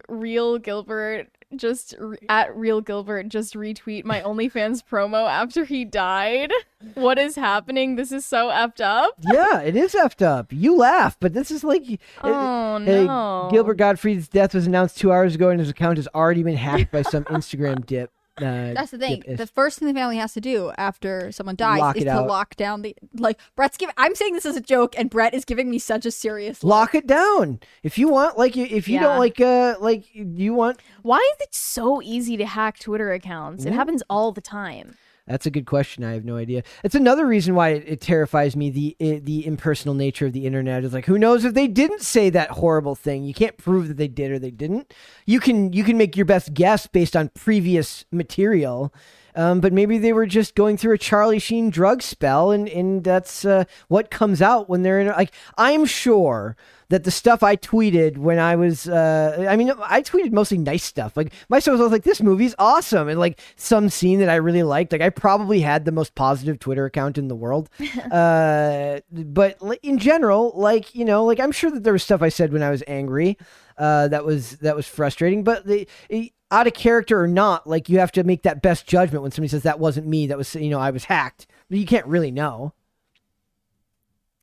[0.09, 6.51] real Gilbert just re- at real Gilbert just retweet my OnlyFans promo after he died?
[6.93, 7.95] What is happening?
[7.95, 9.13] This is so effed up.
[9.21, 10.51] yeah, it is effed up.
[10.51, 11.83] You laugh, but this is like.
[12.23, 15.97] Uh, oh Hey, no, Gilbert Gottfried's death was announced two hours ago, and his account
[15.97, 18.11] has already been hacked by some Instagram dip.
[18.37, 19.21] Uh, That's the thing.
[19.25, 22.09] dip- The first thing the family has to do after someone dies Lock is to
[22.11, 22.27] out.
[22.27, 23.39] lock down the like.
[23.55, 23.95] Brett's giving.
[23.97, 26.63] I'm saying this as a joke, and Brett is giving me such a serious.
[26.63, 26.69] look.
[26.69, 28.37] lock it down if you want.
[28.37, 29.03] Like, if you Yeah.
[29.03, 30.79] don't like, uh, like you want.
[31.01, 33.65] Why is it so easy to hack Twitter accounts?
[33.65, 34.97] It happens all the time.
[35.27, 36.05] That's a good question.
[36.05, 36.63] I have no idea.
[36.83, 38.69] It's another reason why it, it terrifies me.
[38.69, 42.01] The i the impersonal nature of the internet is like, who knows if they didn't
[42.01, 43.25] say that horrible thing?
[43.25, 44.93] You can't prove that they did or they didn't.
[45.25, 48.93] You can you can make your best guess based on previous material.
[49.35, 53.03] Um, but maybe they were just going through a Charlie Sheen drug spell, and and
[53.03, 55.07] that's uh, what comes out when they're in.
[55.07, 56.55] Like I'm sure
[56.89, 60.83] that the stuff I tweeted when I was, uh, I mean, I tweeted mostly nice
[60.83, 61.17] stuff.
[61.17, 64.63] Like my stuff was like, "This movie's awesome," and like some scene that I really
[64.63, 64.91] liked.
[64.91, 67.69] Like I probably had the most positive Twitter account in the world.
[68.11, 72.29] uh, but in general, like you know, like I'm sure that there was stuff I
[72.29, 73.37] said when I was angry.
[73.77, 75.87] Uh, that was that was frustrating, but the.
[76.09, 79.31] It, out of character or not, like you have to make that best judgment when
[79.31, 81.45] somebody says that wasn't me, that was you know I was hacked.
[81.69, 82.73] But you can't really know.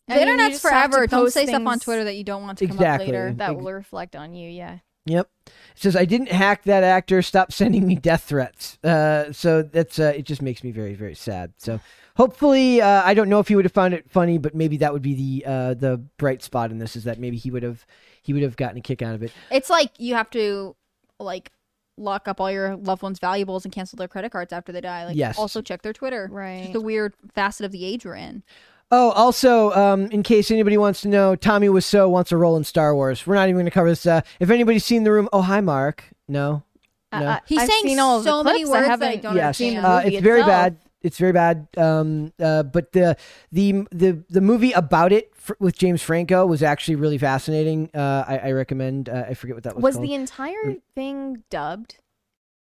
[0.09, 1.06] The I mean, internet's just have to forever.
[1.06, 3.06] Don't post say stuff on Twitter that you don't want to come Exactly.
[3.06, 3.32] up later.
[3.32, 4.51] That will reflect on you.
[4.51, 4.78] Yeah.
[5.06, 5.28] Yep.
[5.47, 7.20] It says I didn't hack that actor.
[7.22, 8.78] Stop sending me death threats.
[8.82, 10.22] Uh, so that's uh, it.
[10.24, 11.52] Just makes me very very sad.
[11.59, 11.78] So
[12.16, 14.93] hopefully, uh, I don't know if he would have found it funny, but maybe that
[14.93, 17.85] would be the uh, the bright spot in this is that maybe he would have
[18.22, 19.32] he would have gotten a kick out of it.
[19.51, 20.74] It's like you have to
[21.20, 21.51] like
[21.98, 25.05] lock up all your loved ones' valuables and cancel their credit cards after they die.
[25.06, 25.39] Like Yes.
[25.39, 26.28] also check their Twitter.
[26.32, 26.62] Right.
[26.64, 28.43] Just a weird facet of the age we're in.
[28.90, 32.65] Oh, also, um, in case anybody wants to know, Tommy Wiseau wants a role in
[32.65, 33.27] Star Wars.
[33.27, 34.06] We're not even going to cover this.
[34.06, 36.05] Uh, if anybody's seen the room, oh hi, Mark.
[36.28, 36.62] No,
[37.11, 37.27] Uh, No.
[37.27, 39.23] uh, He's I've saying seen all of the so many words I that I haven't
[39.23, 40.77] don't yes, seen the uh, movie it's very bad.
[41.02, 41.66] It's very bad.
[41.77, 43.16] Um, uh, but the
[43.52, 47.90] the the the movie about it fr- with James Franco was actually really fascinating.
[47.94, 49.09] Uh, I, I recommend.
[49.11, 49.82] Uh, I forget what that was.
[49.82, 50.06] Was called.
[50.09, 51.98] the entire thing dubbed?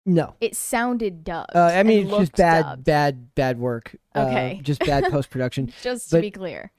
[0.05, 0.35] No?
[0.39, 1.55] It sounded dubbed.
[1.55, 2.83] Uh, I mean, it's just bad, dubbed.
[2.85, 3.95] bad, bad work.
[4.15, 4.57] Okay.
[4.59, 5.71] uh, just bad post production.
[5.81, 6.71] Just to but- be clear.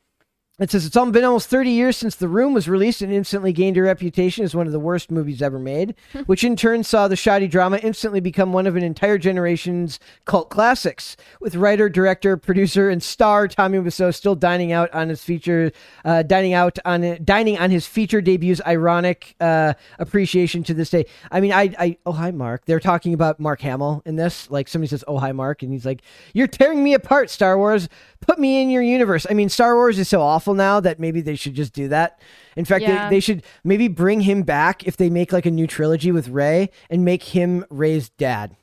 [0.58, 3.76] It says it's been almost 30 years since The Room was released and instantly gained
[3.76, 7.14] a reputation as one of the worst movies ever made, which in turn saw the
[7.14, 11.14] shoddy drama instantly become one of an entire generation's cult classics.
[11.42, 15.72] With writer, director, producer, and star Tommy Wiseau still dining out on his feature,
[16.06, 21.04] uh, dining out on dining on his feature debut's ironic uh, appreciation to this day.
[21.30, 22.64] I mean, I, I, oh hi Mark.
[22.64, 24.50] They're talking about Mark Hamill in this.
[24.50, 26.00] Like somebody says, oh hi Mark, and he's like,
[26.32, 27.90] you're tearing me apart, Star Wars.
[28.22, 29.26] Put me in your universe.
[29.28, 32.20] I mean, Star Wars is so awful now that maybe they should just do that.
[32.56, 33.08] In fact, Yeah.
[33.08, 36.28] they, they should maybe bring him back if they make like a new trilogy with
[36.28, 38.56] Rey and make him Rey's dad.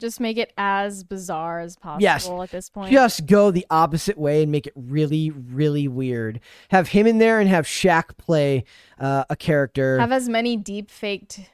[0.00, 2.28] Just make it as bizarre as possible Yes.
[2.28, 2.92] at this point.
[2.92, 6.40] Just go the opposite way and make it really, really weird.
[6.70, 8.64] Have him in there and have Shaq play
[8.98, 9.98] uh, a character.
[10.00, 11.48] Have as many deep faked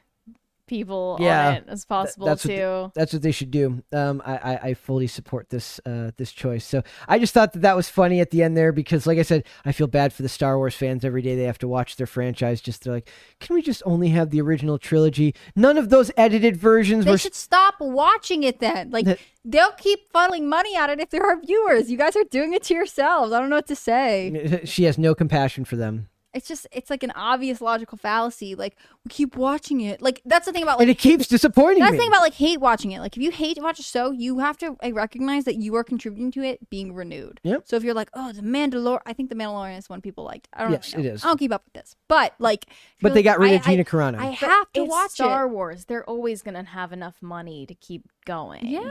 [0.70, 1.48] people Yeah.
[1.48, 2.92] on it as possible that's what too.
[2.94, 3.82] That's what they should do.
[3.92, 6.64] Um, I, I, I fully support this uh, this choice.
[6.64, 9.22] So I just thought that that was funny at the end there because, like I
[9.22, 11.96] said, I feel bad for the Star Wars fans every day they have to watch
[11.96, 12.60] their franchise.
[12.60, 13.10] Just they're like,
[13.40, 15.34] can we just only have the original trilogy?
[15.56, 17.18] None of those edited versions They were.
[17.18, 18.90] should stop watching it then.
[18.90, 21.90] Like That- they'll keep funneling money at it if there are viewers.
[21.90, 23.32] You guys are doing it to yourselves.
[23.32, 24.60] I don't know what to say.
[24.64, 28.54] she has no compassion for them, It's just it's like an obvious logical fallacy.
[28.54, 30.00] Like we keep watching it.
[30.00, 31.96] Like that's the thing about like and it keeps disappointing that's me.
[31.98, 33.00] the thing about like hate watching it.
[33.00, 35.74] Like if you hate to watch a show, you have to uh, recognize that you
[35.74, 37.40] are contributing to it being renewed.
[37.42, 37.62] Yep.
[37.66, 40.46] So if you're like, oh, the Mandalorian, I think the Mandalorian is one people liked.
[40.52, 41.10] I don't Yes, really know.
[41.10, 41.24] it is.
[41.24, 42.66] I don't keep up with this, but like,
[43.02, 44.18] but they like, got rid I- of Gina Carano.
[44.18, 45.48] I have to watch Star it.
[45.48, 45.86] Wars.
[45.86, 48.66] They're always gonna have enough money to keep going.
[48.66, 48.90] Yeah.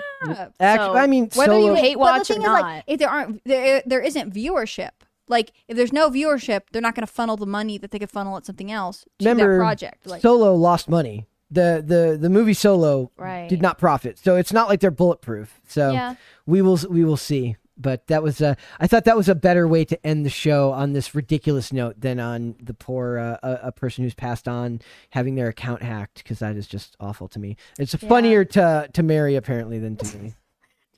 [0.60, 2.62] Act- so I mean, whether Solo- you hate But the watch or thing is, like,
[2.66, 4.90] not, if there aren't, there, there isn't viewership.
[5.30, 8.12] Like, if there's no viewership, they're not going to funnel the money that they could
[8.12, 10.06] funnel at something else to Remember, that project.
[10.08, 11.28] Like, Solo lost money.
[11.52, 13.50] The the the movie Solo Right.
[13.50, 15.60] did not profit, so it's not like they're bulletproof.
[15.68, 16.16] So Yeah.
[16.46, 17.56] we will we will see.
[17.82, 20.72] But that was uh, I thought that was a better way to end the show
[20.74, 24.82] on this ridiculous note than on the poor uh, a, a person who's passed on
[25.12, 27.56] having their account hacked because that is just awful to me.
[27.80, 30.34] It's funnier to to Mary apparently than to me.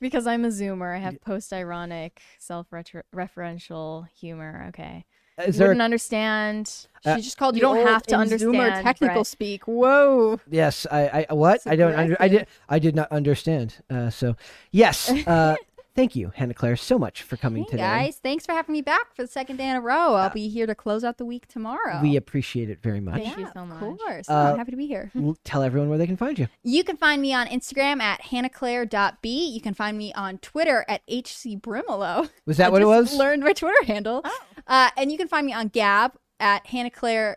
[0.02, 0.94] Because I'm a zoomer.
[0.94, 4.66] I have post-ironic, self-referential humor.
[4.68, 5.04] Okay.
[5.38, 5.68] Is You there?
[5.68, 6.86] wouldn't understand.
[7.06, 7.62] Uh, She just called you you.
[7.74, 9.26] don't have to understand, Zoomer technical Brett.
[9.26, 9.66] speak.
[9.66, 10.38] Whoa.
[10.50, 11.26] yes, I.
[11.30, 11.60] I what?
[11.66, 11.94] I don't.
[11.94, 12.46] Under, I did.
[12.68, 13.76] I did not understand.
[13.88, 14.36] Uh, so
[14.72, 15.10] yes.
[15.26, 15.56] Uh,
[15.94, 17.82] thank you, Hannah Claire, so much for coming Hey today.
[17.82, 20.14] guys, thanks for having me back for the second day in a row.
[20.14, 22.00] I'll be here to close out the week tomorrow.
[22.02, 23.22] We appreciate it very much.
[23.22, 23.82] Thank you so much.
[23.82, 24.28] Of course.
[24.28, 25.10] Uh, I'm happy to be here.
[25.16, 26.48] L- Tell everyone where they can find you.
[26.62, 29.46] You can find me on Instagram at hannahclaire.b.
[29.48, 32.28] You can find me on Twitter at hcbrimelow.
[32.46, 33.14] Was that I what it was?
[33.14, 34.24] Learned my Twitter handle.
[34.66, 37.36] Uh, and you can find me on Gab at hannahclaireb.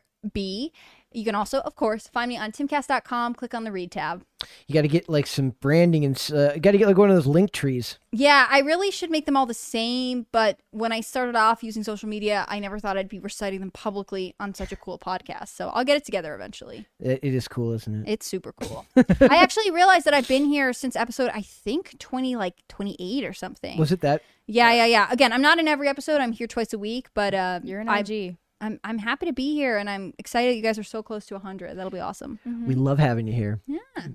[1.15, 3.35] You can also, of course, find me on timcast.com.
[3.35, 4.23] Click on the read tab.
[4.67, 7.15] You got to get like some branding and uh, got to get like one of
[7.15, 7.97] those link trees.
[8.11, 11.83] Yeah, I really should make them all the same, but when I started off using
[11.83, 15.49] social media, I never thought I'd be reciting them publicly on such a cool podcast.
[15.49, 16.85] So I'll get it together eventually.
[16.99, 18.11] It, it is cool, isn't it?
[18.11, 18.85] It's super cool.
[18.97, 23.33] I actually realized that I've been here since episode I think 20 like 28 or
[23.33, 23.77] something.
[23.77, 24.21] Was it that?
[24.47, 25.07] Yeah, yeah, yeah.
[25.09, 26.21] Again, I'm not in every episode.
[26.21, 28.35] I'm here twice a week, but uh, You're an I- OG.
[28.61, 30.55] I'm I'm happy to be here, and I'm excited.
[30.55, 31.77] You guys are so close to 100.
[31.77, 32.39] That'll be awesome.
[32.45, 32.81] We mm-hmm.
[32.81, 33.59] love having you here.
[33.67, 34.07] Yeah.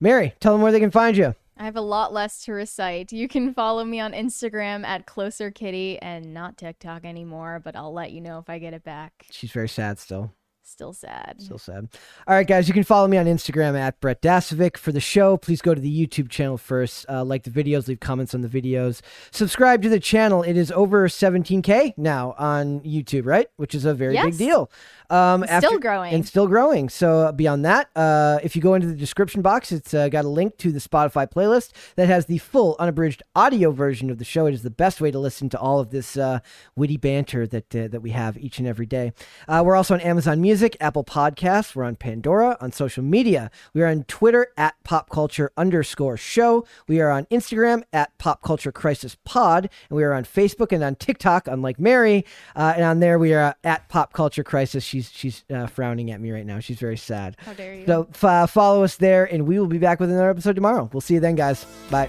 [0.00, 1.34] Mary, tell them where they can find you.
[1.58, 3.12] I have a lot less to recite.
[3.12, 7.94] You can follow me on Instagram at Closer Kitty and not TikTok anymore, but I'll
[7.94, 9.24] let you know if I get it back.
[9.30, 10.32] She's very sad still.
[10.68, 11.36] Still sad.
[11.38, 11.88] Still sad.
[12.26, 14.76] All right, guys, you can follow me on Instagram at Brett Dasovic.
[14.76, 17.06] For the show, please go to the YouTube channel first.
[17.08, 19.00] Uh, like the videos, leave comments on the videos.
[19.30, 20.42] Subscribe to the channel.
[20.42, 23.48] It is over 17K now on YouTube, right?
[23.56, 24.68] Which is a very big deal.
[25.08, 26.12] Um, It's still growing.
[26.12, 26.88] And still growing.
[26.88, 30.24] So, uh, beyond that, uh, if you go into the description box, it's uh, got
[30.24, 34.24] a link to the Spotify playlist that has the full unabridged audio version of the
[34.24, 34.46] show.
[34.46, 36.40] It is the best way to listen to all of this uh,
[36.74, 39.12] witty banter that uh, that we have each and every day.
[39.46, 41.74] Uh, we're also on Amazon Music, Apple Podcasts.
[41.74, 42.56] We're on Pandora.
[42.60, 46.66] On social media, we are on Twitter at Pop Culture underscore Show.
[46.88, 50.82] We are on Instagram at Pop Culture Crisis Pod, and we are on Facebook and
[50.82, 52.24] on TikTok, unlike Mary.
[52.54, 54.84] Uh, and on there, we are at Pop Culture Crisis.
[54.84, 56.60] She's she's uh, frowning at me right now.
[56.60, 57.36] She's very sad.
[57.38, 57.86] How dare you?
[57.86, 60.88] So f- uh, follow us there, and we will be back with another episode tomorrow.
[60.92, 61.66] We'll see you then, guys.
[61.90, 62.08] Bye.